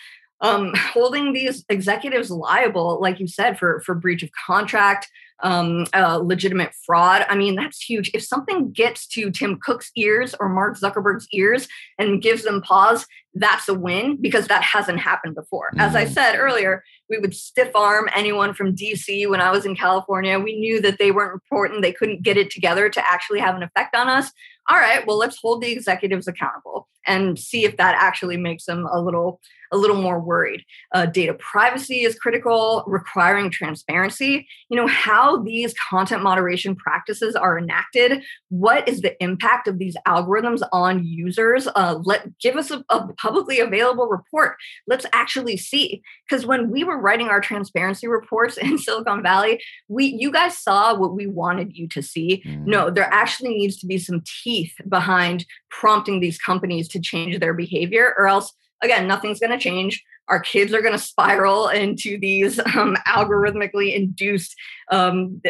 [0.45, 5.09] um, holding these executives liable, like you said, for for breach of contract,
[5.43, 7.25] um, uh, legitimate fraud.
[7.29, 8.11] I mean, that's huge.
[8.15, 11.67] If something gets to Tim Cook's ears or Mark Zuckerberg's ears
[11.99, 15.71] and gives them pause, that's a win because that hasn't happened before.
[15.77, 16.13] As I mm.
[16.13, 20.39] said earlier, we would stiff arm anyone from DC when I was in California.
[20.39, 23.63] We knew that they weren't important, they couldn't get it together to actually have an
[23.63, 24.31] effect on us.
[24.71, 28.87] All right, well, let's hold the executives accountable and see if that actually makes them
[28.91, 29.41] a little
[29.75, 30.65] a little more worried.
[30.93, 34.47] Uh, data privacy is critical, requiring transparency.
[34.71, 39.97] You know, how these content moderation practices are enacted, what is the impact of these
[40.07, 41.67] algorithms on users?
[41.75, 44.57] Uh, let give us a, a publicly available report.
[44.87, 46.03] Let's actually see.
[46.29, 50.97] Because when we were writing our transparency reports in Silicon Valley, we you guys saw
[50.97, 52.43] what we wanted you to see.
[52.47, 52.67] Mm.
[52.67, 57.55] No, there actually needs to be some teeth behind prompting these companies to change their
[57.55, 58.53] behavior, or else
[58.85, 60.05] again, nothing's going to change.
[60.29, 64.55] our kids are going to spiral into these um, algorithmically induced
[64.91, 65.41] um,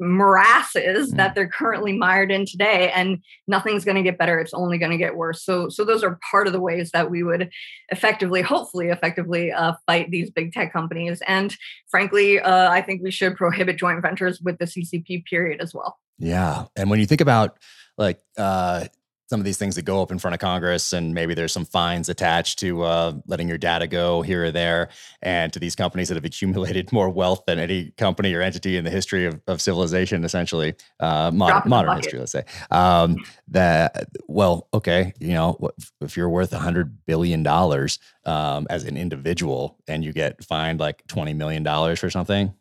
[0.00, 1.16] morasses mm.
[1.16, 3.18] that they're currently mired in today and
[3.48, 4.38] nothing's going to get better.
[4.38, 5.44] It's only going to get worse.
[5.44, 7.50] So so those are part of the ways that we would
[7.90, 11.22] effectively hopefully effectively uh, fight these big tech companies.
[11.26, 11.54] And
[11.90, 15.98] frankly uh, i think we should prohibit joint ventures with the ccp period as well.
[16.18, 16.66] Yeah.
[16.76, 17.58] And when you think about
[17.98, 18.86] like uh,
[19.30, 21.64] some of these things that go up in front of Congress, and maybe there's some
[21.64, 24.88] fines attached to uh, letting your data go here or there,
[25.22, 28.82] and to these companies that have accumulated more wealth than any company or entity in
[28.82, 32.42] the history of, of civilization, essentially uh, modern, modern history, let's say.
[32.72, 35.70] Um, that well, okay, you know,
[36.00, 40.80] if you're worth a hundred billion dollars um, as an individual, and you get fined
[40.80, 42.52] like twenty million dollars for something,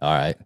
[0.00, 0.36] all right,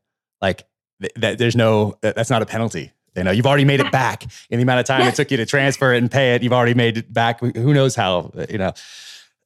[0.40, 0.64] like
[1.02, 4.24] th- that, there's no that's not a penalty you know, you've already made it back
[4.50, 6.42] in the amount of time it took you to transfer it and pay it.
[6.42, 7.40] You've already made it back.
[7.40, 8.32] Who knows how?
[8.48, 8.72] You know.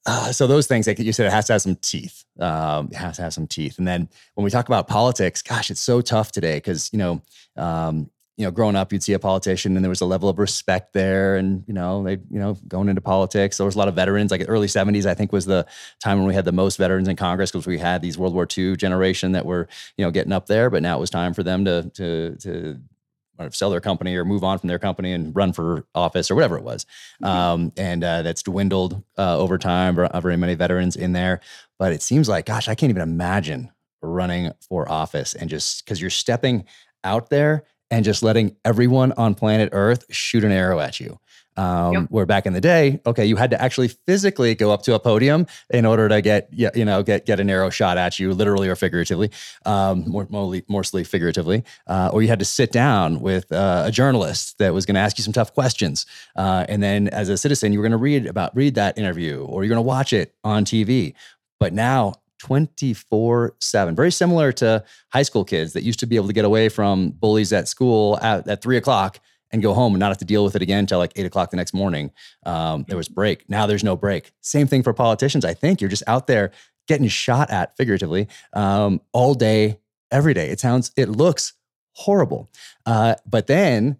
[0.09, 2.25] Uh, so those things, like you said, it has to have some teeth.
[2.39, 3.77] Um, it has to have some teeth.
[3.79, 7.23] And then when we talk about politics, gosh, it's so tough today because you know,
[7.57, 10.39] um, you know, growing up, you'd see a politician, and there was a level of
[10.39, 13.89] respect there, and you know, they, you know, going into politics, there was a lot
[13.89, 14.31] of veterans.
[14.31, 15.67] Like early '70s, I think was the
[16.01, 18.47] time when we had the most veterans in Congress because we had these World War
[18.57, 20.69] II generation that were, you know, getting up there.
[20.69, 22.81] But now it was time for them to to to
[23.51, 26.57] sell their company or move on from their company and run for office or whatever
[26.57, 26.85] it was.
[27.23, 27.25] Mm-hmm.
[27.25, 29.97] Um, and uh, that's dwindled uh, over time.
[29.97, 31.41] Very many veterans in there,
[31.79, 33.71] but it seems like, gosh, I can't even imagine
[34.03, 36.65] running for office and just because you're stepping
[37.05, 41.19] out there and just letting everyone on planet Earth shoot an arrow at you.
[41.57, 42.07] Um, yep.
[42.11, 44.99] Where back in the day, okay, you had to actually physically go up to a
[45.01, 48.69] podium in order to get you know get get an arrow shot at you, literally
[48.69, 49.31] or figuratively,
[49.65, 50.27] um, more
[50.69, 54.85] mostly figuratively, uh, or you had to sit down with uh, a journalist that was
[54.85, 57.85] going to ask you some tough questions, uh, and then as a citizen, you were
[57.85, 61.15] going to read about read that interview, or you're going to watch it on TV.
[61.59, 63.97] But now 24 7.
[63.97, 67.11] Very similar to high school kids that used to be able to get away from
[67.11, 69.21] bullies at school at, at three o'clock
[69.57, 71.51] and go home and not have to deal with it again until like eight o'clock
[71.51, 72.13] the next morning.
[72.45, 73.49] Um, there was break.
[73.49, 74.33] Now there's no break.
[74.43, 75.45] Same thing for politicians.
[75.45, 76.53] I think you're just out there
[76.87, 79.79] getting shot at figuratively um, all day,
[80.11, 80.51] every day.
[80.51, 81.55] It sounds, it looks
[81.93, 82.51] horrible.
[82.85, 83.97] Uh, but then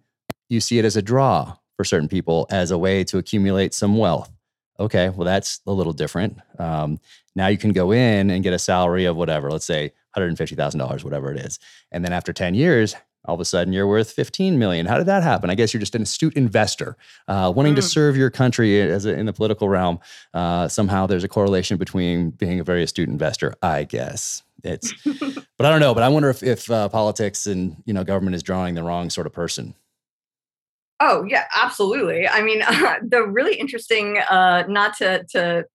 [0.47, 3.97] you see it as a draw for certain people as a way to accumulate some
[3.97, 4.31] wealth.
[4.79, 6.37] Okay, well, that's a little different.
[6.59, 6.99] Um,
[7.35, 11.31] now you can go in and get a salary of whatever, let's say $150,000, whatever
[11.31, 11.59] it is.
[11.91, 12.95] And then after 10 years,
[13.27, 14.85] all of a sudden you're worth 15 million.
[14.85, 15.49] How did that happen?
[15.49, 16.97] I guess you're just an astute investor
[17.27, 17.77] uh, wanting mm.
[17.77, 19.99] to serve your country as a, in the political realm.
[20.33, 24.43] Uh, somehow there's a correlation between being a very astute investor, I guess.
[24.63, 25.93] It's, but I don't know.
[25.93, 29.09] But I wonder if, if uh, politics and you know government is drawing the wrong
[29.09, 29.75] sort of person.
[30.99, 32.27] Oh yeah, absolutely.
[32.27, 35.65] I mean, uh, the really interesting, uh, not to to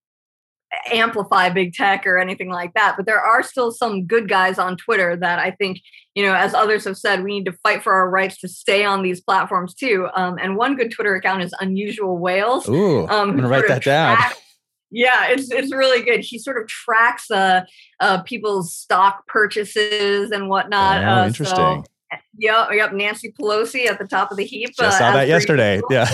[0.91, 2.95] amplify big tech or anything like that.
[2.97, 5.81] But there are still some good guys on Twitter that I think,
[6.15, 8.85] you know, as others have said, we need to fight for our rights to stay
[8.85, 10.09] on these platforms too.
[10.15, 12.69] Um, and one good Twitter account is Unusual Whales.
[12.69, 14.19] Ooh, um, I'm gonna write that down.
[14.91, 16.21] yeah, it's it's really good.
[16.21, 17.63] He sort of tracks uh,
[18.01, 21.03] uh, people's stock purchases and whatnot.
[21.03, 21.57] Oh, uh, interesting.
[21.57, 21.85] So,
[22.43, 22.93] Yep, yep.
[22.93, 24.71] Nancy Pelosi at the top of the heap.
[24.71, 25.81] Just uh, saw that yesterday.
[25.91, 26.09] Yeah,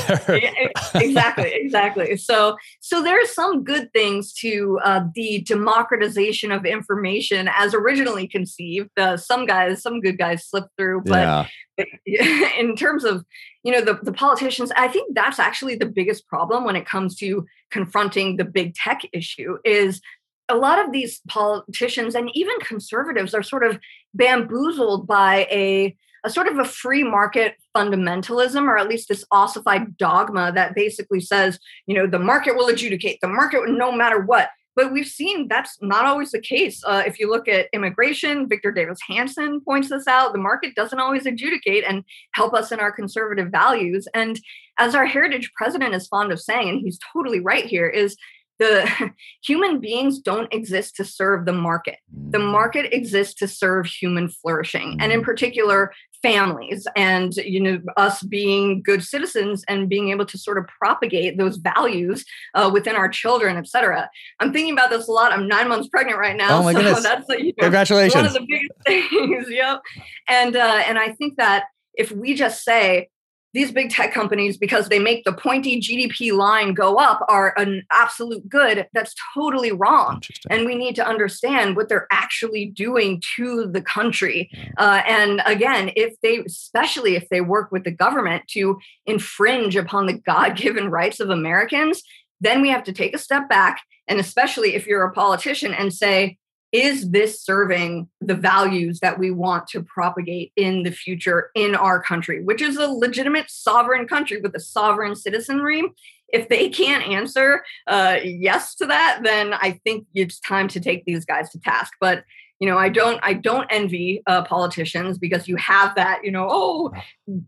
[0.95, 2.17] exactly, exactly.
[2.19, 8.29] So, so there are some good things to uh, the democratization of information as originally
[8.29, 8.91] conceived.
[8.99, 11.49] Uh, some guys, some good guys slipped through, but
[11.79, 12.51] yeah.
[12.59, 13.25] in terms of
[13.63, 17.17] you know the, the politicians, I think that's actually the biggest problem when it comes
[17.17, 19.57] to confronting the big tech issue.
[19.65, 20.03] Is
[20.51, 23.79] a lot of these politicians and even conservatives are sort of
[24.15, 29.97] bamboozled by a, a sort of a free market fundamentalism or at least this ossified
[29.97, 34.51] dogma that basically says you know the market will adjudicate the market no matter what
[34.79, 36.85] but we've seen that's not always the case.
[36.87, 40.33] Uh, if you look at immigration, Victor Davis Hanson points this out.
[40.33, 42.05] The market doesn't always adjudicate and
[42.35, 44.07] help us in our conservative values.
[44.15, 44.39] And
[44.79, 48.17] as our heritage president is fond of saying, and he's totally right here, is
[48.61, 49.13] the
[49.45, 51.97] human beings don't exist to serve the market
[52.31, 52.51] the mm.
[52.51, 55.25] market exists to serve human flourishing and in mm.
[55.25, 55.93] particular
[56.23, 61.39] families and you know us being good citizens and being able to sort of propagate
[61.39, 64.09] those values uh, within our children etc
[64.41, 65.33] i'm thinking about this a lot.
[65.33, 67.03] I'm nine months pregnant right now oh my so goodness.
[67.03, 68.15] that's you know, congratulations.
[68.15, 69.81] one of the biggest things yep.
[70.29, 71.65] And uh, and i think that
[71.95, 73.09] if we just say
[73.55, 77.85] these big tech companies, because they make the pointy GDP line go up, are an
[77.91, 78.87] absolute good.
[78.93, 80.23] That's totally wrong.
[80.51, 84.51] And we need to understand what they're actually doing to the country.
[84.77, 90.07] Uh, and again, if they, especially if they work with the government to infringe upon
[90.07, 92.03] the God given rights of Americans,
[92.41, 93.83] then we have to take a step back.
[94.07, 96.39] And especially if you're a politician and say,
[96.73, 102.03] is this serving the values that we want to propagate in the future in our
[102.03, 105.83] country, which is a legitimate sovereign country with a sovereign citizenry?
[106.31, 111.07] If they can't answer uh, yes to that, then I think it's time to take
[111.07, 111.95] these guys to task.
[112.01, 112.25] But
[112.61, 116.47] you know i don't i don't envy uh, politicians because you have that you know
[116.51, 116.91] oh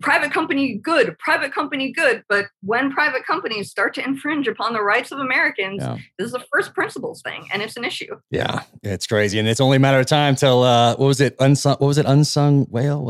[0.01, 2.23] private company good private company good.
[2.29, 5.97] But when private companies start to infringe upon the rights of americans yeah.
[6.19, 8.17] this is a first principles thing and it's an issue.
[8.31, 9.39] Yeah it's crazy.
[9.39, 11.99] And it's only a matter of time till uh what was it unsung what was
[11.99, 13.05] it unsung whale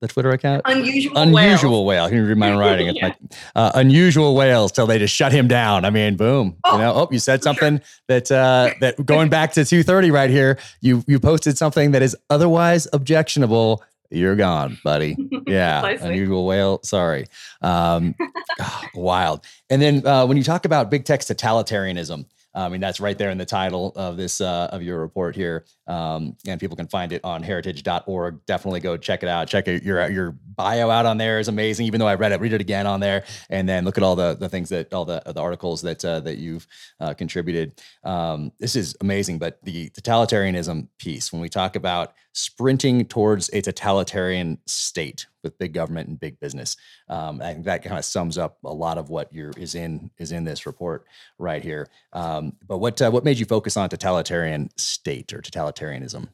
[0.00, 0.62] the Twitter account?
[0.64, 2.04] Unusual Unusual whale.
[2.04, 2.08] whale.
[2.08, 2.94] Can you read my writing?
[2.96, 3.06] yeah.
[3.06, 3.16] like,
[3.54, 5.84] uh, unusual whales till they just shut him down.
[5.84, 6.56] I mean, boom.
[6.64, 7.86] Oh, you know, oh, you said something sure.
[8.08, 12.16] that uh, that going back to 230 right here, you you posted something that is
[12.30, 13.82] otherwise objectionable.
[14.10, 15.16] You're gone, buddy.
[15.46, 16.80] Yeah, unusual whale.
[16.82, 17.26] Sorry,
[17.62, 18.16] um,
[18.60, 19.44] oh, wild.
[19.70, 22.26] And then uh, when you talk about big tech's totalitarianism,
[22.56, 25.66] I mean, that's right there in the title of this uh, of your report here,
[25.86, 28.46] um, and people can find it on heritage.org.
[28.46, 29.46] Definitely go check it out.
[29.46, 31.86] Check it, your your bio out on there is amazing.
[31.86, 34.16] Even though I read it, read it again on there, and then look at all
[34.16, 36.66] the the things that all the the articles that uh, that you've
[36.98, 37.80] uh, contributed.
[38.04, 39.38] Um, this is amazing.
[39.38, 45.72] But the totalitarianism piece, when we talk about sprinting towards a totalitarian state, with big
[45.72, 46.76] government and big business.
[47.08, 50.10] Um, I think that kind of sums up a lot of what you're is in
[50.18, 51.06] is in this report
[51.38, 51.88] right here.
[52.12, 56.28] Um, but what uh, what made you focus on totalitarian state or totalitarianism?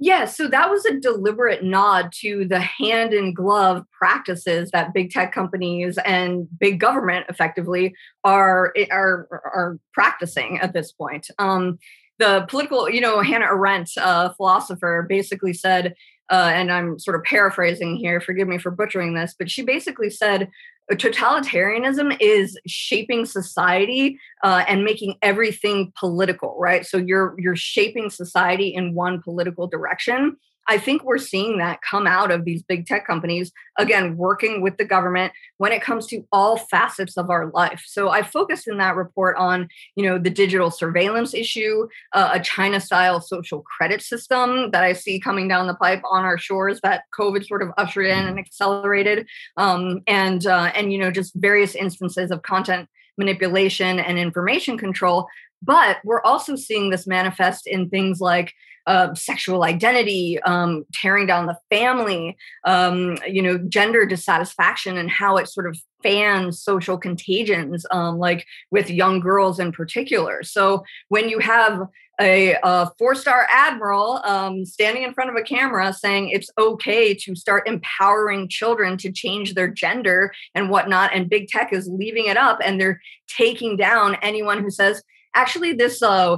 [0.00, 5.10] Yeah, so that was a deliberate nod to the hand in glove practices that big
[5.10, 7.92] tech companies and big government effectively
[8.22, 11.28] are are are practicing at this point.
[11.40, 11.80] Um,
[12.18, 15.94] the political, you know, Hannah Arendt, a philosopher, basically said
[16.30, 20.10] uh, and I'm sort of paraphrasing here, forgive me for butchering this, but she basically
[20.10, 20.50] said
[20.92, 26.84] totalitarianism is shaping society uh, and making everything political, right?
[26.86, 30.36] So you're you're shaping society in one political direction
[30.68, 34.76] I think we're seeing that come out of these big tech companies, again, working with
[34.76, 37.82] the government when it comes to all facets of our life.
[37.86, 42.40] So I focused in that report on, you know, the digital surveillance issue, uh, a
[42.40, 46.80] China style social credit system that I see coming down the pipe on our shores
[46.82, 51.34] that COVID sort of ushered in and accelerated, um, and, uh, and, you know, just
[51.34, 55.26] various instances of content manipulation and information control.
[55.62, 58.52] But we're also seeing this manifest in things like
[58.88, 65.36] uh, sexual identity, um, tearing down the family, um, you know, gender dissatisfaction, and how
[65.36, 70.42] it sort of fans social contagions, um, like with young girls in particular.
[70.42, 71.74] So when you have
[72.20, 77.36] a, a four-star admiral um, standing in front of a camera saying it's okay to
[77.36, 82.36] start empowering children to change their gender and whatnot, and big tech is leaving it
[82.36, 85.02] up, and they're taking down anyone who says
[85.34, 86.36] actually this uh,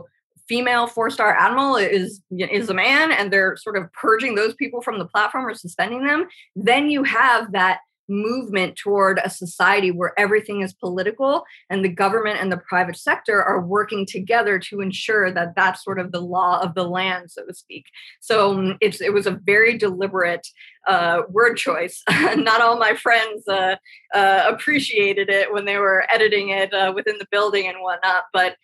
[0.51, 4.83] female four star admiral is is a man and they're sort of purging those people
[4.83, 6.27] from the platform or suspending them
[6.57, 7.79] then you have that
[8.09, 13.41] movement toward a society where everything is political and the government and the private sector
[13.41, 17.47] are working together to ensure that that's sort of the law of the land so
[17.47, 17.85] to speak.
[18.19, 20.47] So um, it's it was a very deliberate
[20.89, 22.03] uh, word choice.
[22.11, 23.77] Not all my friends uh,
[24.13, 28.57] uh, appreciated it when they were editing it uh, within the building and whatnot but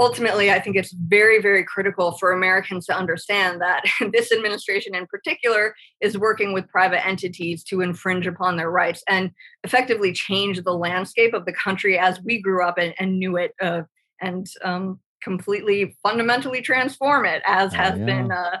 [0.00, 5.06] ultimately, I think it's very, very critical for Americans to understand that this administration in
[5.06, 9.30] particular is working with private entities to infringe upon their rights and
[9.62, 13.54] effectively change the landscape of the country as we grew up and, and knew it
[13.60, 13.82] uh,
[14.22, 18.04] and um, completely fundamentally transform it as oh, has yeah.
[18.06, 18.58] been uh,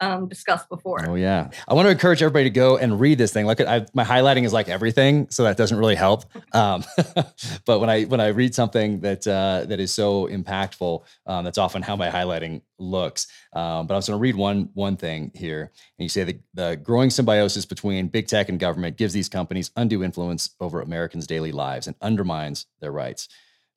[0.00, 1.04] um, discussed before.
[1.06, 3.46] Oh yeah, I want to encourage everybody to go and read this thing.
[3.46, 6.24] Look, at my highlighting is like everything, so that doesn't really help.
[6.52, 6.84] Um,
[7.64, 11.58] but when I when I read something that uh, that is so impactful, um, that's
[11.58, 13.28] often how my highlighting looks.
[13.52, 16.40] Um, but I was going to read one one thing here, and you say the
[16.54, 21.26] the growing symbiosis between big tech and government gives these companies undue influence over Americans'
[21.26, 23.28] daily lives and undermines their rights.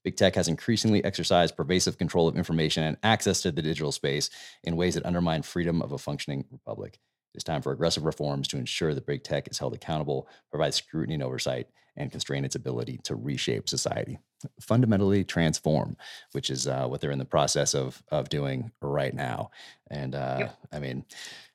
[0.03, 4.29] Big tech has increasingly exercised pervasive control of information and access to the digital space
[4.63, 6.99] in ways that undermine freedom of a functioning republic.
[7.33, 11.15] It's time for aggressive reforms to ensure that big tech is held accountable, provide scrutiny
[11.15, 14.19] and oversight, and constrain its ability to reshape society,
[14.59, 15.95] fundamentally transform,
[16.31, 19.51] which is uh, what they're in the process of of doing right now.
[19.89, 20.57] And uh, yep.
[20.71, 21.05] I mean,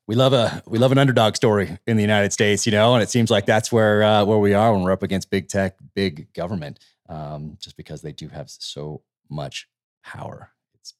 [0.07, 3.03] we love a we love an underdog story in the United States, you know, and
[3.03, 5.77] it seems like that's where uh, where we are when we're up against big tech,
[5.95, 6.79] big government
[7.09, 9.69] um, just because they do have so much
[10.05, 10.51] power.
[10.75, 10.95] It's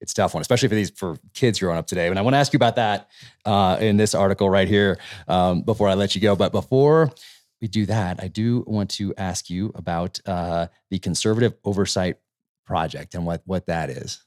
[0.00, 2.08] it's tough one, especially for these for kids growing up today.
[2.08, 3.08] And I want to ask you about that
[3.44, 4.98] uh, in this article right here
[5.28, 6.36] um, before I let you go.
[6.36, 7.10] But before
[7.60, 12.16] we do that, I do want to ask you about uh, the Conservative Oversight
[12.66, 14.24] project and what what that is.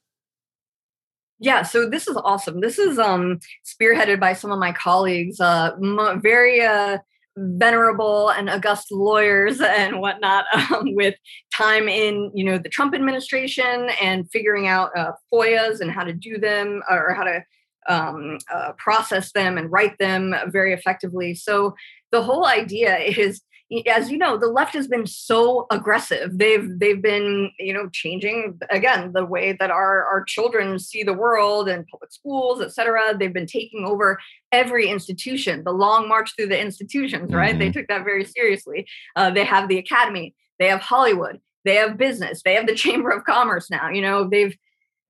[1.40, 2.62] Yeah, so this is awesome.
[2.62, 5.76] This is um, spearheaded by some of my colleagues, uh,
[6.16, 6.98] very uh,
[7.38, 11.16] venerable and august lawyers and whatnot, um, with
[11.56, 16.14] time in you know the Trump administration and figuring out uh, FOIAs and how to
[16.14, 17.44] do them or how to
[17.88, 21.34] um, uh, process them and write them very effectively.
[21.34, 21.74] So
[22.12, 23.42] the whole idea is
[23.86, 26.38] as you know the left has been so aggressive.
[26.38, 31.14] They've they've been you know changing again the way that our our children see the
[31.14, 33.18] world and public schools et cetera.
[33.18, 34.20] They've been taking over
[34.52, 37.52] every institution the long march through the institutions right?
[37.52, 37.60] Mm-hmm.
[37.60, 38.88] they took that very seriously.
[39.16, 43.10] Uh, they have the academy they have hollywood they have business they have the chamber
[43.10, 44.28] of commerce now you know?
[44.30, 44.56] They've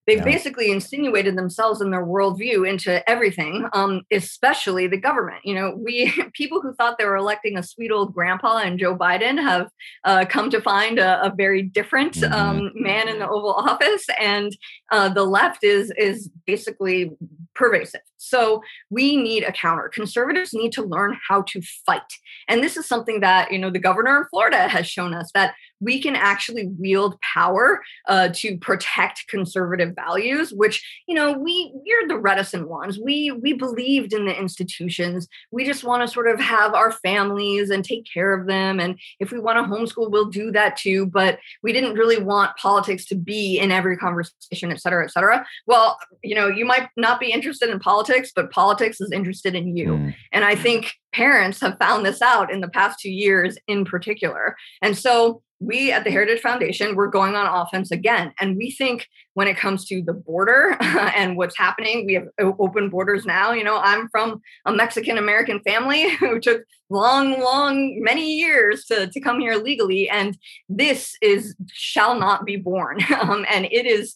[0.07, 0.23] They've yeah.
[0.23, 5.41] basically insinuated themselves and their worldview into everything, um, especially the government.
[5.43, 8.95] You know, we people who thought they were electing a sweet old grandpa and Joe
[8.95, 9.69] Biden have
[10.05, 12.33] uh, come to find a, a very different mm-hmm.
[12.33, 14.55] um, man in the Oval Office, and
[14.91, 17.11] uh, the left is is basically
[17.53, 18.01] pervasive.
[18.15, 19.89] So we need a counter.
[19.93, 22.13] Conservatives need to learn how to fight,
[22.47, 25.53] and this is something that you know the governor of Florida has shown us that
[25.79, 32.07] we can actually wield power uh, to protect conservative values which you know we we're
[32.07, 32.99] the reticent ones.
[32.99, 35.27] We we believed in the institutions.
[35.51, 38.79] We just want to sort of have our families and take care of them.
[38.79, 41.05] And if we want to homeschool we'll do that too.
[41.05, 45.45] But we didn't really want politics to be in every conversation et cetera et cetera.
[45.65, 49.75] Well you know you might not be interested in politics but politics is interested in
[49.75, 49.87] you.
[49.87, 50.15] Mm.
[50.31, 54.55] and i think parents have found this out in the past two years in particular.
[54.83, 58.33] And so we at the Heritage Foundation, we're going on offense again.
[58.39, 62.89] And we think when it comes to the border and what's happening, we have open
[62.89, 63.51] borders now.
[63.51, 69.07] You know, I'm from a Mexican American family who took long, long, many years to,
[69.07, 70.09] to come here legally.
[70.09, 70.37] And
[70.69, 72.99] this is shall not be born.
[73.17, 74.15] Um, and it is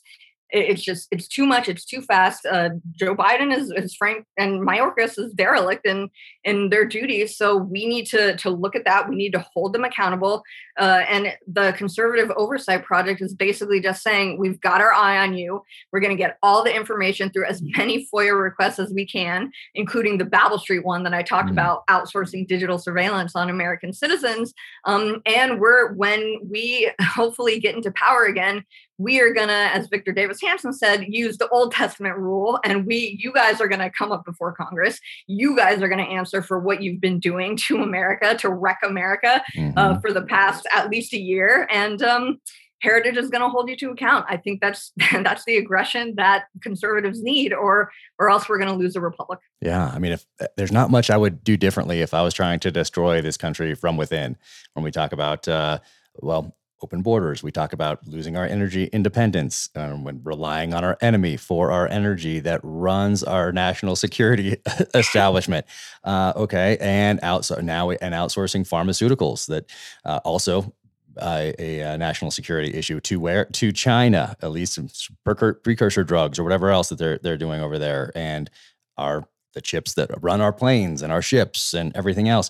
[0.52, 2.45] it's just it's too much it's too fast.
[2.45, 6.10] Uh, joe biden is, is frank and mayorkas is derelict in
[6.43, 7.38] in their duties.
[7.38, 9.10] So we need to to look at that.
[9.10, 10.43] We need to hold them accountable.
[10.80, 15.34] Uh, and the conservative oversight project is basically just saying we've got our eye on
[15.34, 15.64] you.
[15.91, 19.52] We're going to get all the information through as many foia requests as we can
[19.76, 21.54] including the babel street one that i talked mm-hmm.
[21.54, 24.54] about outsourcing digital surveillance on american citizens.
[24.86, 28.66] Um, and we're when we hopefully get into power again
[29.02, 33.18] we are gonna, as Victor Davis Hanson said, use the Old Testament rule, and we,
[33.20, 34.99] you guys are gonna come up before Congress.
[35.28, 39.36] You guys are gonna answer for what you've been doing to America, to wreck America,
[39.36, 39.78] uh, mm-hmm.
[39.78, 42.39] uh, for the past at least a year, and um,
[42.82, 44.26] Heritage is going to hold you to account.
[44.28, 48.78] I think that's that's the aggression that conservatives need, or or else we're going to
[48.78, 49.39] lose a republic.
[49.62, 52.34] Yeah, I mean, if uh, there's not much I would do differently if I was
[52.34, 54.38] trying to destroy this country from within.
[54.74, 55.80] When we talk about, uh,
[56.22, 57.44] well, open borders.
[57.44, 61.88] We talk about losing our energy independence um, when relying on our enemy for our
[61.88, 64.58] energy that runs our national security
[64.94, 65.66] establishment.
[66.04, 69.70] Uh, okay, and now and outsourcing pharmaceuticals that
[70.06, 70.74] uh, also
[71.18, 74.90] uh, a, a, national security issue to where to China, at least some
[75.26, 78.50] precursor drugs or whatever else that they're they're doing over there, and
[78.98, 82.50] our the chips that run our planes and our ships and everything else.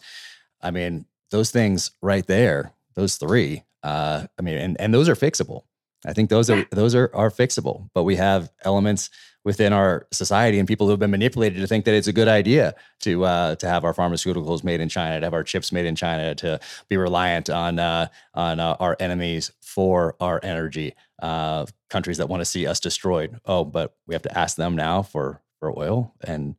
[0.61, 5.15] I mean, those things right there, those three uh, I mean, and and those are
[5.15, 5.63] fixable.
[6.05, 7.89] I think those are those are are fixable.
[7.93, 9.09] But we have elements
[9.43, 12.27] within our society and people who have been manipulated to think that it's a good
[12.27, 15.85] idea to uh, to have our pharmaceuticals made in China, to have our chips made
[15.85, 16.59] in China, to
[16.89, 20.93] be reliant on uh, on uh, our enemies for our energy.
[21.21, 23.39] Uh, countries that want to see us destroyed.
[23.45, 26.15] Oh, but we have to ask them now for for oil.
[26.23, 26.55] And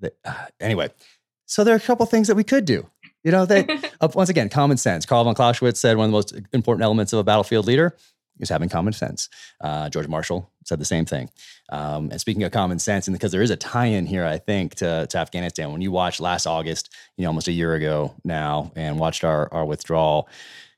[0.00, 0.90] the, uh, anyway,
[1.44, 2.88] so there are a couple things that we could do.
[3.26, 5.04] You know, that uh, once again, common sense.
[5.04, 7.96] Karl von Clausewitz said one of the most important elements of a battlefield leader
[8.38, 9.28] is having common sense.
[9.60, 11.28] Uh, George Marshall said the same thing.
[11.70, 14.76] Um, and speaking of common sense, and because there is a tie-in here, I think
[14.76, 15.72] to, to Afghanistan.
[15.72, 19.52] When you watched last August, you know, almost a year ago now, and watched our
[19.52, 20.28] our withdrawal,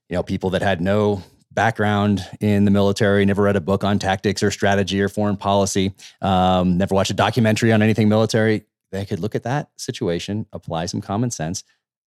[0.09, 3.99] you know, people that had no background in the military, never read a book on
[3.99, 5.93] tactics or strategy or foreign policy,
[6.23, 10.87] um, never watched a documentary on anything military, they could look at that situation, apply
[10.87, 11.63] some common sense,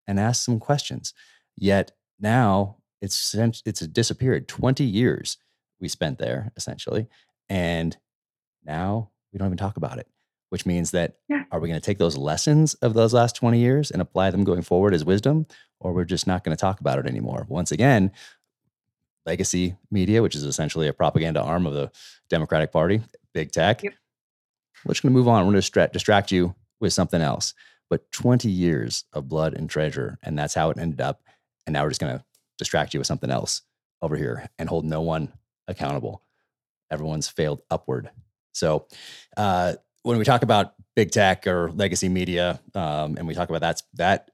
[0.08, 1.14] and ask some questions.
[1.58, 3.36] Yet now it's
[3.66, 4.48] it's disappeared.
[4.48, 5.38] Twenty years
[5.80, 7.08] we spent there essentially,
[7.50, 7.98] and
[8.64, 10.08] now we don't even talk about it.
[10.50, 11.44] Which means that yeah.
[11.52, 14.44] are we going to take those lessons of those last twenty years and apply them
[14.44, 15.46] going forward as wisdom,
[15.80, 17.46] or we're just not going to talk about it anymore?
[17.48, 18.12] Once again,
[19.26, 21.90] legacy media, which is essentially a propaganda arm of the
[22.30, 23.02] Democratic Party,
[23.34, 23.84] big tech.
[23.84, 23.94] Yep.
[24.86, 25.42] We're just going to move on.
[25.42, 27.54] We're going to distract, distract you with something else
[27.92, 30.18] but 20 years of blood and treasure.
[30.24, 31.22] And that's how it ended up.
[31.68, 32.24] And now we're just going to
[32.58, 33.64] distract you with something else
[34.02, 35.34] over here and hold no one
[35.68, 36.24] accountable.
[36.90, 38.10] everyone's failed upward.
[38.54, 38.88] So,
[39.38, 43.62] uh, when we talk about big tech or legacy media, um, and we talk about
[43.62, 44.32] that that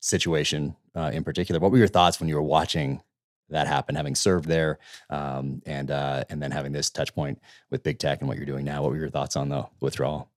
[0.00, 3.02] situation uh, in particular, what were your thoughts when you were watching
[3.50, 4.78] that happen, having served there,
[5.10, 7.38] um, and uh, and then having this touch point
[7.70, 8.82] with big tech and what you're doing now?
[8.82, 10.30] What were your thoughts on the withdrawal?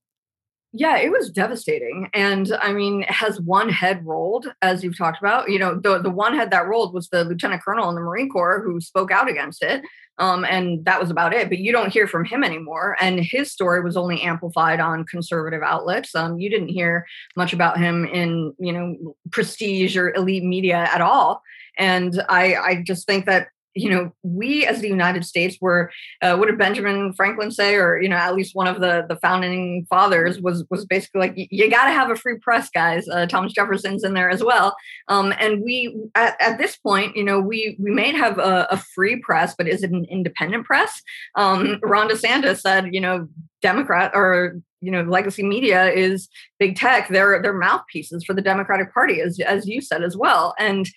[0.74, 2.10] Yeah, it was devastating.
[2.14, 5.50] And I mean, has one head rolled, as you've talked about?
[5.50, 8.30] You know, the, the one head that rolled was the lieutenant colonel in the Marine
[8.30, 9.84] Corps who spoke out against it.
[10.20, 11.48] Um, and that was about it.
[11.48, 12.98] But you don't hear from him anymore.
[13.00, 16.14] And his story was only amplified on conservative outlets.
[16.14, 21.02] Um, you didn't hear much about him in, you know, prestige or elite media at
[21.02, 21.42] all.
[21.78, 23.48] And I, I just think that
[23.78, 25.92] you know, we as the United States were,
[26.22, 29.18] uh, what did Benjamin Franklin say, or you know, at least one of the the
[29.18, 33.08] founding fathers was was basically like, you got to have a free press, guys.
[33.08, 34.76] Uh, Thomas Jefferson's in there as well,
[35.08, 38.78] um, and we at, at, this point, you know, we we may have a, a,
[38.96, 41.02] free press, but is it an independent press?
[41.36, 43.28] Um, Ron DeSantis said, you know,
[43.62, 46.30] Democrat or you know legacy media is
[46.60, 50.54] big tech they're they're mouthpieces for the democratic party as as you said as well
[50.60, 50.88] and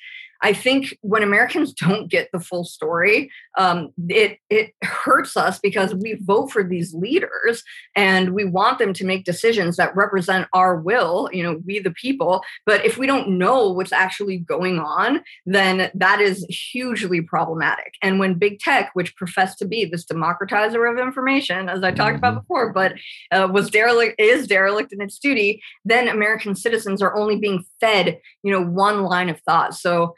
[0.42, 5.94] I think when Americans don't get the full story, um, it it hurts us because
[5.94, 7.62] we vote for these leaders
[7.96, 11.28] and we want them to make decisions that represent our will.
[11.32, 12.42] You know, we the people.
[12.66, 17.94] But if we don't know what's actually going on, then that is hugely problematic.
[18.02, 22.16] And when big tech, which professed to be this democratizer of information, as I talked
[22.16, 22.24] mm-hmm.
[22.24, 22.94] about before, but
[23.30, 28.20] uh, was derelict is derelict in its duty, then American citizens are only being fed,
[28.42, 29.74] you know, one line of thought.
[29.74, 30.14] So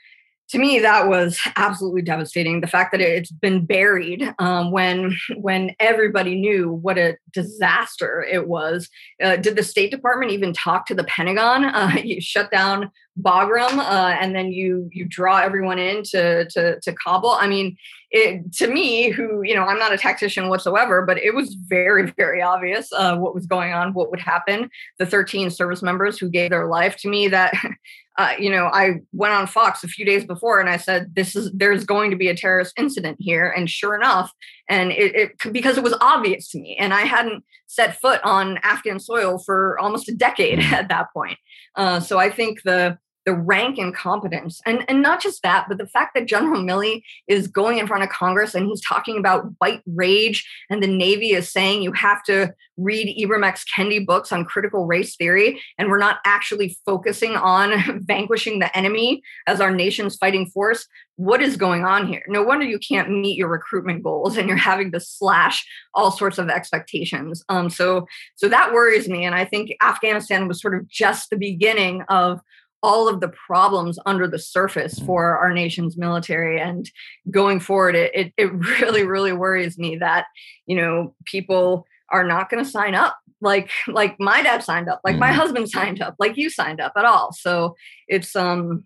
[0.52, 2.60] to me that was absolutely devastating.
[2.60, 8.48] The fact that it's been buried um, when when everybody knew what a disaster it
[8.48, 8.90] was.
[9.22, 11.64] Uh, did the state department even talk to the pentagon?
[11.64, 12.90] Uh, you shut down
[13.20, 17.76] bagram uh, and then you you draw everyone in to to, to kabul i mean
[18.10, 22.10] it, to me who you know i'm not a tactician whatsoever but it was very
[22.16, 24.70] very obvious uh, what was going on what would happen.
[24.98, 27.54] The 13 service members who gave their life to me that
[28.18, 31.34] uh, you know, I went on Fox a few days before and I said, "This
[31.34, 34.30] is there's going to be a terrorist incident here," and sure enough,
[34.68, 38.58] and it, it because it was obvious to me, and I hadn't set foot on
[38.62, 40.72] Afghan soil for almost a decade mm.
[40.72, 41.38] at that point.
[41.74, 44.60] Uh, so I think the the rank incompetence.
[44.66, 48.02] And, and not just that, but the fact that General Milley is going in front
[48.02, 52.22] of Congress and he's talking about white rage, and the Navy is saying you have
[52.24, 53.64] to read Ibram X.
[53.64, 59.22] Kendi books on critical race theory, and we're not actually focusing on vanquishing the enemy
[59.46, 60.86] as our nation's fighting force.
[61.16, 62.22] What is going on here?
[62.26, 66.38] No wonder you can't meet your recruitment goals and you're having to slash all sorts
[66.38, 67.44] of expectations.
[67.48, 69.24] Um, so, so that worries me.
[69.24, 72.40] And I think Afghanistan was sort of just the beginning of
[72.82, 75.06] all of the problems under the surface mm.
[75.06, 76.60] for our nation's military.
[76.60, 76.90] And
[77.30, 80.26] going forward it, it, it really really worries me that
[80.66, 83.18] you know people are not going to sign up.
[83.40, 85.20] Like like my dad signed up like mm.
[85.20, 87.32] my husband signed up like you signed up at all.
[87.32, 87.76] So
[88.08, 88.84] it's um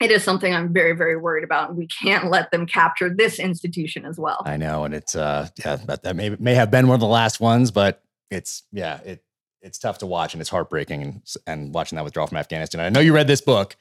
[0.00, 1.68] it is something i'm very very worried about.
[1.70, 4.42] And we can't let them capture this institution as well.
[4.46, 7.06] I know and it's uh yeah that, that may may have been one of the
[7.06, 9.22] last ones but it's yeah it
[9.62, 12.80] it's tough to watch and it's heartbreaking and, and watching that withdrawal from Afghanistan.
[12.80, 13.76] I know you read this book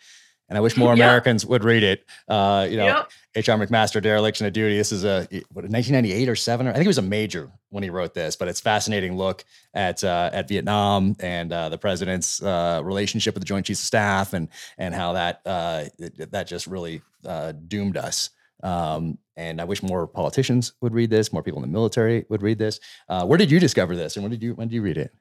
[0.49, 2.05] and I wish more Americans would read it.
[2.27, 3.11] Uh, you know, yep.
[3.35, 3.57] H.R.
[3.57, 4.75] McMaster, Dereliction of Duty.
[4.75, 7.83] This is a what 1998 or seven, or I think it was a major when
[7.83, 12.41] he wrote this, but it's fascinating look at uh, at Vietnam and uh, the president's
[12.41, 15.85] uh, relationship with the Joint Chiefs of Staff and and how that uh,
[16.31, 18.31] that just really uh, doomed us.
[18.61, 22.41] Um, and I wish more politicians would read this, more people in the military would
[22.41, 22.81] read this.
[23.07, 25.13] Uh, where did you discover this, and when did you when did you read it?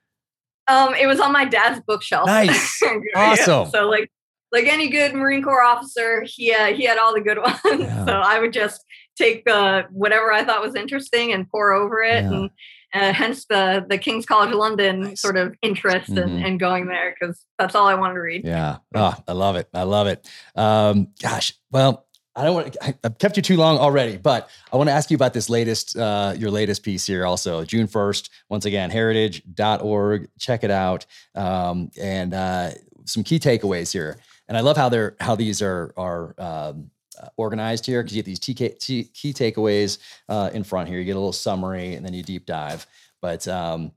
[0.69, 2.27] Um, it was on my dad's bookshelf.
[2.27, 2.83] Nice,
[3.17, 3.71] awesome.
[3.71, 4.11] so like,
[4.53, 7.59] like any good Marine Corps officer, he uh, he had all the good ones.
[7.65, 8.05] Yeah.
[8.07, 8.85] So I would just
[9.17, 12.33] take uh, whatever I thought was interesting and pore over it, yeah.
[12.33, 12.51] and
[12.95, 15.21] uh, hence the the King's College London nice.
[15.21, 16.37] sort of interest mm-hmm.
[16.37, 18.45] and in, going there because that's all I wanted to read.
[18.45, 19.69] Yeah, oh, I love it.
[19.75, 20.29] I love it.
[20.55, 22.08] Um, gosh, well,
[22.39, 25.11] I don't want to, I've kept you too long already, but I want to ask
[25.11, 28.31] you about this latest, uh, your latest piece here also, June 1st.
[28.49, 30.29] Once again, heritage.org.
[30.39, 31.05] Check it out.
[31.35, 32.71] Um, and uh,
[33.07, 34.19] some key takeaways here.
[34.47, 38.23] And I love how they're, how these are, are, um, uh, organized here because you
[38.23, 39.99] get these TK, t- key takeaways
[40.29, 41.01] uh, in front here.
[41.01, 42.87] You get a little summary and then you deep dive.
[43.21, 43.91] But um,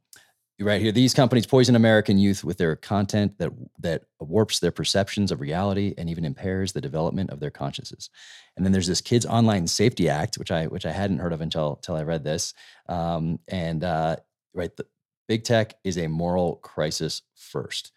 [0.61, 5.31] right here these companies poison american youth with their content that that warps their perceptions
[5.31, 8.09] of reality and even impairs the development of their consciences.
[8.55, 11.41] And then there's this kids online safety act which i which i hadn't heard of
[11.41, 12.53] until until i read this.
[12.88, 14.17] Um, and uh,
[14.53, 14.85] right the,
[15.27, 17.91] big tech is a moral crisis first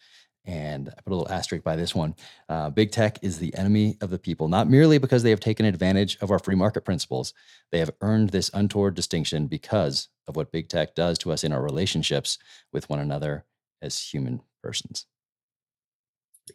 [0.47, 2.15] And I put a little asterisk by this one.
[2.49, 5.65] Uh, big tech is the enemy of the people, not merely because they have taken
[5.65, 7.33] advantage of our free market principles.
[7.73, 11.53] They have earned this untoward distinction because of what big tech does to us in
[11.53, 12.39] our relationships
[12.73, 13.45] with one another
[13.81, 15.07] as human persons.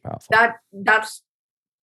[0.04, 0.28] Powerful.
[0.32, 1.24] That that's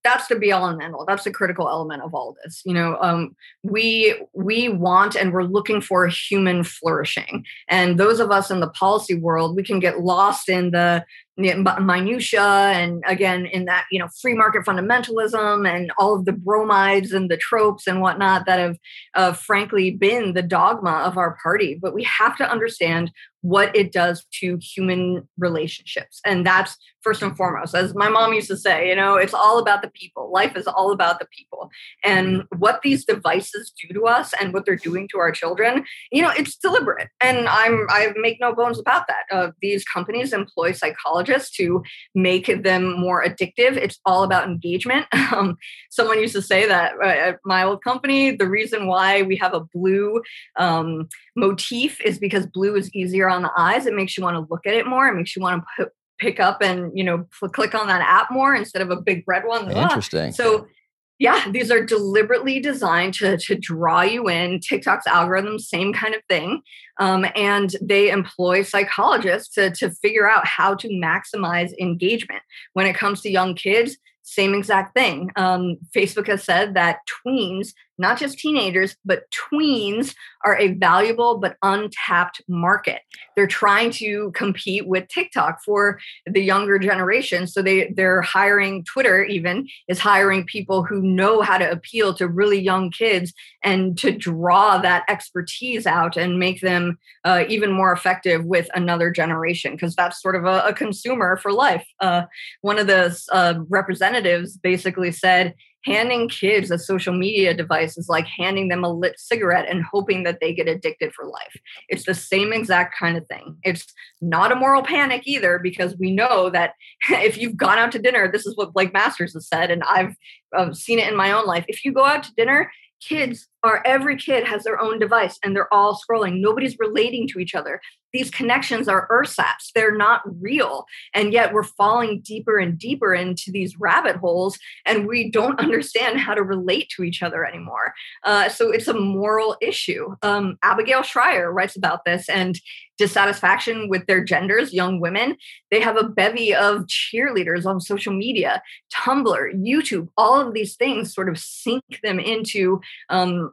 [0.07, 1.05] that's the be all and end all.
[1.05, 2.62] That's the critical element of all this.
[2.65, 3.35] You know, um,
[3.65, 7.45] we we want and we're looking for human flourishing.
[7.69, 11.05] And those of us in the policy world, we can get lost in the
[11.37, 17.13] minutia and again in that you know free market fundamentalism and all of the bromides
[17.13, 18.79] and the tropes and whatnot that have
[19.15, 21.79] uh, frankly been the dogma of our party.
[21.81, 23.11] But we have to understand
[23.43, 26.21] what it does to human relationships.
[26.25, 27.75] And that's first and foremost.
[27.75, 30.33] As my mom used to say you know it's all about the people.
[30.33, 31.71] Life is all about the people.
[32.03, 36.23] And what these devices do to us and what they're doing to our children you
[36.23, 37.09] know it's deliberate.
[37.21, 39.25] And i'm i make no bones about that.
[39.31, 41.82] Uh, these companies employ psychologists psychologists to
[42.15, 43.77] make them more addictive.
[43.77, 45.07] It's all about engagement.
[45.32, 45.57] Um,
[45.90, 49.55] someone used to say that uh, at my old company, the reason why we have
[49.55, 50.23] a blue
[50.57, 53.86] um, motif is because blue is easier on the eyes.
[53.86, 55.09] It makes you want to look at it more.
[55.09, 58.31] It makes you want to put, pick up and you know click on that app
[58.31, 59.70] more instead of a big red one.
[59.70, 60.32] Interesting.
[60.32, 60.69] So
[61.18, 64.60] yeah, these are deliberately designed to, to draw you in.
[64.60, 66.60] TikTok's algorithm, same kind of thing.
[66.98, 72.43] Um, and they employ psychologists to, to figure out how to maximize engagement.
[72.74, 75.30] When it comes to young kids, same exact thing.
[75.36, 80.14] Um, Facebook has said that tweens, not just teenagers, but tweens
[80.44, 83.02] are a valuable but untapped market.
[83.35, 87.47] They're trying to compete with TikTok for the younger generation.
[87.47, 92.28] So they, they're hiring, Twitter even is hiring people who know how to appeal to
[92.28, 93.32] really young kids
[93.62, 99.10] and to draw that expertise out and make them uh, even more effective with another
[99.10, 101.85] generation, because that's sort of a, a, consumer for life.
[102.01, 102.23] Uh,
[102.60, 105.55] one of the uh, representatives representatives basically said
[105.87, 110.25] handing kids a social media device is like handing them a lit cigarette and hoping
[110.25, 111.57] that they get addicted for life.
[111.89, 113.57] It's the same exact kind of thing.
[113.63, 113.87] It's
[114.21, 116.75] not a moral panic either, because we know that
[117.11, 120.17] if you've gone out to dinner, this is what Blake Masters has said, and I've
[120.57, 121.65] uh, seen it in my own life.
[121.69, 125.55] If you go out to dinner, kids are every kid has their own device and
[125.55, 126.41] they're all scrolling.
[126.41, 127.81] Nobody's relating to each other
[128.16, 130.86] these connections are ersatz they're not real.
[131.12, 136.18] And yet we're falling deeper and deeper into these rabbit holes and we don't understand
[136.18, 137.93] how to relate to each other anymore.
[138.24, 140.16] Uh, so it's a moral issue.
[140.22, 142.59] Um, abigail shrier writes about this and
[142.97, 145.36] dissatisfaction with their genders young women.
[145.70, 148.62] They have a bevy of cheerleaders on social media
[148.94, 152.80] tumblr youtube all of these things sort of sink them into
[153.10, 153.52] um,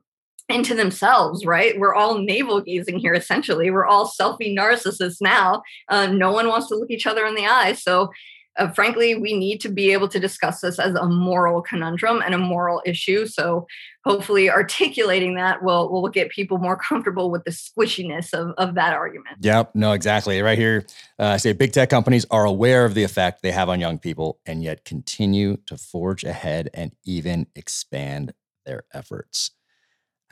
[0.50, 1.80] into themselves, right?
[1.80, 3.72] We're all navel gazing here, essentially.
[3.72, 5.64] We're all selfie narcissists now.
[5.88, 7.74] Uh, no one wants to look each other in the eye.
[7.74, 8.12] So,
[8.58, 12.36] uh, frankly, we need to be able to discuss this as a moral conundrum and
[12.36, 13.26] a moral issue.
[13.26, 13.66] So,
[14.06, 18.94] hopefully, articulating that will will get people more comfortable with the squishiness of, of that
[18.94, 19.38] argument.
[19.40, 20.42] Yep, no, exactly.
[20.42, 20.86] Right here,
[21.18, 23.98] uh, I say big tech companies are aware of the effect they have on young
[23.98, 28.34] people and yet continue to forge ahead and even expand
[28.66, 29.52] their efforts.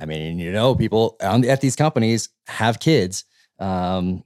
[0.01, 3.23] I mean, you know, people on, at these companies have kids.
[3.59, 4.23] Um,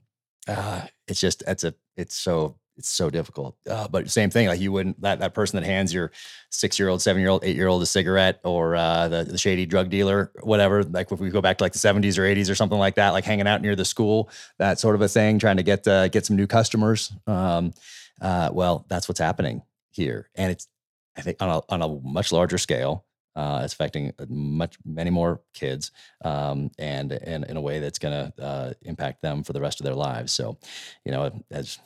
[0.48, 3.56] uh, it's just it's a it's so it's so difficult.
[3.68, 6.12] Uh, but same thing, like you wouldn't that that person that hands your
[6.50, 9.38] six year old, seven year old, eight year old a cigarette or uh, the the
[9.38, 10.82] shady drug dealer, whatever.
[10.82, 13.10] Like if we go back to like the seventies or eighties or something like that,
[13.10, 16.08] like hanging out near the school, that sort of a thing, trying to get uh,
[16.08, 17.12] get some new customers.
[17.26, 17.72] Um,
[18.20, 20.68] uh, well, that's what's happening here, and it's
[21.16, 23.05] I think on a on a much larger scale.
[23.36, 25.92] Uh, it's affecting uh, much many more kids,
[26.24, 29.80] um, and, and in a way that's going to uh, impact them for the rest
[29.80, 30.32] of their lives.
[30.32, 30.56] So,
[31.04, 31.78] you know, as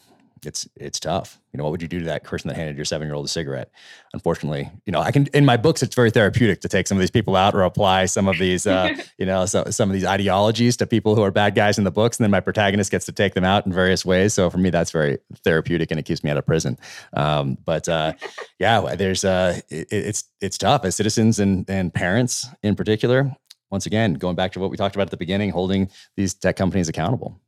[0.46, 1.38] it's it's tough.
[1.52, 3.26] You know, what would you do to that person that handed your seven year old
[3.26, 3.70] a cigarette?
[4.12, 7.00] Unfortunately, you know, I can in my books it's very therapeutic to take some of
[7.00, 10.04] these people out or apply some of these, uh, you know, so, some of these
[10.04, 13.06] ideologies to people who are bad guys in the books, and then my protagonist gets
[13.06, 14.34] to take them out in various ways.
[14.34, 16.78] So for me, that's very therapeutic, and it keeps me out of prison.
[17.14, 18.12] Um, but uh,
[18.58, 23.34] yeah, there's uh, it, it's it's tough as citizens and and parents in particular.
[23.70, 26.56] Once again, going back to what we talked about at the beginning, holding these tech
[26.56, 27.40] companies accountable.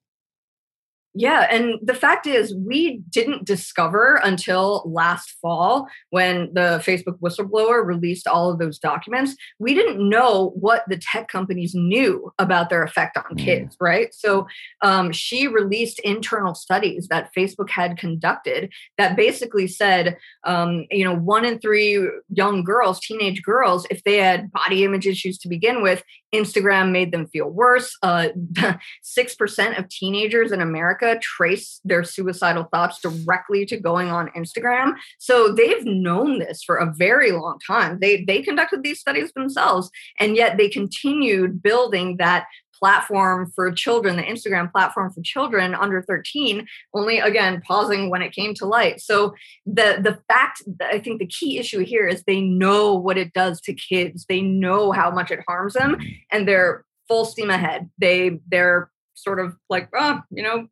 [1.15, 1.47] Yeah.
[1.51, 8.27] And the fact is, we didn't discover until last fall when the Facebook whistleblower released
[8.27, 9.37] all of those documents.
[9.59, 13.45] We didn't know what the tech companies knew about their effect on mm.
[13.45, 14.15] kids, right?
[14.15, 14.47] So
[14.81, 21.15] um, she released internal studies that Facebook had conducted that basically said, um, you know,
[21.15, 25.83] one in three young girls, teenage girls, if they had body image issues to begin
[25.83, 26.03] with,
[26.35, 27.97] Instagram made them feel worse.
[28.03, 28.29] Uh,
[29.05, 34.95] 6% of teenagers in America trace their suicidal thoughts directly to going on Instagram.
[35.19, 37.99] So they've known this for a very long time.
[38.01, 42.47] They, they conducted these studies themselves, and yet they continued building that
[42.83, 48.33] platform for children, the Instagram platform for children under 13, only again pausing when it
[48.33, 49.01] came to light.
[49.01, 49.35] So
[49.65, 53.61] the the fact I think the key issue here is they know what it does
[53.63, 54.27] to kids.
[54.29, 55.97] They know how much it harms them
[56.33, 57.89] and they're full steam ahead.
[57.99, 60.67] They they're sort of like, oh, you know,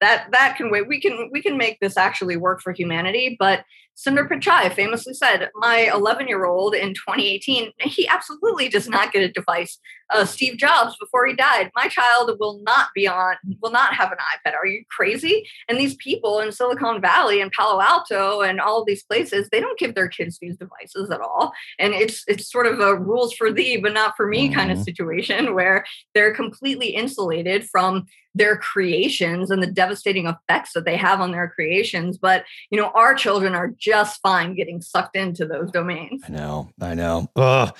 [0.00, 0.86] that that can wait.
[0.86, 3.36] We can we can make this actually work for humanity.
[3.38, 3.64] But
[3.96, 9.22] Sundar Pichai famously said, "My 11 year old in 2018, he absolutely does not get
[9.22, 9.78] a device.
[10.10, 14.12] Uh, Steve Jobs, before he died, my child will not be on, will not have
[14.12, 14.54] an iPad.
[14.54, 18.86] Are you crazy?" And these people in Silicon Valley and Palo Alto and all of
[18.86, 21.52] these places, they don't give their kids these devices at all.
[21.78, 24.54] And it's it's sort of a rules for thee but not for me mm-hmm.
[24.54, 24.84] kind of mm-hmm.
[24.84, 31.20] situation where they're completely insulated from their creations and the devastating effects that they have
[31.20, 32.18] on their creations.
[32.18, 36.22] But you know, our children are just fine getting sucked into those domains.
[36.26, 37.28] I know, I know.
[37.36, 37.76] Ugh.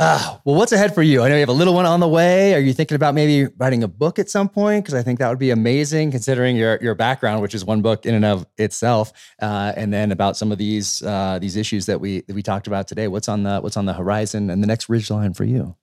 [0.00, 1.22] Uh, well, what's ahead for you?
[1.22, 2.54] I know you have a little one on the way.
[2.54, 4.82] Are you thinking about maybe writing a book at some point?
[4.82, 8.06] Because I think that would be amazing, considering your your background, which is one book
[8.06, 9.12] in and of itself,
[9.42, 12.66] uh, and then about some of these uh, these issues that we that we talked
[12.66, 13.08] about today.
[13.08, 15.76] What's on the what's on the horizon and the next ridge line for you?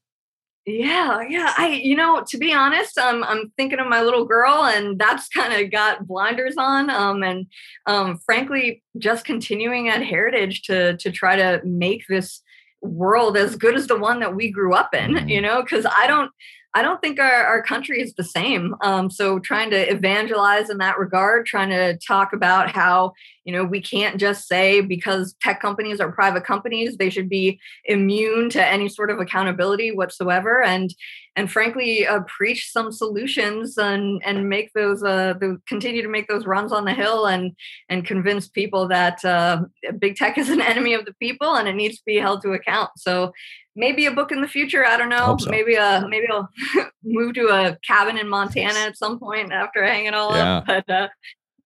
[0.66, 1.54] Yeah, yeah.
[1.56, 5.28] I, you know, to be honest, I'm I'm thinking of my little girl, and that's
[5.28, 6.90] kind of got blinders on.
[6.90, 7.46] Um, and
[7.86, 12.42] um, frankly, just continuing at Heritage to to try to make this
[12.82, 15.14] world as good as the one that we grew up in.
[15.14, 15.30] Mm-hmm.
[15.30, 16.32] You know, because I don't
[16.78, 18.76] I don't think our, our country is the same.
[18.82, 23.14] Um, so trying to evangelize in that regard, trying to talk about how,
[23.46, 27.60] you know, we can't just say because tech companies are private companies, they should be
[27.86, 30.62] immune to any sort of accountability whatsoever.
[30.62, 30.94] And
[31.36, 36.28] and frankly, uh, preach some solutions and and make those uh, the, continue to make
[36.28, 37.56] those runs on the hill and
[37.90, 39.62] and convince people that uh,
[39.98, 42.54] big tech is an enemy of the people and it needs to be held to
[42.54, 42.92] account.
[42.98, 43.34] So
[43.78, 44.86] maybe a book in the future.
[44.86, 45.38] I don't know.
[45.40, 45.50] So.
[45.50, 46.50] Maybe uh maybe I'll
[47.04, 50.58] move to a cabin in Montana at some point after I hang it all yeah.
[50.58, 50.66] up.
[50.66, 51.08] But uh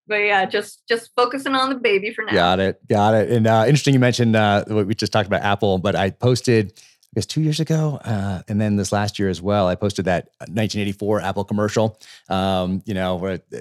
[0.08, 2.34] but yeah, just just focusing on the baby for now.
[2.34, 2.88] Got it.
[2.88, 3.32] Got it.
[3.32, 6.74] And uh interesting you mentioned uh what we just talked about Apple, but I posted
[6.78, 9.68] I guess two years ago, uh, and then this last year as well.
[9.68, 12.00] I posted that 1984 Apple commercial.
[12.30, 13.58] Um, you know, where uh,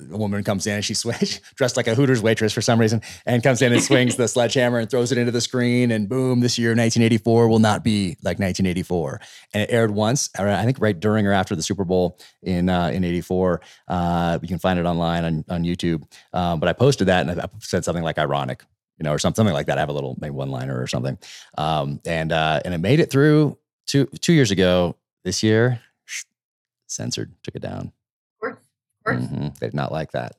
[0.00, 1.02] a woman comes in and she's
[1.54, 4.78] dressed like a Hooters waitress for some reason and comes in and swings the sledgehammer
[4.78, 8.38] and throws it into the screen and boom, this year 1984 will not be like
[8.38, 9.20] 1984.
[9.54, 12.88] And it aired once, I think right during or after the Super Bowl in uh,
[12.88, 13.60] in 84.
[13.88, 16.02] Uh, you can find it online on, on YouTube.
[16.32, 18.64] Um, but I posted that and I said something like ironic,
[18.98, 19.78] you know, or something, something like that.
[19.78, 21.18] I have a little maybe one liner or something.
[21.58, 24.96] Um, and uh, and it made it through two two years ago.
[25.24, 25.80] This year,
[26.86, 27.92] censored, took it down.
[29.14, 29.48] Mm-hmm.
[29.60, 30.36] They did not like that.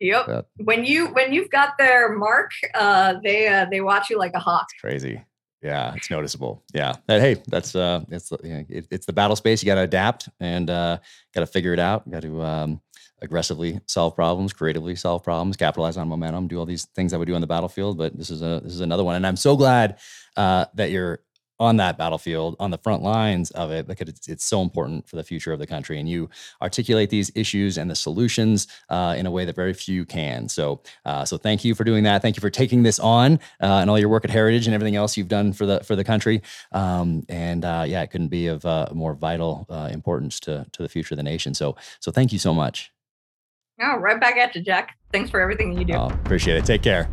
[0.00, 0.26] Yep.
[0.26, 4.32] But, when you when you've got their mark, uh, they uh, they watch you like
[4.34, 4.66] a hawk.
[4.80, 5.22] Crazy.
[5.62, 6.64] Yeah, it's noticeable.
[6.72, 6.94] Yeah.
[7.06, 9.62] But hey, that's uh, it's you know, it, it's the battle space.
[9.62, 10.98] You got to adapt and uh,
[11.34, 12.10] got to figure it out.
[12.10, 12.80] Got to um,
[13.20, 17.26] aggressively solve problems, creatively solve problems, capitalize on momentum, do all these things that we
[17.26, 17.98] do on the battlefield.
[17.98, 19.98] But this is a this is another one, and I'm so glad
[20.34, 21.20] uh, that you're
[21.60, 25.16] on that battlefield, on the front lines of it, because it's, it's, so important for
[25.16, 26.00] the future of the country.
[26.00, 26.28] And you
[26.60, 30.48] articulate these issues and the solutions uh, in a way that very few can.
[30.48, 32.22] So, uh, so thank you for doing that.
[32.22, 34.96] Thank you for taking this on uh, and all your work at Heritage and everything
[34.96, 36.42] else you've done for the for the country.
[36.72, 40.82] Um, and uh, yeah, it couldn't be of uh, more vital uh, importance to to
[40.82, 41.54] the future of the nation.
[41.54, 42.90] So, so thank you so much.
[43.80, 44.96] Oh, right back at you, Jack.
[45.12, 45.94] Thanks for everything you do.
[45.94, 46.64] Oh, appreciate it.
[46.64, 47.10] Take care.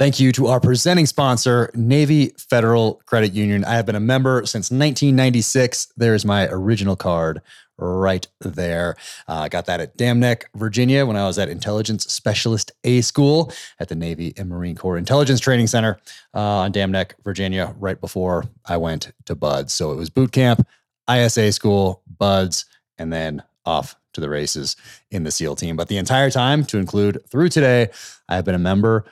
[0.00, 3.66] Thank you to our presenting sponsor, Navy Federal Credit Union.
[3.66, 5.92] I have been a member since 1996.
[5.94, 7.42] There's my original card
[7.76, 8.96] right there.
[9.28, 13.02] Uh, I got that at Dam Neck, Virginia, when I was at Intelligence Specialist A
[13.02, 15.98] School at the Navy and Marine Corps Intelligence Training Center
[16.32, 19.74] uh, on Dam Neck, Virginia, right before I went to BUD/S.
[19.74, 20.66] So it was boot camp,
[21.10, 22.64] ISA school, BUD/S,
[22.96, 24.76] and then off to the races
[25.10, 25.76] in the SEAL team.
[25.76, 27.90] But the entire time, to include through today,
[28.30, 29.04] I have been a member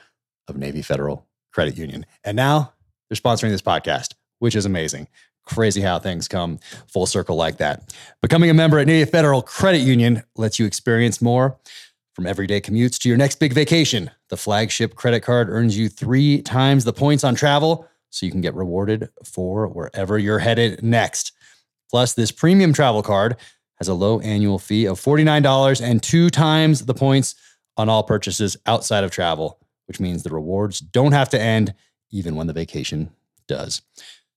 [0.49, 2.05] of Navy Federal Credit Union.
[2.23, 2.73] And now
[3.09, 5.07] they're sponsoring this podcast, which is amazing.
[5.45, 7.95] Crazy how things come full circle like that.
[8.21, 11.57] Becoming a member at Navy Federal Credit Union lets you experience more
[12.13, 14.11] from everyday commutes to your next big vacation.
[14.29, 18.41] The flagship credit card earns you three times the points on travel, so you can
[18.41, 21.31] get rewarded for wherever you're headed next.
[21.89, 23.35] Plus, this premium travel card
[23.75, 27.35] has a low annual fee of $49 and two times the points
[27.77, 29.58] on all purchases outside of travel
[29.89, 31.73] which means the rewards don't have to end
[32.11, 33.09] even when the vacation
[33.47, 33.81] does.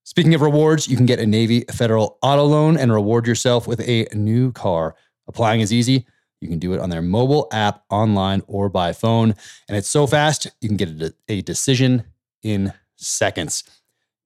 [0.02, 3.78] Speaking of rewards, you can get a Navy Federal auto loan and reward yourself with
[3.80, 4.96] a new car.
[5.28, 6.06] Applying is easy.
[6.40, 9.34] You can do it on their mobile app, online, or by phone.
[9.68, 12.04] And it's so fast, you can get a, decision
[12.42, 13.62] in seconds.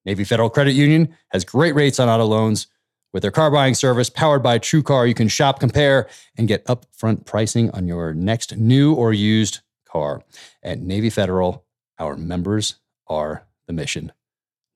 [0.05, 2.69] Navy Federal Credit Union has great rates on auto loans.
[3.13, 6.09] With their car buying service powered by TrueCar, you can shop, compare,
[6.39, 9.61] and get upfront pricing on your next new or used
[9.97, 10.23] car.
[10.63, 11.65] At Navy Federal,
[11.99, 14.13] our members are the mission.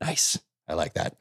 [0.01, 0.39] Nice.
[0.67, 1.17] I like that.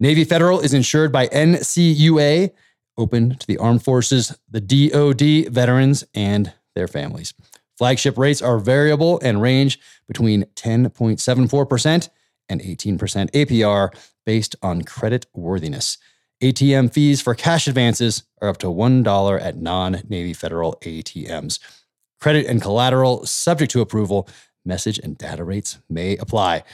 [0.00, 2.50] Navy Federal is insured by NCUA,
[2.98, 7.34] open to the armed forces, the DoD, veterans, and their families.
[7.78, 9.78] Flagship rates are variable and range
[10.08, 12.08] between 10.74%
[12.48, 12.98] and 18%
[13.30, 13.90] APR
[14.24, 15.98] based on credit worthiness.
[16.42, 21.58] ATM fees for cash advances are up to $1 at non Navy Federal ATMs.
[22.20, 24.28] Credit and collateral subject to approval.
[24.64, 26.64] Message and data rates may apply.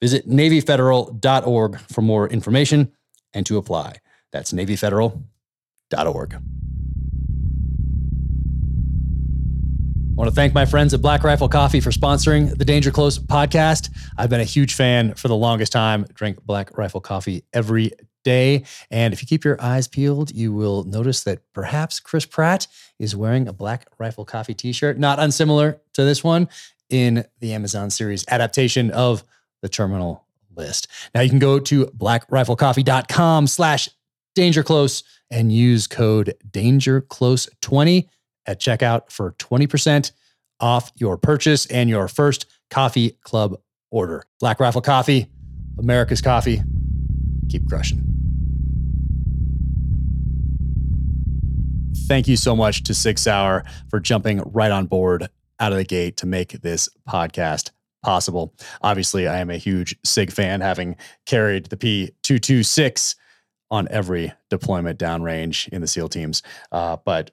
[0.00, 2.92] Visit NavyFederal.org for more information
[3.32, 3.96] and to apply.
[4.32, 6.34] That's NavyFederal.org.
[10.14, 13.18] I want to thank my friends at Black Rifle Coffee for sponsoring the Danger Close
[13.18, 13.90] podcast.
[14.16, 16.06] I've been a huge fan for the longest time.
[16.14, 17.90] Drink Black Rifle Coffee every
[18.24, 18.64] day.
[18.90, 22.66] And if you keep your eyes peeled, you will notice that perhaps Chris Pratt
[22.98, 26.48] is wearing a Black Rifle Coffee t shirt, not unsimilar to this one
[26.90, 29.24] in the Amazon series adaptation of
[29.62, 30.26] the terminal
[30.56, 30.88] list.
[31.14, 33.88] Now you can go to blackriflecoffee.com slash
[34.36, 38.08] dangerclose and use code danger close 20
[38.46, 40.12] at checkout for 20%
[40.60, 43.56] off your purchase and your first coffee club
[43.90, 44.24] order.
[44.40, 45.26] Black Rifle Coffee,
[45.78, 46.62] America's coffee.
[47.48, 48.13] Keep crushing.
[52.06, 55.26] Thank you so much to Sig Sauer for jumping right on board
[55.58, 57.70] out of the gate to make this podcast
[58.02, 58.54] possible.
[58.82, 63.16] Obviously, I am a huge SIG fan, having carried the P226
[63.70, 66.42] on every deployment downrange in the SEAL teams.
[66.70, 67.30] Uh, but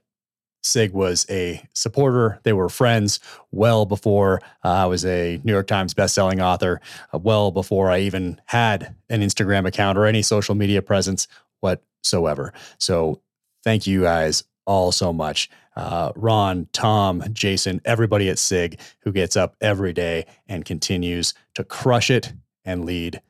[0.63, 2.39] SIG was a supporter.
[2.43, 3.19] They were friends
[3.51, 6.79] well before uh, I was a New York Times bestselling author,
[7.13, 11.27] uh, well before I even had an Instagram account or any social media presence
[11.59, 12.53] whatsoever.
[12.77, 13.21] So
[13.65, 19.35] thank you guys all so much uh, Ron, Tom, Jason, everybody at SIG who gets
[19.35, 22.33] up every day and continues to crush it
[22.65, 23.21] and lead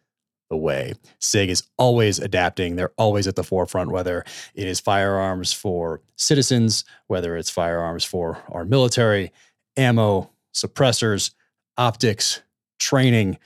[0.49, 0.93] the way.
[1.19, 2.75] SIG is always adapting.
[2.75, 8.37] They're always at the forefront, whether it is firearms for citizens, whether it's firearms for
[8.49, 9.31] our military,
[9.77, 11.31] ammo, suppressors,
[11.77, 12.41] optics,
[12.79, 13.37] training,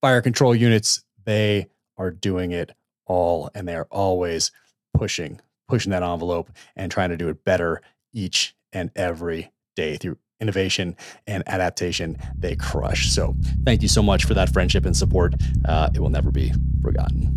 [0.00, 1.02] fire control units.
[1.24, 1.66] They
[1.96, 2.72] are doing it
[3.06, 4.52] all and they are always
[4.94, 7.80] pushing, pushing that envelope and trying to do it better
[8.12, 10.96] each and every day through innovation
[11.26, 13.10] and adaptation they crush.
[13.10, 15.34] So thank you so much for that friendship and support.
[15.64, 17.36] Uh, it will never be forgotten.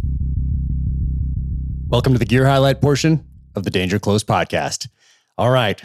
[1.87, 3.25] Welcome to the gear highlight portion
[3.55, 4.87] of the danger close podcast.
[5.37, 5.81] All right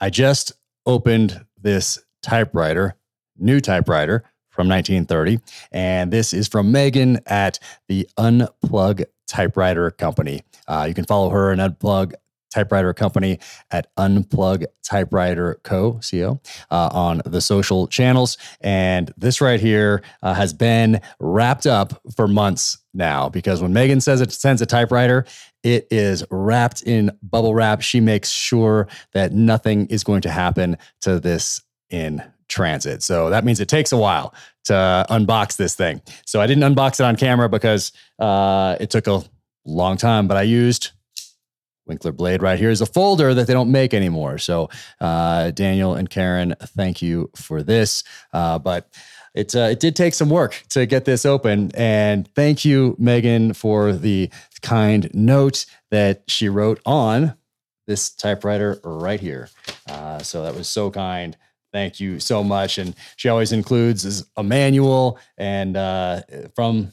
[0.00, 0.52] i just
[0.86, 2.96] opened this typewriter
[3.38, 5.38] new typewriter from 1930
[5.72, 7.58] and this is from megan at
[7.88, 12.14] the unplug typewriter company uh, you can follow her and unplug
[12.50, 13.38] typewriter company
[13.70, 16.00] at Unplug Typewriter Co.
[16.10, 16.40] Co.
[16.70, 18.36] Uh, on the social channels.
[18.60, 24.00] And this right here uh, has been wrapped up for months now because when Megan
[24.00, 25.24] says it sends a typewriter,
[25.62, 27.82] it is wrapped in bubble wrap.
[27.82, 33.02] She makes sure that nothing is going to happen to this in transit.
[33.02, 36.02] So that means it takes a while to unbox this thing.
[36.26, 39.22] So I didn't unbox it on camera because uh, it took a
[39.64, 40.90] long time, but I used
[41.86, 44.38] Winkler Blade right here is a folder that they don't make anymore.
[44.38, 44.70] So,
[45.00, 48.04] uh, Daniel and Karen, thank you for this.
[48.32, 48.88] Uh, but
[49.34, 51.72] it, uh, it did take some work to get this open.
[51.74, 54.30] And thank you, Megan, for the
[54.62, 57.34] kind note that she wrote on
[57.86, 59.48] this typewriter right here.
[59.88, 61.36] Uh, so that was so kind.
[61.72, 62.78] Thank you so much.
[62.78, 66.22] And she always includes a manual and uh,
[66.54, 66.92] from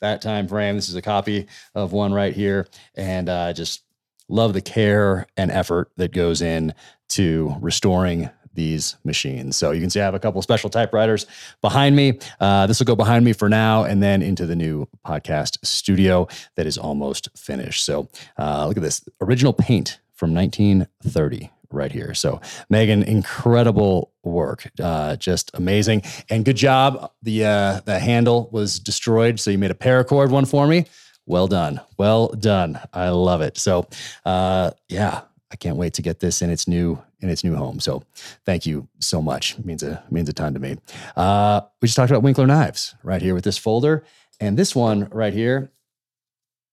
[0.00, 0.76] that time frame.
[0.76, 3.82] This is a copy of one right here, and uh, just
[4.28, 6.74] love the care and effort that goes in
[7.10, 9.56] to restoring these machines.
[9.56, 11.26] So you can see I have a couple special typewriters
[11.62, 12.18] behind me.
[12.40, 16.26] Uh, this will go behind me for now and then into the new podcast studio
[16.56, 17.84] that is almost finished.
[17.84, 22.14] So uh, look at this original paint from 1930 right here.
[22.14, 27.12] So Megan, incredible work, uh, just amazing, and good job.
[27.22, 30.86] The uh, the handle was destroyed, so you made a paracord one for me.
[31.26, 31.80] Well done.
[31.98, 32.80] Well done.
[32.92, 33.58] I love it.
[33.58, 33.86] So,
[34.24, 37.80] uh, yeah, I can't wait to get this in its new in its new home.
[37.80, 38.02] So,
[38.46, 39.58] thank you so much.
[39.58, 40.76] It means a means a ton to me.
[41.16, 44.04] Uh, we just talked about Winkler knives right here with this folder,
[44.40, 45.70] and this one right here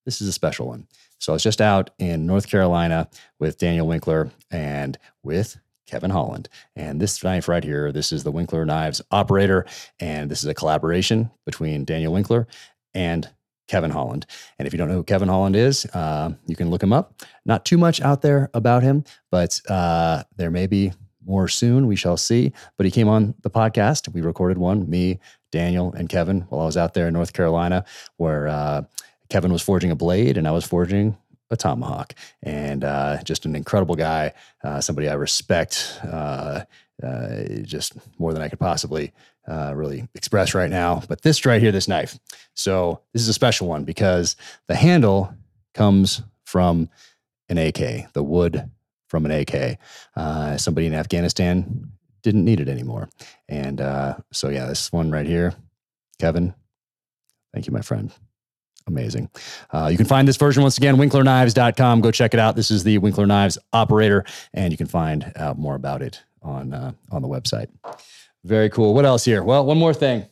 [0.05, 0.87] this is a special one.
[1.25, 5.57] So I was just out in North Carolina with Daniel Winkler and with
[5.87, 6.49] Kevin Holland.
[6.75, 9.65] And this knife right here, this is the Winkler Knives operator.
[9.99, 12.45] And this is a collaboration between Daniel Winkler
[12.93, 13.27] and
[13.67, 14.27] Kevin Holland.
[14.59, 17.23] And if you don't know who Kevin Holland is, uh, you can look him up.
[17.43, 20.93] Not too much out there about him, but uh, there may be
[21.25, 21.87] more soon.
[21.87, 22.53] We shall see.
[22.77, 24.13] But he came on the podcast.
[24.13, 25.19] We recorded one, me,
[25.51, 27.83] Daniel, and Kevin, while I was out there in North Carolina,
[28.17, 28.83] where uh,
[29.29, 31.17] Kevin was forging a blade and I was forging
[31.51, 32.13] a tomahawk.
[32.41, 34.33] And uh, just an incredible guy,
[34.63, 36.61] uh, somebody I respect uh,
[37.03, 39.11] uh, just more than I could possibly
[39.47, 41.03] uh, really express right now.
[41.07, 42.17] But this right here, this knife.
[42.55, 44.35] So this is a special one because
[44.67, 45.33] the handle
[45.73, 46.89] comes from
[47.49, 48.69] an AK, the wood
[49.07, 49.77] from an AK.
[50.59, 51.91] Somebody in Afghanistan
[52.25, 53.07] didn't need it anymore.
[53.47, 55.53] And uh, so, yeah, this one right here,
[56.19, 56.55] Kevin,
[57.53, 58.11] thank you, my friend.
[58.87, 59.29] Amazing.
[59.71, 62.01] Uh, you can find this version once again, winklerknives.com.
[62.01, 62.55] Go check it out.
[62.55, 66.73] This is the Winkler Knives operator, and you can find out more about it on,
[66.73, 67.67] uh, on the website.
[68.43, 68.93] Very cool.
[68.93, 69.43] What else here?
[69.43, 70.27] Well, one more thing.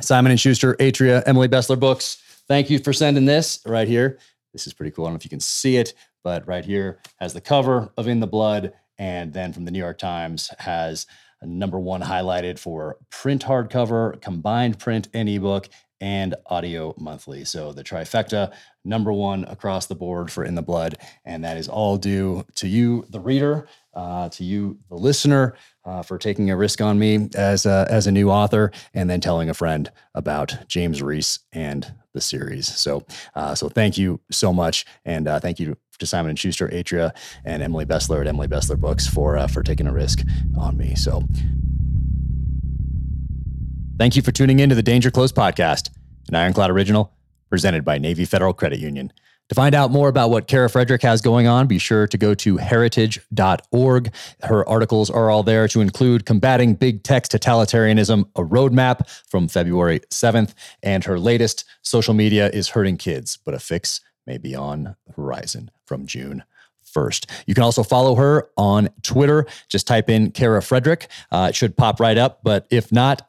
[0.00, 2.16] Simon and Schuster, Atria, Emily Bestler books.
[2.48, 4.18] Thank you for sending this right here.
[4.52, 5.04] This is pretty cool.
[5.04, 5.94] I don't know if you can see it,
[6.24, 9.78] but right here has the cover of In the Blood, and then from the New
[9.78, 11.06] York Times has
[11.40, 15.68] a number one highlighted for print hardcover, combined print and ebook,
[16.00, 17.44] and audio monthly.
[17.44, 18.52] So the trifecta,
[18.84, 20.96] number one across the board for In the Blood.
[21.24, 25.54] And that is all due to you, the reader, uh, to you, the listener,
[25.84, 29.20] uh, for taking a risk on me as a, as a new author, and then
[29.20, 32.66] telling a friend about James Reese and the series.
[32.66, 33.04] So,
[33.34, 37.12] uh, so thank you so much, and uh, thank you to Simon and Schuster, Atria,
[37.44, 40.22] and Emily Bestler at Emily Bestler Books for uh, for taking a risk
[40.56, 40.94] on me.
[40.94, 41.22] So,
[44.00, 45.90] thank you for tuning in to the Danger Close podcast,
[46.28, 47.12] an Ironclad original
[47.50, 49.12] presented by Navy Federal Credit Union.
[49.50, 52.32] To find out more about what Kara Frederick has going on, be sure to go
[52.32, 54.14] to heritage.org.
[54.42, 60.00] Her articles are all there to include Combating Big Tech's Totalitarianism, a roadmap from February
[60.08, 60.54] 7th.
[60.82, 65.12] And her latest, Social Media is Hurting Kids, but a fix may be on the
[65.12, 66.42] horizon from June
[66.96, 67.30] 1st.
[67.46, 69.44] You can also follow her on Twitter.
[69.68, 71.08] Just type in Kara Frederick.
[71.30, 72.40] Uh, it should pop right up.
[72.42, 73.26] But if not,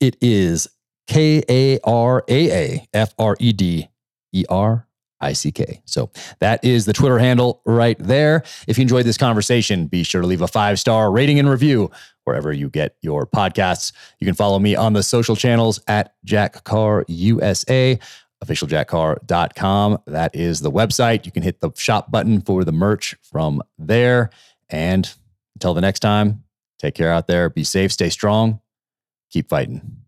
[0.00, 0.68] it is
[1.06, 3.88] K A R A A F R E D
[4.32, 4.88] E R
[5.22, 5.82] ICK.
[5.84, 8.44] So that is the Twitter handle right there.
[8.66, 11.90] If you enjoyed this conversation, be sure to leave a five star rating and review
[12.24, 13.92] wherever you get your podcasts.
[14.20, 17.98] You can follow me on the social channels at Jack Carr USA,
[18.44, 19.98] officialjackcarr.com.
[20.06, 21.26] That is the website.
[21.26, 24.30] You can hit the shop button for the merch from there.
[24.68, 25.10] And
[25.56, 26.44] until the next time,
[26.78, 27.50] take care out there.
[27.50, 28.60] Be safe, stay strong,
[29.30, 30.07] keep fighting.